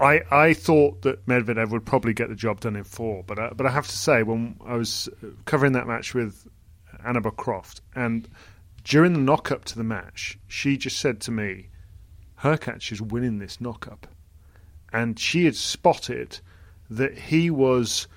I, 0.00 0.22
I 0.30 0.54
thought 0.54 1.02
that 1.02 1.24
Medvedev 1.26 1.70
would 1.70 1.86
probably 1.86 2.14
get 2.14 2.28
the 2.28 2.34
job 2.34 2.60
done 2.60 2.76
in 2.76 2.84
four, 2.84 3.22
but 3.22 3.38
I, 3.38 3.50
but 3.50 3.66
I 3.66 3.70
have 3.70 3.86
to 3.86 3.96
say 3.96 4.22
when 4.22 4.56
I 4.64 4.74
was 4.74 5.08
uh, 5.22 5.28
covering 5.44 5.72
that 5.72 5.86
match 5.86 6.14
with 6.14 6.48
Annabel 7.04 7.30
Croft, 7.30 7.80
and 7.94 8.28
during 8.82 9.12
the 9.12 9.20
knock 9.20 9.52
up 9.52 9.64
to 9.66 9.76
the 9.76 9.84
match, 9.84 10.38
she 10.48 10.76
just 10.76 10.98
said 10.98 11.20
to 11.22 11.30
me, 11.30 11.68
"Hurkacz 12.40 12.90
is 12.90 13.00
winning 13.00 13.38
this 13.38 13.60
knock 13.60 13.86
up," 13.86 14.08
and 14.92 15.18
she 15.18 15.44
had 15.44 15.54
spotted 15.54 16.40
that 16.90 17.16
he 17.16 17.48
was 17.48 18.08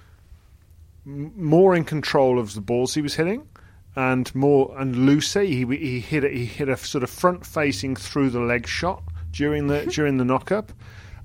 m- 1.05 1.31
more 1.35 1.75
in 1.75 1.83
control 1.83 2.39
of 2.39 2.55
the 2.55 2.61
balls 2.61 2.95
he 2.95 3.01
was 3.01 3.15
hitting 3.15 3.47
and 3.95 4.33
more 4.33 4.73
and 4.79 4.95
looser. 4.95 5.41
He 5.41 5.63
he 5.63 5.99
hit 5.99 6.23
a, 6.23 6.29
he 6.29 6.45
hit 6.45 6.69
a 6.69 6.77
sort 6.77 7.03
of 7.03 7.11
front 7.11 7.45
facing 7.45 7.95
through 7.95 8.31
the 8.31 8.39
leg 8.39 8.67
shot 8.67 9.03
during 9.31 9.67
the 9.67 9.81
mm-hmm. 9.81 9.89
during 9.89 10.17
the 10.17 10.25
knock 10.25 10.51
up 10.51 10.71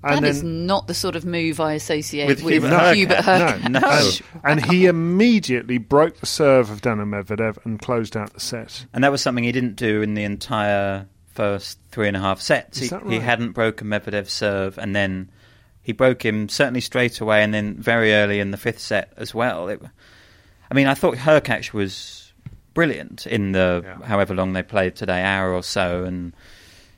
and 0.03 0.19
that 0.19 0.21
then, 0.23 0.31
is 0.31 0.43
not 0.43 0.87
the 0.87 0.95
sort 0.95 1.15
of 1.15 1.25
move 1.25 1.61
I 1.61 1.75
associate 1.75 2.27
with, 2.27 2.43
with 2.43 2.55
Hubert, 2.55 2.71
no, 2.71 2.93
Hubert 2.93 3.19
Hurkacz. 3.19 3.69
No, 3.69 3.81
no. 3.81 4.11
And, 4.45 4.61
and, 4.61 4.73
he 4.73 4.87
immediately 4.87 5.79
broke 5.79 6.19
the 6.19 6.27
serve 6.27 6.71
of 6.71 6.81
Daniil 6.81 7.07
Medvedev 7.07 7.65
and 7.65 7.81
closed 7.81 8.17
out 8.17 8.33
the 8.33 8.41
set. 8.41 8.87
And 8.93 9.05
that 9.05 9.13
was 9.13 9.23
something 9.23 9.45
he 9.45 9.53
didn't 9.53 9.77
do 9.77 10.03
in 10.03 10.15
the 10.15 10.25
entire 10.25 11.07
first 11.33 11.79
three 11.91 12.09
and 12.09 12.17
a 12.17 12.21
half 12.21 12.41
sets. 12.41 12.79
He, 12.79 12.89
right? 12.89 13.07
he, 13.07 13.19
hadn't 13.21 13.53
broken 13.53 13.87
Medvedev's 13.87 14.33
serve, 14.33 14.79
and 14.79 14.97
then 14.97 15.31
he 15.83 15.93
broke 15.93 16.25
him 16.25 16.49
certainly 16.49 16.81
straight 16.81 17.21
away, 17.21 17.43
and 17.43 17.55
then 17.55 17.77
very 17.77 18.13
early 18.15 18.41
in 18.41 18.51
the 18.51 18.57
fifth 18.57 18.81
set 18.81 19.13
as 19.17 19.35
well. 19.35 19.69
It, 19.69 19.81
I 20.71 20.75
mean, 20.75 20.89
I 20.89 20.95
thought 20.95 21.17
Hurkacz 21.17 21.73
was 21.73 22.33
brilliant 22.75 23.27
in 23.27 23.53
the 23.53 23.83
yeah. 23.85 24.07
however 24.07 24.35
long 24.35 24.53
they 24.53 24.63
played 24.63 24.97
today, 24.97 25.23
hour 25.23 25.53
or 25.53 25.63
so, 25.63 26.05
and 26.05 26.35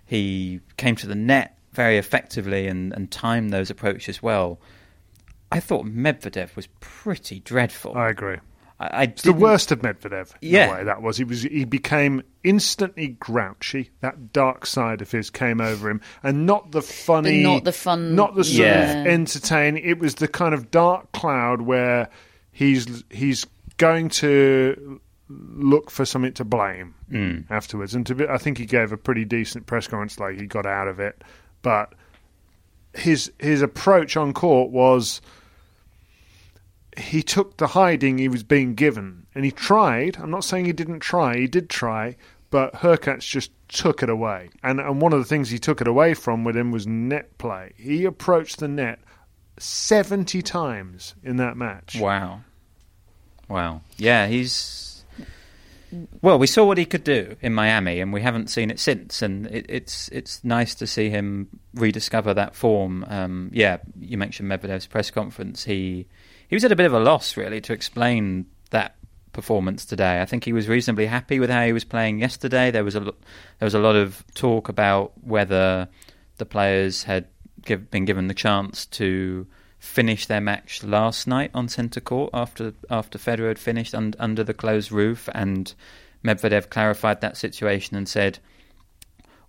he 0.07 0.61
came 0.77 0.97
to 0.97 1.07
the 1.07 1.15
net 1.15 1.59
very 1.75 1.99
effectively 1.99 2.67
and, 2.67 2.93
and 2.93 3.11
timed 3.11 3.53
those 3.53 3.71
approaches 3.71 4.23
well. 4.23 4.61
I 5.53 5.61
thought 5.61 5.87
Medvedev 5.87 6.57
was 6.57 6.67
pretty 6.81 7.41
dreadful. 7.41 7.97
I 7.97 8.09
agree. 8.09 8.39
I, 8.81 9.03
I 9.03 9.07
the 9.07 9.33
worst 9.33 9.71
of 9.71 9.81
Medvedev. 9.81 10.33
Yeah, 10.41 10.73
way, 10.73 10.85
that 10.85 11.01
was. 11.01 11.17
He 11.17 11.25
was. 11.25 11.43
He 11.43 11.65
became 11.65 12.23
instantly 12.43 13.09
grouchy. 13.09 13.91
That 14.01 14.33
dark 14.33 14.67
side 14.67 15.01
of 15.01 15.11
his 15.11 15.31
came 15.31 15.61
over 15.61 15.89
him, 15.89 16.01
and 16.23 16.45
not 16.45 16.73
the 16.73 16.83
funny, 16.83 17.43
but 17.43 17.49
not 17.49 17.65
the 17.65 17.73
fun, 17.73 18.17
not 18.17 18.35
the 18.35 18.45
sort 18.45 18.67
yeah. 18.67 19.01
of 19.03 19.07
entertaining. 19.07 19.85
It 19.85 19.99
was 20.01 20.17
the 20.17 20.29
kind 20.29 20.55
of 20.55 20.71
dark 20.71 21.13
cloud 21.13 21.63
where 21.63 22.09
he's 22.51 23.05
he's 23.11 23.47
going 23.77 24.09
to 24.09 25.01
look 25.29 25.91
for 25.91 26.05
something 26.05 26.33
to 26.35 26.45
blame 26.45 26.95
mm. 27.11 27.45
afterwards. 27.51 27.95
And 27.95 28.07
to 28.07 28.15
be, 28.15 28.27
I 28.29 28.39
think 28.39 28.59
he 28.59 28.67
gave 28.67 28.93
a 28.93 28.97
pretty 28.97 29.25
decent 29.25 29.67
press 29.67 29.87
conference. 29.87 30.19
Like 30.19 30.39
he 30.39 30.47
got 30.47 30.67
out 30.67 30.89
of 30.89 31.01
it 31.01 31.23
but 31.65 31.95
his 32.93 33.33
his 33.41 33.63
approach 33.63 34.17
on 34.17 34.33
court 34.33 34.71
was 34.71 35.21
he 36.97 37.25
took 37.25 37.57
the 37.57 37.69
hiding 37.69 38.19
he 38.19 38.29
was 38.29 38.45
being 38.45 38.77
given 38.77 39.27
and 39.35 39.45
he 39.45 39.51
tried. 39.51 40.17
I'm 40.19 40.31
not 40.31 40.45
saying 40.45 40.67
he 40.67 40.73
didn't 40.73 41.01
try, 41.01 41.37
he 41.39 41.49
did 41.49 41.69
try, 41.69 42.15
but 42.51 42.73
Hurkacz 42.75 43.27
just 43.27 43.51
took 43.69 44.03
it 44.03 44.09
away. 44.09 44.51
And 44.63 44.79
and 44.79 45.01
one 45.01 45.13
of 45.13 45.19
the 45.19 45.25
things 45.25 45.51
he 45.51 45.59
took 45.59 45.81
it 45.81 45.89
away 45.89 46.15
from 46.15 46.45
with 46.45 46.57
him 46.57 46.71
was 46.71 46.87
net 46.87 47.37
play. 47.39 47.73
He 47.77 48.05
approached 48.05 48.61
the 48.61 48.69
net 48.69 49.01
70 49.59 50.43
times 50.43 51.15
in 51.25 51.37
that 51.37 51.57
match. 51.57 51.99
Wow. 51.99 52.43
Wow. 53.49 53.81
Yeah, 53.97 54.27
he's 54.27 54.94
well, 56.23 56.39
we 56.39 56.47
saw 56.47 56.65
what 56.65 56.79
he 56.79 56.85
could 56.85 57.05
do 57.05 57.37
in 57.41 57.55
Miami, 57.55 58.01
and 58.01 58.13
we 58.13 58.23
haven't 58.23 58.51
seen 58.51 58.71
it 58.71 58.81
since. 58.81 59.23
And 59.23 59.47
it, 59.47 59.67
it's 59.69 60.09
it's 60.09 60.43
nice 60.45 60.75
to 60.77 60.87
see 60.87 61.11
him 61.11 61.49
rediscover 61.75 62.35
that 62.35 62.55
form. 62.55 63.05
Um, 63.09 63.51
yeah, 63.53 63.79
you 63.99 64.19
mentioned 64.19 64.51
Medvedev's 64.51 64.87
press 64.87 65.11
conference. 65.11 65.65
He 65.65 66.07
he 66.49 66.57
was 66.57 66.65
at 66.65 66.73
a 66.73 66.77
bit 66.77 66.87
of 66.87 66.93
a 66.95 67.01
loss, 67.01 67.37
really, 67.37 67.61
to 67.63 67.73
explain 67.73 68.47
that 68.71 68.97
performance 69.33 69.85
today. 69.85 70.23
I 70.23 70.25
think 70.25 70.45
he 70.45 70.53
was 70.53 70.69
reasonably 70.69 71.07
happy 71.07 71.39
with 71.41 71.51
how 71.51 71.65
he 71.65 71.73
was 71.73 71.85
playing 71.85 72.21
yesterday. 72.21 72.71
There 72.71 72.85
was 72.85 72.97
a 72.97 73.01
there 73.01 73.13
was 73.61 73.75
a 73.75 73.81
lot 73.81 73.97
of 73.97 74.25
talk 74.35 74.69
about 74.69 75.13
whether 75.23 75.89
the 76.39 76.47
players 76.47 77.03
had 77.03 77.27
give, 77.65 77.91
been 77.91 78.05
given 78.05 78.29
the 78.29 78.35
chance 78.35 78.87
to 78.87 79.47
finish 79.85 80.27
their 80.27 80.41
match 80.41 80.83
last 80.83 81.27
night 81.27 81.51
on 81.53 81.69
centre 81.69 82.01
court 82.01 82.31
after 82.33 82.73
after 82.91 83.19
Federer 83.19 83.49
had 83.49 83.59
finished 83.59 83.95
un, 83.95 84.15
under 84.19 84.43
the 84.43 84.55
closed 84.55 84.91
roof, 84.91 85.29
and 85.35 85.75
Medvedev 86.25 86.71
clarified 86.71 87.21
that 87.21 87.37
situation 87.37 87.97
and 87.97 88.09
said, 88.09 88.39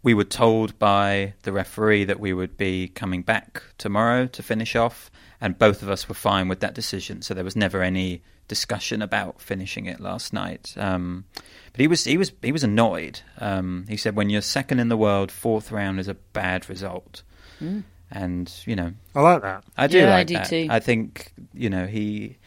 "We 0.03 0.13
were 0.13 0.25
told 0.25 0.77
by 0.77 1.33
the 1.43 1.53
referee 1.53 2.03
that 2.05 2.19
we 2.19 2.33
would 2.33 2.57
be 2.57 2.89
coming 2.89 3.21
back 3.21 3.63
tomorrow 3.77 4.27
to 4.27 4.43
finish 4.43 4.75
off, 4.75 5.09
and 5.39 5.57
both 5.57 5.81
of 5.81 5.89
us 5.89 6.09
were 6.09 6.15
fine 6.15 6.49
with 6.49 6.59
that 6.59 6.75
decision. 6.75 7.21
So 7.21 7.33
there 7.33 7.45
was 7.45 7.55
never 7.55 7.81
any 7.81 8.21
discussion 8.47 9.01
about 9.01 9.41
finishing 9.41 9.85
it 9.85 10.01
last 10.01 10.33
night." 10.33 10.73
Um, 10.75 11.23
but 11.71 11.79
he 11.79 11.87
was 11.87 12.03
he 12.03 12.17
was 12.17 12.33
he 12.41 12.51
was 12.51 12.63
annoyed. 12.63 13.21
Um, 13.39 13.85
he 13.87 13.95
said, 13.95 14.17
"When 14.17 14.29
you're 14.29 14.41
second 14.41 14.79
in 14.79 14.89
the 14.89 14.97
world, 14.97 15.31
fourth 15.31 15.71
round 15.71 15.99
is 15.99 16.09
a 16.09 16.15
bad 16.33 16.69
result." 16.69 17.23
Mm 17.61 17.83
and 18.11 18.51
you 18.65 18.75
know, 18.75 18.93
I 19.13 19.21
like 19.21 19.41
that. 19.41 19.63
I 19.77 19.87
do 19.87 19.99
yeah, 19.99 20.09
like 20.09 20.13
I 20.13 20.23
do 20.23 20.33
that. 20.35 20.49
too. 20.49 20.67
I 20.69 20.79
think 20.79 21.33
you 21.53 21.69
know 21.69 21.85
he 21.85 22.37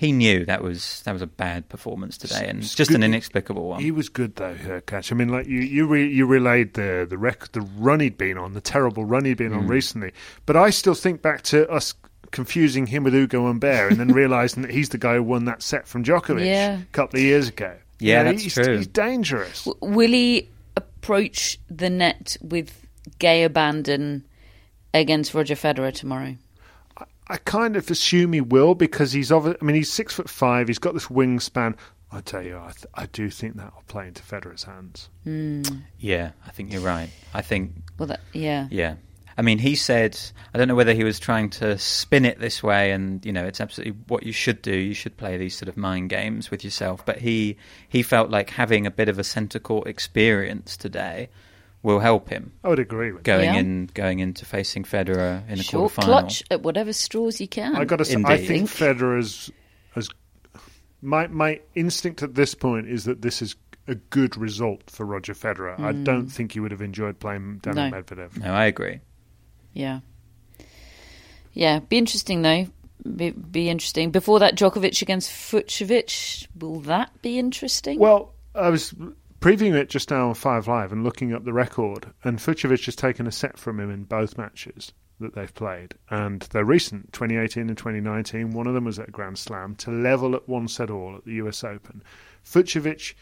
he 0.00 0.12
knew 0.12 0.46
that 0.46 0.62
was 0.62 1.02
that 1.02 1.12
was 1.12 1.20
a 1.20 1.26
bad 1.26 1.68
performance 1.68 2.16
today, 2.16 2.46
and 2.48 2.60
it's 2.60 2.74
just 2.74 2.88
good. 2.88 2.96
an 2.96 3.02
inexplicable 3.02 3.68
one. 3.68 3.82
He 3.82 3.90
was 3.90 4.08
good 4.08 4.36
though, 4.36 4.54
Hurkacz. 4.54 5.12
I 5.12 5.14
mean, 5.14 5.28
like 5.28 5.46
you 5.46 5.60
you 5.60 5.86
re, 5.86 6.08
you 6.08 6.24
relayed 6.24 6.72
the 6.72 7.06
the 7.08 7.18
rec- 7.18 7.52
the 7.52 7.60
run 7.60 8.00
he'd 8.00 8.16
been 8.16 8.38
on, 8.38 8.54
the 8.54 8.62
terrible 8.62 9.04
run 9.04 9.26
he'd 9.26 9.36
been 9.36 9.52
mm. 9.52 9.58
on 9.58 9.66
recently. 9.66 10.12
But 10.46 10.56
I 10.56 10.70
still 10.70 10.94
think 10.94 11.20
back 11.20 11.42
to 11.42 11.68
us 11.68 11.92
confusing 12.30 12.86
him 12.86 13.04
with 13.04 13.14
Ugo 13.14 13.46
Humbert, 13.46 13.90
and 13.90 14.00
then 14.00 14.08
realizing 14.14 14.62
that 14.62 14.70
he's 14.70 14.88
the 14.88 14.96
guy 14.96 15.16
who 15.16 15.22
won 15.22 15.44
that 15.44 15.62
set 15.62 15.86
from 15.86 16.02
Djokovic 16.02 16.46
yeah. 16.46 16.80
a 16.80 16.84
couple 16.92 17.18
of 17.18 17.22
years 17.22 17.48
ago. 17.48 17.76
Yeah, 17.98 18.20
you 18.20 18.24
know, 18.24 18.30
that's 18.30 18.42
he's, 18.42 18.54
true. 18.54 18.76
He's 18.78 18.86
dangerous. 18.86 19.64
W- 19.66 19.94
will 19.94 20.12
he 20.12 20.48
approach 20.76 21.58
the 21.68 21.90
net 21.90 22.38
with 22.40 22.86
gay 23.18 23.44
abandon? 23.44 24.24
Against 24.94 25.34
Roger 25.34 25.54
Federer 25.54 25.92
tomorrow? 25.92 26.36
I 27.28 27.36
kind 27.36 27.76
of 27.76 27.88
assume 27.90 28.32
he 28.32 28.40
will 28.40 28.74
because 28.74 29.12
he's 29.12 29.30
of. 29.30 29.46
I 29.46 29.64
mean, 29.64 29.76
he's 29.76 29.92
six 29.92 30.14
foot 30.14 30.28
five. 30.28 30.66
He's 30.66 30.80
got 30.80 30.94
this 30.94 31.06
wingspan. 31.06 31.76
I 32.12 32.20
tell 32.22 32.42
you, 32.42 32.58
I, 32.58 32.72
th- 32.72 32.86
I 32.92 33.06
do 33.06 33.30
think 33.30 33.56
that 33.56 33.72
will 33.72 33.84
play 33.86 34.08
into 34.08 34.22
Federer's 34.22 34.64
hands. 34.64 35.08
Mm. 35.24 35.82
Yeah, 36.00 36.32
I 36.44 36.50
think 36.50 36.72
you're 36.72 36.82
right. 36.82 37.08
I 37.32 37.42
think. 37.42 37.72
Well, 37.98 38.08
that, 38.08 38.20
yeah, 38.32 38.66
yeah. 38.70 38.96
I 39.38 39.42
mean, 39.42 39.58
he 39.58 39.76
said, 39.76 40.18
I 40.52 40.58
don't 40.58 40.66
know 40.66 40.74
whether 40.74 40.92
he 40.92 41.04
was 41.04 41.20
trying 41.20 41.50
to 41.50 41.78
spin 41.78 42.24
it 42.24 42.40
this 42.40 42.64
way, 42.64 42.90
and 42.90 43.24
you 43.24 43.32
know, 43.32 43.44
it's 43.44 43.60
absolutely 43.60 43.96
what 44.08 44.24
you 44.24 44.32
should 44.32 44.60
do. 44.60 44.74
You 44.74 44.92
should 44.92 45.16
play 45.16 45.36
these 45.36 45.56
sort 45.56 45.68
of 45.68 45.76
mind 45.76 46.10
games 46.10 46.50
with 46.50 46.64
yourself. 46.64 47.06
But 47.06 47.18
he 47.18 47.56
he 47.88 48.02
felt 48.02 48.30
like 48.30 48.50
having 48.50 48.86
a 48.86 48.90
bit 48.90 49.08
of 49.08 49.20
a 49.20 49.24
centre 49.24 49.60
court 49.60 49.86
experience 49.86 50.76
today 50.76 51.28
will 51.82 52.00
help 52.00 52.28
him 52.28 52.52
I 52.62 52.68
would 52.68 52.78
agree 52.78 53.12
with 53.12 53.22
going 53.22 53.44
Yeah. 53.44 53.56
in 53.56 53.90
going 53.94 54.20
into 54.20 54.44
facing 54.44 54.84
Federer 54.84 55.48
in 55.48 55.58
a 55.58 55.62
Short 55.62 55.92
quarterfinal. 55.92 56.04
clutch 56.04 56.42
at 56.50 56.62
whatever 56.62 56.92
straws 56.92 57.40
you 57.40 57.48
can. 57.48 57.76
I 57.76 57.84
got 57.84 57.96
to 57.96 58.04
say, 58.04 58.22
I 58.24 58.36
think 58.36 58.68
Federer's 58.68 59.50
as 59.96 60.08
my 61.02 61.26
my 61.28 61.60
instinct 61.74 62.22
at 62.22 62.34
this 62.34 62.54
point 62.54 62.88
is 62.88 63.04
that 63.04 63.22
this 63.22 63.42
is 63.42 63.56
a 63.86 63.94
good 63.94 64.36
result 64.36 64.88
for 64.88 65.04
Roger 65.04 65.34
Federer. 65.34 65.78
I 65.80 65.92
hmm. 65.92 66.04
don't 66.04 66.28
think 66.28 66.52
he 66.52 66.60
would 66.60 66.70
have 66.70 66.82
enjoyed 66.82 67.18
playing 67.18 67.58
Daniil 67.58 67.90
No. 67.90 67.96
Medvedev. 67.96 68.36
No, 68.38 68.52
I 68.52 68.66
agree. 68.66 69.00
Yeah. 69.72 70.00
Yeah, 71.52 71.80
be 71.80 71.98
interesting 71.98 72.42
though. 72.42 72.66
Be, 73.16 73.30
be 73.30 73.70
interesting. 73.70 74.10
Before 74.10 74.38
that, 74.40 74.56
Djokovic 74.56 75.00
against 75.00 75.30
Fucsovic. 75.30 76.46
Will 76.58 76.80
that 76.80 77.22
be 77.22 77.38
interesting? 77.38 77.98
Well, 77.98 78.34
I 78.54 78.68
was 78.68 78.94
previewing 79.40 79.74
it 79.74 79.88
just 79.88 80.10
now 80.10 80.28
on 80.28 80.34
Five 80.34 80.68
Live 80.68 80.92
and 80.92 81.02
looking 81.02 81.32
up 81.32 81.44
the 81.44 81.52
record, 81.52 82.12
and 82.22 82.38
Fucsovic 82.38 82.84
has 82.84 82.96
taken 82.96 83.26
a 83.26 83.32
set 83.32 83.58
from 83.58 83.80
him 83.80 83.90
in 83.90 84.04
both 84.04 84.36
matches 84.36 84.92
that 85.18 85.34
they've 85.34 85.54
played, 85.54 85.94
and 86.10 86.42
they're 86.50 86.64
recent, 86.64 87.12
2018 87.12 87.68
and 87.68 87.76
2019. 87.76 88.50
One 88.50 88.66
of 88.66 88.74
them 88.74 88.84
was 88.84 88.98
at 88.98 89.08
a 89.08 89.12
Grand 89.12 89.38
Slam 89.38 89.74
to 89.76 89.90
level 89.90 90.34
at 90.34 90.48
one 90.48 90.68
set 90.68 90.90
all 90.90 91.16
at 91.16 91.24
the 91.24 91.34
U.S. 91.34 91.64
Open. 91.64 92.02
Fucsovic, 92.44 93.14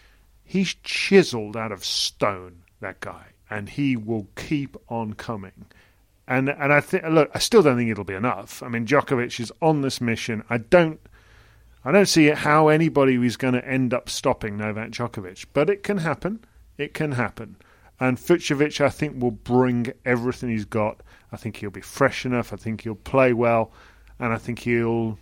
he's 0.45 0.75
chiselled 0.83 1.57
out 1.57 1.73
of 1.73 1.85
stone. 1.85 2.63
That 2.81 3.01
guy, 3.01 3.27
and 3.51 3.69
he 3.69 3.97
will 3.97 4.29
keep 4.37 4.77
on 4.89 5.15
coming. 5.15 5.67
And 6.29 6.49
and 6.49 6.73
I 6.73 6.81
think 6.81 7.05
look, 7.09 7.31
I 7.35 7.39
still 7.39 7.63
don't 7.63 7.77
think 7.77 7.91
it'll 7.91 8.05
be 8.05 8.15
enough. 8.15 8.63
I 8.63 8.69
mean, 8.69 8.87
Djokovic 8.87 9.41
is 9.41 9.51
on 9.61 9.81
this 9.81 10.01
mission. 10.01 10.45
I 10.49 10.59
don't 10.59 11.01
I 11.89 11.91
don't 11.91 12.05
see 12.05 12.27
how 12.27 12.69
anybody 12.69 13.15
is 13.15 13.39
going 13.39 13.55
to 13.55 13.67
end 13.67 13.95
up 13.95 14.11
stopping 14.11 14.59
Novak 14.59 14.91
Djokovic, 14.91 15.47
but 15.55 15.71
it 15.71 15.83
can 15.83 15.97
happen. 15.97 16.45
It 16.77 16.93
can 16.93 17.13
happen. 17.13 17.57
And 17.99 18.19
Fucsovic, 18.19 18.79
I 18.83 18.91
think, 18.91 19.23
will 19.23 19.31
bring 19.31 19.95
everything 20.05 20.51
he's 20.51 20.67
got. 20.67 21.03
I 21.33 21.39
think 21.39 21.57
he'll 21.57 21.71
be 21.71 21.81
fresh 21.81 22.27
enough. 22.27 22.53
I 22.53 22.57
think 22.57 22.83
he'll 22.83 22.95
play 22.95 23.33
well, 23.33 23.73
and 24.19 24.35
I 24.35 24.37
think 24.37 24.59
he'll 24.59 25.19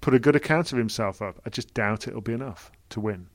put 0.00 0.14
a 0.14 0.18
good 0.18 0.34
account 0.34 0.72
of 0.72 0.78
himself 0.78 1.20
up. 1.20 1.38
I 1.44 1.50
just 1.50 1.74
doubt 1.74 2.08
it'll 2.08 2.22
be 2.22 2.32
enough 2.32 2.72
to 2.88 3.00
win. 3.00 3.26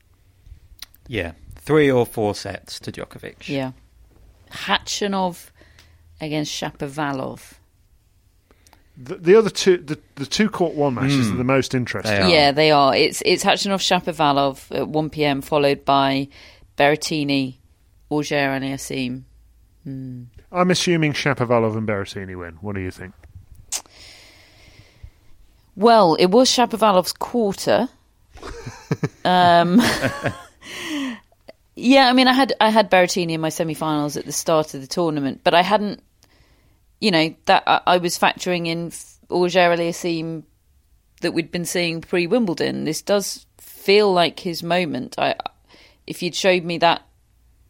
Yeah, 1.08 1.34
three 1.58 1.92
or 1.92 2.08
four 2.08 2.34
sets 2.34 2.80
to 2.80 2.92
Djokovic. 2.92 3.48
yeah. 3.48 3.74
Khachanov 4.50 5.52
against 6.20 6.60
Shapovalov. 6.60 7.54
The, 8.96 9.16
the 9.16 9.36
other 9.36 9.50
two, 9.50 9.78
the, 9.78 10.00
the 10.16 10.26
two 10.26 10.50
court 10.50 10.76
one 10.76 10.94
matches 10.94 11.32
are 11.32 11.36
the 11.36 11.44
most 11.44 11.74
interesting. 11.74 12.14
They. 12.14 12.32
Yeah, 12.32 12.52
they 12.52 12.70
are. 12.70 12.96
It's 12.96 13.24
it's 13.26 13.44
Khachanov 13.44 13.82
Shapovalov 13.82 14.76
at 14.76 14.88
1 14.88 15.10
p.m. 15.10 15.42
followed 15.42 15.84
by 15.84 16.28
Berrettini, 16.78 17.56
Auger 18.10 18.36
Aliassime. 18.36 19.24
I'm 19.86 20.72
assuming 20.72 21.14
Shapovalov 21.14 21.76
and 21.76 21.88
Berrettini 21.88 22.38
win. 22.38 22.58
What 22.62 22.76
do 22.76 22.82
you 22.82 22.92
think? 22.92 23.14
Well, 25.76 26.16
it 26.16 26.28
was 26.28 26.50
Shapovalov's 26.50 27.14
quarter. 27.14 27.90
um, 29.26 29.82
yeah, 31.76 32.08
I 32.08 32.14
mean, 32.14 32.28
I 32.28 32.34
had 32.34 32.54
I 32.62 32.70
had 32.70 32.92
Berrettini 32.92 33.32
in 33.32 33.42
my 33.42 33.50
semi-finals 33.50 34.18
at 34.18 34.26
the 34.26 34.32
start 34.32 34.74
of 34.74 34.82
the 34.82 34.88
tournament, 34.88 35.42
but 35.44 35.54
I 35.54 35.64
hadn't, 35.64 36.04
you 37.04 37.12
know, 37.12 37.36
that 37.48 37.64
I, 37.68 37.82
I 37.86 37.98
was 37.98 38.18
factoring 38.18 38.66
in 38.66 38.94
Auger 39.30 39.60
Aliassime 39.60 40.44
that 41.20 41.34
we'd 41.34 41.52
been 41.52 41.66
seeing 41.66 42.00
pre 42.00 42.28
Wimbledon. 42.28 42.86
This 42.86 43.02
does 43.02 43.46
feel 43.58 44.14
like 44.14 44.40
his 44.40 44.64
moment. 44.64 45.16
I, 45.18 45.36
if 46.08 46.24
you'd 46.24 46.34
showed 46.34 46.64
me 46.64 46.78
that 46.78 47.02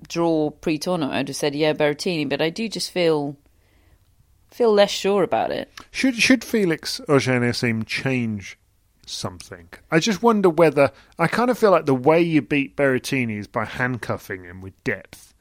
draw 0.08 0.52
pre 0.52 0.78
tournament, 0.78 1.16
I'd 1.16 1.28
have 1.30 1.36
said 1.36 1.56
yeah, 1.56 1.74
Berrettini, 1.74 2.30
but 2.30 2.44
I 2.44 2.52
do 2.52 2.70
just 2.70 2.92
feel 2.92 3.36
feel 4.52 4.72
less 4.72 4.92
sure 4.92 5.24
about 5.24 5.50
it. 5.50 5.68
Should 5.90 6.16
should 6.18 6.44
Felix 6.44 7.02
Auger-Aliassime 7.10 7.88
change 7.88 8.60
something? 9.08 9.68
I 9.90 9.98
just 9.98 10.22
wonder 10.22 10.50
whether 10.50 10.92
I 11.18 11.26
kind 11.26 11.50
of 11.50 11.58
feel 11.58 11.72
like 11.72 11.88
the 11.88 11.96
way 11.96 12.22
you 12.22 12.44
beat 12.44 12.76
Berrettini 12.78 13.40
is 13.40 13.48
by 13.48 13.66
handcuffing 13.66 14.44
him 14.44 14.62
with 14.62 14.82
depth. 14.84 15.34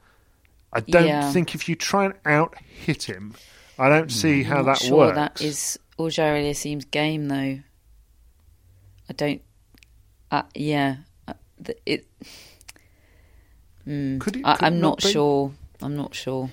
I 0.73 0.79
don't 0.79 1.05
Yeah. 1.05 1.31
think 1.31 1.53
if 1.53 1.69
you 1.69 1.75
try 1.75 2.05
and 2.05 2.15
out 2.25 2.55
hit 2.57 3.03
him, 3.03 3.35
I 3.79 3.89
don't 3.89 4.11
see 4.11 4.43
how 4.43 4.57
I'm 4.59 4.65
that 4.65 4.71
not 4.71 4.77
sure 4.79 4.97
works. 4.97 5.15
that 5.15 5.41
is 5.41 5.79
Auger 5.97 6.21
Aliassime's 6.21 6.85
game, 6.85 7.27
though. 7.27 7.59
I 9.09 9.13
don't. 9.15 9.41
Uh, 10.31 10.43
yeah, 10.55 10.97
uh, 11.27 11.33
the, 11.59 11.75
it. 11.85 12.07
Mm, 13.87 14.19
Could 14.19 14.37
it- 14.37 14.45
I, 14.45 14.55
could 14.55 14.63
it 14.63 14.65
I'm 14.67 14.79
not 14.79 15.03
not 15.03 15.11
sure. 15.11 15.51
I'm 15.81 15.95
not 15.95 16.15
sure. 16.15 16.49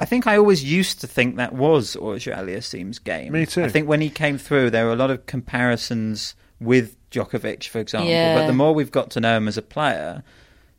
I 0.00 0.04
think 0.04 0.26
I 0.28 0.36
always 0.38 0.62
used 0.62 1.00
to 1.00 1.06
think 1.08 1.36
that 1.36 1.52
was 1.52 1.96
Auger 1.96 2.32
Aliassime's 2.32 3.00
game. 3.00 3.32
Me 3.32 3.44
too. 3.46 3.64
I 3.64 3.68
think 3.68 3.88
when 3.88 4.00
he 4.00 4.10
came 4.10 4.38
through, 4.38 4.70
there 4.70 4.86
were 4.86 4.92
a 4.92 4.96
lot 4.96 5.10
of 5.10 5.26
comparisons 5.26 6.36
with 6.60 6.94
Djokovic, 7.10 7.66
for 7.66 7.80
example. 7.80 8.08
Yeah. 8.10 8.36
But 8.36 8.46
the 8.46 8.52
more 8.52 8.72
we've 8.74 8.92
got 8.92 9.10
to 9.12 9.20
know 9.20 9.36
him 9.36 9.48
as 9.48 9.56
a 9.58 9.62
player, 9.62 10.22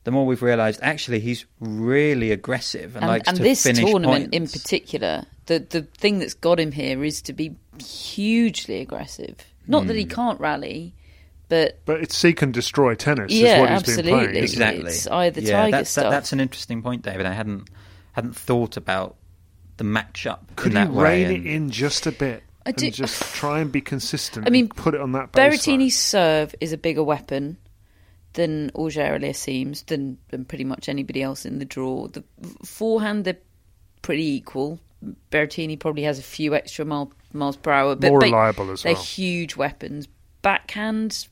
the 0.03 0.11
more 0.11 0.25
we've 0.25 0.41
realised 0.41 0.79
actually 0.81 1.19
he's 1.19 1.45
really 1.59 2.31
aggressive 2.31 2.95
and, 2.95 3.03
And, 3.03 3.09
likes 3.11 3.27
and 3.27 3.37
to 3.37 3.43
this 3.43 3.63
finish 3.63 3.83
tournament 3.83 4.33
in 4.33 4.47
particular, 4.47 5.25
the 5.47 5.59
the 5.59 5.81
thing 5.81 6.19
that's 6.19 6.33
got 6.33 6.59
him 6.59 6.71
here 6.71 7.03
is 7.03 7.21
to 7.23 7.33
be 7.33 7.55
hugely 7.83 8.79
aggressive. 8.81 9.35
Not 9.67 9.87
that 9.87 9.95
he 9.95 10.03
Hmm. 10.03 10.09
can't 10.09 10.39
rally, 10.39 10.95
but 11.47 11.79
But 11.85 12.01
it's 12.01 12.15
seek 12.17 12.41
and 12.41 12.53
destroy 12.53 12.95
tennis 12.95 13.31
is 13.31 13.39
Yeah, 13.39 13.59
what 13.59 13.69
he's 13.71 13.83
been 13.83 13.89
absolutely. 13.99 14.11
playing. 14.11 14.29
isn't 14.29 14.37
it? 14.37 14.43
exactly. 14.43 14.85
It's 14.91 15.07
either 15.07 15.41
yeah, 15.41 15.61
Tiger 15.61 15.71
that's, 15.71 15.93
that- 15.95 16.01
stuff. 16.01 16.11
that's 16.11 16.33
an 16.33 16.39
interesting 16.39 16.81
point, 16.81 17.01
David. 17.03 17.25
I 17.25 17.33
hadn't 17.33 17.69
hadn't 18.13 18.35
thought 18.35 18.77
about 18.77 19.15
the 19.77 19.83
matchup 19.83 20.39
Could 20.55 20.73
in 20.73 20.77
you 20.79 20.85
that 20.85 20.93
way. 20.93 21.03
rein 21.23 21.35
and- 21.35 21.47
it 21.47 21.49
in 21.51 21.69
just 21.69 22.05
a 22.07 22.11
bit? 22.11 22.43
I 22.65 22.71
do- 22.71 22.85
and 22.87 22.93
just 22.95 23.21
try 23.35 23.59
and 23.61 23.71
be 23.71 23.81
consistent. 23.81 24.45
I 24.47 24.49
mean, 24.49 24.65
and 24.65 24.75
put 24.75 24.93
it 24.95 25.01
on 25.01 25.11
that 25.13 25.31
baseline. 25.31 25.51
Berrettini's 25.51 25.95
serve 25.97 26.53
is 26.59 26.73
a 26.73 26.77
bigger 26.77 27.03
weapon 27.03 27.57
than 28.33 28.71
Auger 28.75 29.01
Aliassime's, 29.01 29.83
than, 29.83 30.17
than 30.29 30.45
pretty 30.45 30.63
much 30.63 30.87
anybody 30.89 31.21
else 31.21 31.45
in 31.45 31.59
the 31.59 31.65
draw. 31.65 32.07
The 32.07 32.23
forehand, 32.63 33.25
they're 33.25 33.37
pretty 34.01 34.25
equal. 34.27 34.79
Berrettini 35.31 35.79
probably 35.79 36.03
has 36.03 36.19
a 36.19 36.23
few 36.23 36.53
extra 36.55 36.85
mile, 36.85 37.11
miles 37.33 37.57
per 37.57 37.71
hour, 37.71 37.95
but 37.95 38.09
More 38.09 38.19
but 38.19 38.25
reliable 38.27 38.71
as 38.71 38.83
well. 38.83 38.93
they're 38.93 39.01
huge 39.03 39.55
weapons. 39.55 40.07
Backhand, 40.41 41.27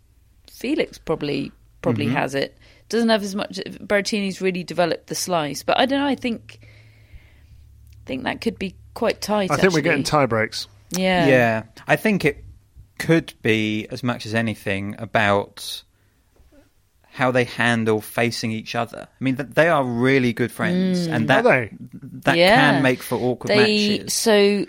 Felix 0.50 0.98
probably 0.98 1.52
probably 1.82 2.06
Mm-hmm. 2.08 2.16
has 2.16 2.34
it. 2.36 2.58
Doesn't 2.90 3.10
have 3.10 3.22
as 3.24 3.36
much. 3.36 3.58
Berrettini's 3.58 4.42
really 4.42 4.64
developed 4.64 5.08
the 5.08 5.16
slice, 5.16 5.64
but 5.64 5.78
I 5.78 5.86
don't 5.86 6.00
know. 6.00 6.08
I 6.08 6.16
think, 6.16 6.60
I 6.62 8.06
think 8.06 8.24
that 8.24 8.42
could 8.42 8.58
be 8.58 8.76
quite 8.94 9.22
tight. 9.22 9.52
I 9.52 9.58
think 9.58 9.74
we're 9.74 9.82
getting 9.82 10.04
tie 10.04 10.26
breaks. 10.26 10.68
Yeah, 10.92 11.28
Yeah, 11.28 11.64
I 11.88 11.98
think 11.98 12.24
it 12.26 12.44
could 12.98 13.34
be 13.42 13.88
as 13.92 14.04
much 14.04 14.26
as 14.26 14.34
anything 14.34 14.96
about 14.98 15.84
how 17.18 17.32
they 17.32 17.44
handle 17.46 18.00
facing 18.00 18.52
each 18.52 18.76
other. 18.76 19.08
I 19.20 19.24
mean, 19.24 19.36
they 19.38 19.68
are 19.70 19.84
really 19.84 20.34
good 20.34 20.52
friends, 20.52 21.08
and 21.08 21.28
that 21.30 21.44
they? 21.44 21.72
that 22.24 22.36
Mm. 22.36 22.38
Yeah. 22.38 22.56
can 22.72 22.84
make 22.84 23.02
for 23.02 23.16
awkward 23.18 23.50
they 23.50 23.98
matches. 23.98 24.14
so 24.14 24.66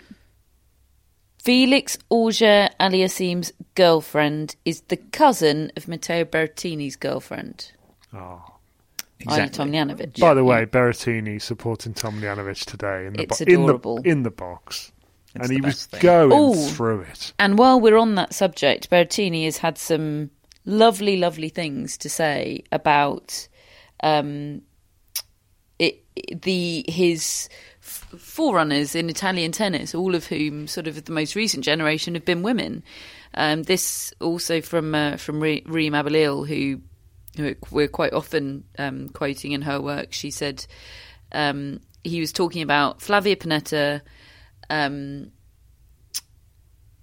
Felix 1.43 1.97
Auger 2.09 2.69
Aliassime's 2.79 3.53
girlfriend 3.75 4.55
is 4.65 4.81
the 4.87 4.97
cousin 4.97 5.71
of 5.77 5.87
Matteo 5.87 6.25
Berrettini's 6.25 6.95
girlfriend, 6.95 7.71
Oh. 8.13 8.41
Ajla 9.27 9.49
Tomljanovic. 9.51 10.19
By 10.19 10.33
the 10.33 10.43
way, 10.43 10.65
Berrettini 10.65 11.41
supporting 11.41 11.93
Tomljanovic 11.93 12.65
today 12.65 13.05
in 13.05 13.13
the 13.13 13.23
It's 13.23 13.39
bo- 13.39 13.45
in 13.45 13.61
adorable. 13.63 14.01
the 14.01 14.09
in 14.09 14.23
the 14.23 14.31
box, 14.31 14.91
It's 15.35 15.41
and 15.47 15.49
the 15.49 15.53
he 15.55 15.61
was 15.61 15.85
thing. 15.87 16.01
going 16.01 16.31
Ooh. 16.57 16.67
through 16.69 17.01
it. 17.01 17.33
And 17.37 17.57
while 17.59 17.79
we're 17.79 17.97
on 17.97 18.15
that 18.15 18.33
subject, 18.33 18.89
Berrettini 18.89 19.45
has 19.45 19.57
had 19.57 19.77
some 19.77 20.31
lovely, 20.65 21.17
lovely 21.17 21.49
things 21.49 21.97
to 21.99 22.09
say 22.09 22.63
about 22.71 23.47
um, 24.03 24.61
it, 25.77 26.03
the 26.41 26.85
his 26.87 27.49
forerunners 27.79 28.95
in 28.95 29.09
Italian 29.09 29.51
tennis, 29.51 29.95
all 29.95 30.15
of 30.15 30.27
whom, 30.27 30.67
sort 30.67 30.87
of 30.87 31.03
the 31.03 31.11
most 31.11 31.35
recent 31.35 31.63
generation, 31.63 32.15
have 32.15 32.25
been 32.25 32.43
women. 32.43 32.83
Um, 33.33 33.63
this 33.63 34.13
also 34.19 34.61
from 34.61 34.95
uh, 34.95 35.17
from 35.17 35.39
Re- 35.39 35.63
Reem 35.65 35.93
Abulleil, 35.93 36.47
who, 36.47 36.81
who 37.37 37.55
we're 37.71 37.87
quite 37.87 38.13
often 38.13 38.63
um, 38.77 39.09
quoting 39.09 39.51
in 39.51 39.61
her 39.63 39.81
work. 39.81 40.13
She 40.13 40.31
said 40.31 40.65
um, 41.31 41.79
he 42.03 42.19
was 42.19 42.31
talking 42.31 42.61
about 42.61 43.01
Flavia 43.01 43.35
Pennetta. 43.35 44.01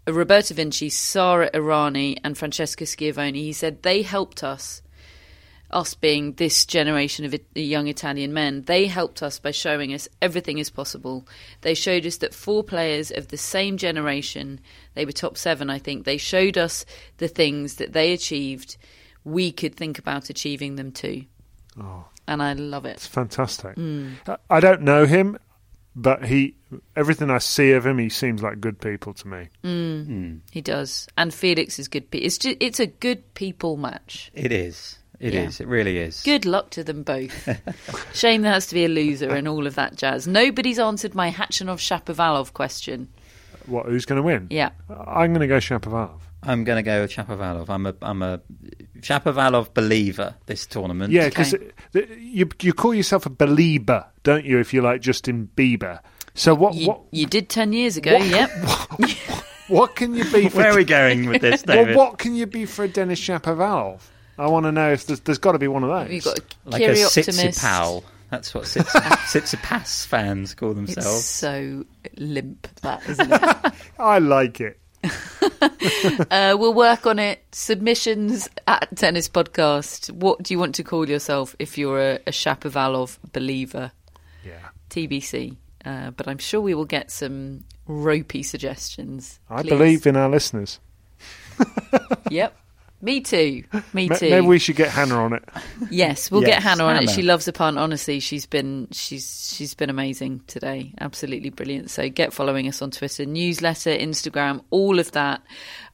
Roberta 0.06 0.54
Vinci, 0.54 0.88
Sara 0.88 1.50
Errani, 1.50 2.18
and 2.22 2.38
Francesca 2.38 2.86
Schiavone. 2.86 3.42
He 3.42 3.52
said 3.52 3.82
they 3.82 4.02
helped 4.02 4.44
us 4.44 4.82
us 5.70 5.94
being 5.94 6.32
this 6.34 6.64
generation 6.64 7.24
of 7.24 7.34
young 7.54 7.88
Italian 7.88 8.32
men, 8.32 8.62
they 8.64 8.86
helped 8.86 9.22
us 9.22 9.38
by 9.38 9.50
showing 9.50 9.92
us 9.92 10.08
everything 10.22 10.58
is 10.58 10.70
possible. 10.70 11.26
They 11.62 11.74
showed 11.74 12.06
us 12.06 12.18
that 12.18 12.34
four 12.34 12.62
players 12.62 13.10
of 13.10 13.28
the 13.28 13.36
same 13.36 13.76
generation, 13.76 14.60
they 14.94 15.04
were 15.04 15.12
top 15.12 15.36
seven, 15.36 15.70
I 15.70 15.78
think, 15.78 16.04
they 16.04 16.18
showed 16.18 16.56
us 16.56 16.84
the 17.18 17.28
things 17.28 17.76
that 17.76 17.92
they 17.92 18.12
achieved. 18.12 18.76
We 19.24 19.50
could 19.50 19.74
think 19.74 19.98
about 19.98 20.30
achieving 20.30 20.76
them 20.76 20.92
too. 20.92 21.24
Oh. 21.80 22.06
And 22.28 22.42
I 22.42 22.54
love 22.54 22.86
it. 22.86 22.96
It's 22.96 23.06
fantastic. 23.06 23.76
Mm. 23.76 24.14
I 24.50 24.60
don't 24.60 24.82
know 24.82 25.06
him, 25.06 25.38
but 25.96 26.24
he 26.24 26.54
everything 26.94 27.30
I 27.30 27.38
see 27.38 27.72
of 27.72 27.84
him, 27.86 27.98
he 27.98 28.08
seems 28.10 28.42
like 28.42 28.60
good 28.60 28.80
people 28.80 29.14
to 29.14 29.26
me. 29.28 29.48
Mm. 29.64 30.40
He 30.52 30.60
does. 30.60 31.08
And 31.16 31.32
Felix 31.32 31.78
is 31.78 31.88
good. 31.88 32.10
Pe- 32.10 32.18
it's, 32.18 32.38
ju- 32.38 32.56
it's 32.60 32.78
a 32.78 32.86
good 32.86 33.34
people 33.34 33.76
match. 33.76 34.30
It 34.34 34.52
is. 34.52 34.98
It 35.18 35.34
is. 35.34 35.58
Yeah. 35.58 35.64
It 35.64 35.68
really 35.70 35.96
is. 35.98 36.22
Good 36.22 36.44
luck 36.44 36.68
to 36.70 36.84
them 36.84 37.02
both. 37.02 37.48
Shame 38.14 38.42
there 38.42 38.52
has 38.52 38.66
to 38.66 38.74
be 38.74 38.84
a 38.84 38.88
loser 38.88 39.30
and 39.30 39.48
all 39.48 39.66
of 39.66 39.74
that 39.76 39.96
jazz. 39.96 40.28
Nobody's 40.28 40.78
answered 40.78 41.14
my 41.14 41.30
Khachanov 41.30 41.78
Shapovalov 41.78 42.52
question. 42.52 43.08
What? 43.64 43.86
Who's 43.86 44.04
going 44.04 44.18
to 44.18 44.22
win? 44.22 44.48
Yeah. 44.50 44.70
I'm 44.90 45.32
going 45.32 45.40
to 45.40 45.46
go 45.46 45.56
Shapovalov. 45.56 46.20
I'm 46.42 46.64
going 46.64 46.76
to 46.76 46.82
go 46.82 47.02
with 47.02 47.12
Shapovalov. 47.12 47.68
I'm 47.68 47.86
a 47.86 47.94
I'm 48.02 48.22
a 48.22 48.40
Shapovalov 49.00 49.74
believer 49.74 50.34
this 50.46 50.66
tournament. 50.66 51.12
Yeah, 51.12 51.28
because 51.28 51.54
you 51.92 52.48
you 52.60 52.72
call 52.72 52.94
yourself 52.94 53.26
a 53.26 53.30
belieber, 53.30 54.06
don't 54.22 54.44
you? 54.44 54.58
If 54.58 54.72
you 54.72 54.82
like 54.82 55.00
Justin 55.00 55.50
Bieber. 55.56 56.00
So 56.34 56.54
what 56.54 56.74
You, 56.74 56.88
what 56.88 57.00
you 57.12 57.26
did 57.26 57.48
10 57.48 57.72
years 57.72 57.96
ago, 57.96 58.12
What? 58.14 58.26
yep. 58.26 58.50
what 59.68 59.96
can 59.96 60.14
you 60.14 60.24
be 60.30 60.48
for? 60.50 60.58
Where 60.58 60.72
are 60.72 60.76
we 60.76 60.84
going 60.84 61.28
with 61.30 61.40
this, 61.40 61.64
well, 61.66 61.94
what 61.96 62.18
can 62.18 62.34
you 62.34 62.44
be 62.46 62.66
for 62.66 62.84
a 62.84 62.88
Dennis 62.88 63.18
Shapovalov? 63.20 64.00
I 64.38 64.46
want 64.48 64.64
to 64.66 64.72
know 64.72 64.92
if 64.92 65.06
there's, 65.06 65.20
there's 65.20 65.38
got 65.38 65.52
to 65.52 65.58
be 65.58 65.66
one 65.68 65.82
of 65.82 65.88
those. 65.88 66.12
You've 66.12 66.24
got 66.24 66.38
a 66.38 66.42
like 66.66 66.82
a 66.82 66.84
Kiri 66.86 67.04
Optimist. 67.04 67.38
Sitsipal. 67.58 68.02
That's 68.30 68.52
what 68.54 68.66
Sits- 68.66 68.90
Tsitsipas 68.92 70.04
fans 70.06 70.52
call 70.54 70.78
It's 70.78 70.94
themselves. 70.94 71.24
so 71.24 71.84
limp, 72.18 72.68
that, 72.82 73.08
isn't 73.08 73.32
it? 73.32 73.72
I 73.98 74.18
like 74.18 74.60
it. 74.60 74.78
uh, 76.30 76.56
we'll 76.58 76.74
work 76.74 77.06
on 77.06 77.18
it. 77.18 77.44
Submissions 77.52 78.48
at 78.66 78.88
Tennis 78.96 79.28
Podcast. 79.28 80.10
What 80.10 80.42
do 80.42 80.54
you 80.54 80.58
want 80.58 80.74
to 80.76 80.84
call 80.84 81.08
yourself 81.08 81.54
if 81.58 81.78
you're 81.78 82.00
a, 82.00 82.14
a 82.26 82.30
Shapovalov 82.30 83.18
believer? 83.32 83.92
Yeah. 84.44 84.68
TBC. 84.90 85.56
Uh, 85.84 86.10
but 86.10 86.26
I'm 86.26 86.38
sure 86.38 86.60
we 86.60 86.74
will 86.74 86.84
get 86.84 87.10
some 87.10 87.64
ropey 87.86 88.42
suggestions. 88.42 89.38
I 89.48 89.62
Please. 89.62 89.68
believe 89.68 90.06
in 90.06 90.16
our 90.16 90.28
listeners. 90.28 90.80
Yep. 92.30 92.56
Me 93.02 93.20
too. 93.20 93.64
Me 93.92 94.08
too. 94.08 94.30
Maybe 94.30 94.46
we 94.46 94.58
should 94.58 94.76
get 94.76 94.88
Hannah 94.90 95.22
on 95.22 95.34
it. 95.34 95.44
Yes, 95.90 96.30
we'll 96.30 96.40
Yes, 96.42 96.48
get 96.50 96.62
Hannah 96.62 96.84
on 96.84 97.02
it. 97.02 97.10
She 97.10 97.22
loves 97.22 97.46
a 97.46 97.52
pun. 97.52 97.76
Honestly, 97.78 98.20
she's 98.20 98.46
been 98.46 98.88
she's 98.90 99.54
she's 99.54 99.74
been 99.74 99.90
amazing 99.90 100.40
today. 100.46 100.92
Absolutely 101.00 101.50
brilliant. 101.50 101.90
So 101.90 102.08
get 102.08 102.32
following 102.32 102.66
us 102.68 102.80
on 102.80 102.90
Twitter, 102.90 103.26
newsletter, 103.26 103.90
Instagram, 103.90 104.62
all 104.70 104.98
of 104.98 105.12
that. 105.12 105.42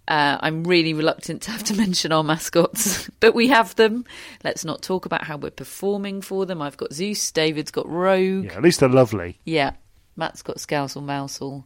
Uh, 0.09 0.37
I'm 0.41 0.65
really 0.65 0.95
reluctant 0.95 1.43
to 1.43 1.51
have 1.51 1.65
to 1.65 1.75
mention 1.77 2.13
our 2.13 2.25
mascots, 2.25 3.09
but 3.21 3.35
we 3.35 3.49
have 3.49 3.75
them. 3.77 4.05
Let's 4.45 4.65
not 4.65 4.83
talk 4.83 5.05
about 5.05 5.25
how 5.25 5.37
we're 5.37 5.51
performing 5.51 6.23
for 6.23 6.47
them. 6.47 6.63
I've 6.63 6.77
got 6.77 6.93
Zeus, 6.93 7.31
David's 7.33 7.71
got 7.71 7.89
Rogue. 7.89 8.45
Yeah, 8.45 8.55
at 8.57 8.63
least 8.63 8.81
they're 8.81 8.89
lovely. 8.89 9.39
Yeah, 9.45 9.73
Matt's 10.17 10.43
got 10.43 10.57
Scousel 10.57 11.03
Mousel. 11.03 11.65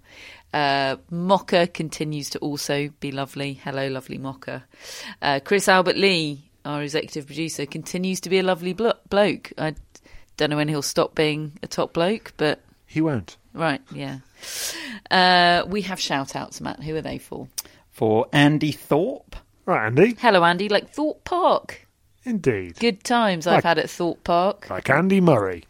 Uh, 0.57 0.97
Mocha 1.11 1.67
continues 1.67 2.31
to 2.31 2.39
also 2.39 2.89
be 3.01 3.13
lovely. 3.13 3.53
Hello, 3.63 3.89
lovely 3.89 4.17
Mocker. 4.17 4.63
Uh, 5.21 5.39
Chris 5.45 5.69
Albert 5.69 5.97
Lee, 5.99 6.51
our 6.65 6.83
executive 6.83 7.27
producer, 7.27 7.67
continues 7.67 8.21
to 8.21 8.31
be 8.31 8.39
a 8.39 8.43
lovely 8.43 8.73
blo- 8.73 8.95
bloke. 9.11 9.53
I 9.59 9.75
don't 10.39 10.49
know 10.51 10.57
when 10.57 10.69
he'll 10.69 10.81
stop 10.81 11.15
being 11.15 11.53
a 11.63 11.67
top 11.67 11.93
bloke, 11.93 12.33
but 12.39 12.61
He 12.87 13.03
won't. 13.03 13.37
right, 13.53 13.83
yeah. 13.93 14.19
Uh, 15.11 15.65
we 15.67 15.83
have 15.83 16.01
shout 16.01 16.35
outs, 16.35 16.61
Matt. 16.63 16.83
Who 16.83 16.97
are 16.97 17.03
they 17.03 17.19
for? 17.19 17.49
For 17.91 18.27
Andy 18.33 18.73
Thorpe. 18.73 19.37
Right, 19.67 19.87
Andy. 19.87 20.17
Hello, 20.19 20.43
Andy. 20.43 20.69
Like 20.71 20.91
Thorpe 20.91 21.23
Park. 21.25 21.87
Indeed. 22.25 22.79
Good 22.79 23.05
times 23.05 23.47
I've 23.47 23.63
had 23.63 23.79
at 23.79 23.91
Thorpe 23.91 24.25
Park. 24.25 24.71
Like 24.71 24.89
Andy 24.89 25.21
Murray. 25.21 25.65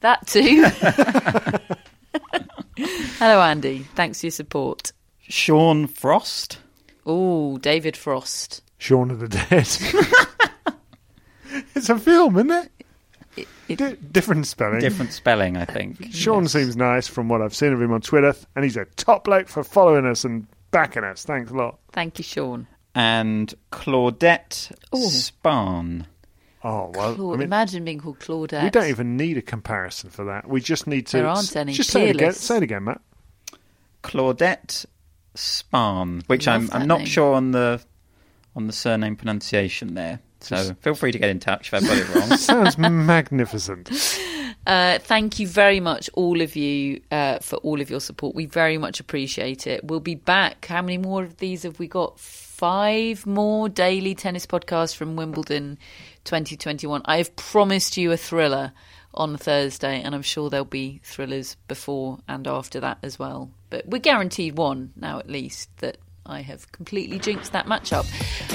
That 0.00 0.26
too. 0.26 0.64
Hello, 3.18 3.40
Andy. 3.42 3.80
Thanks 3.94 4.20
for 4.20 4.26
your 4.26 4.30
support. 4.32 4.92
Sean 5.22 5.86
Frost. 5.86 6.58
Oh, 7.06 7.58
David 7.58 7.96
Frost. 7.96 8.62
Shaun 8.78 9.10
of 9.10 9.20
the 9.20 9.28
Dead. 9.28 9.68
it's 11.74 11.88
a 11.88 11.98
film, 11.98 12.36
isn't 12.36 12.50
it? 12.50 12.70
It- 13.68 13.78
Di- 13.78 13.96
different 14.12 14.46
spelling. 14.46 14.80
Different 14.80 15.12
spelling, 15.12 15.56
I 15.56 15.64
think. 15.64 16.12
Sean 16.12 16.42
Yes. 16.44 16.52
seems 16.52 16.76
nice 16.76 17.06
from 17.08 17.28
what 17.28 17.42
I've 17.42 17.54
seen 17.54 17.72
of 17.72 17.82
him 17.82 17.92
on 17.92 18.00
Twitter, 18.00 18.34
and 18.56 18.64
he's 18.64 18.76
a 18.76 18.84
top 18.96 19.24
bloke 19.24 19.48
for 19.48 19.62
following 19.64 20.06
us 20.06 20.24
and 20.24 20.46
backing 20.70 21.04
us. 21.04 21.24
Thanks 21.24 21.50
a 21.50 21.54
lot. 21.54 21.78
Thank 21.92 22.18
you, 22.18 22.24
Sean. 22.24 22.66
And 22.94 23.52
Claudette 23.72 24.72
Ooh. 24.94 24.98
Spahn. 25.08 26.06
Oh 26.64 26.90
well, 26.94 27.14
Claude, 27.14 27.34
I 27.34 27.38
mean, 27.38 27.44
imagine 27.46 27.84
being 27.84 28.00
called 28.00 28.18
Claudette. 28.18 28.64
we 28.64 28.70
don't 28.70 28.88
even 28.88 29.16
need 29.16 29.36
a 29.38 29.42
comparison 29.42 30.10
for 30.10 30.24
that. 30.24 30.48
We 30.48 30.60
just 30.60 30.86
need 30.86 31.06
to. 31.08 31.18
There 31.18 31.26
aren't 31.28 31.54
any. 31.54 31.72
Just 31.72 31.90
say 31.90 32.08
it 32.08 32.16
again. 32.16 32.18
Peerless. 32.18 32.40
Say 32.40 32.56
it 32.56 32.62
again, 32.64 32.84
Matt. 32.84 33.00
Claudette 34.02 34.86
Spahn, 35.34 36.26
which 36.28 36.48
I'm 36.48 36.68
I'm 36.72 36.86
not 36.86 36.98
name. 36.98 37.06
sure 37.06 37.34
on 37.34 37.52
the 37.52 37.80
on 38.56 38.66
the 38.66 38.72
surname 38.72 39.16
pronunciation 39.16 39.94
there. 39.94 40.20
So 40.40 40.74
feel 40.80 40.94
free 40.94 41.12
to 41.12 41.18
get 41.18 41.30
in 41.30 41.40
touch 41.40 41.68
if 41.68 41.74
I've 41.74 41.82
got 41.86 41.96
it 41.96 42.14
wrong. 42.14 42.36
Sounds 42.38 42.78
magnificent. 42.78 43.90
Uh, 44.66 44.98
thank 44.98 45.38
you 45.38 45.48
very 45.48 45.80
much, 45.80 46.10
all 46.12 46.42
of 46.42 46.54
you, 46.54 47.00
uh, 47.10 47.38
for 47.38 47.56
all 47.56 47.80
of 47.80 47.88
your 47.88 48.00
support. 48.00 48.34
We 48.34 48.44
very 48.44 48.76
much 48.76 49.00
appreciate 49.00 49.66
it. 49.66 49.82
We'll 49.82 50.00
be 50.00 50.14
back. 50.14 50.66
How 50.66 50.82
many 50.82 50.98
more 50.98 51.22
of 51.22 51.38
these 51.38 51.62
have 51.62 51.78
we 51.78 51.88
got? 51.88 52.20
Five 52.20 53.24
more 53.24 53.70
daily 53.70 54.14
tennis 54.14 54.44
podcasts 54.44 54.94
from 54.94 55.16
Wimbledon 55.16 55.78
2021. 56.28 57.00
I 57.06 57.16
have 57.16 57.34
promised 57.36 57.96
you 57.96 58.12
a 58.12 58.16
thriller 58.18 58.72
on 59.14 59.38
Thursday, 59.38 60.02
and 60.02 60.14
I'm 60.14 60.22
sure 60.22 60.50
there'll 60.50 60.66
be 60.66 61.00
thrillers 61.02 61.56
before 61.68 62.18
and 62.28 62.46
after 62.46 62.80
that 62.80 62.98
as 63.02 63.18
well. 63.18 63.50
But 63.70 63.86
we're 63.86 63.98
guaranteed 63.98 64.58
one 64.58 64.92
now, 64.94 65.18
at 65.18 65.30
least, 65.30 65.74
that 65.78 65.96
I 66.26 66.42
have 66.42 66.70
completely 66.70 67.18
jinxed 67.18 67.52
that 67.52 67.64
matchup. 67.64 68.06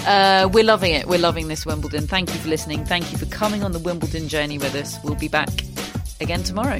Uh, 0.06 0.48
we're 0.50 0.64
loving 0.64 0.92
it. 0.94 1.08
We're 1.08 1.18
loving 1.18 1.48
this 1.48 1.66
Wimbledon. 1.66 2.06
Thank 2.06 2.32
you 2.32 2.40
for 2.40 2.50
listening. 2.50 2.86
Thank 2.86 3.12
you 3.12 3.18
for 3.18 3.26
coming 3.26 3.64
on 3.64 3.72
the 3.72 3.80
Wimbledon 3.80 4.28
journey 4.28 4.60
with 4.60 4.76
us. 4.76 5.04
We'll 5.04 5.16
be 5.16 5.28
back 5.28 5.50
again 6.22 6.44
tomorrow. 6.44 6.80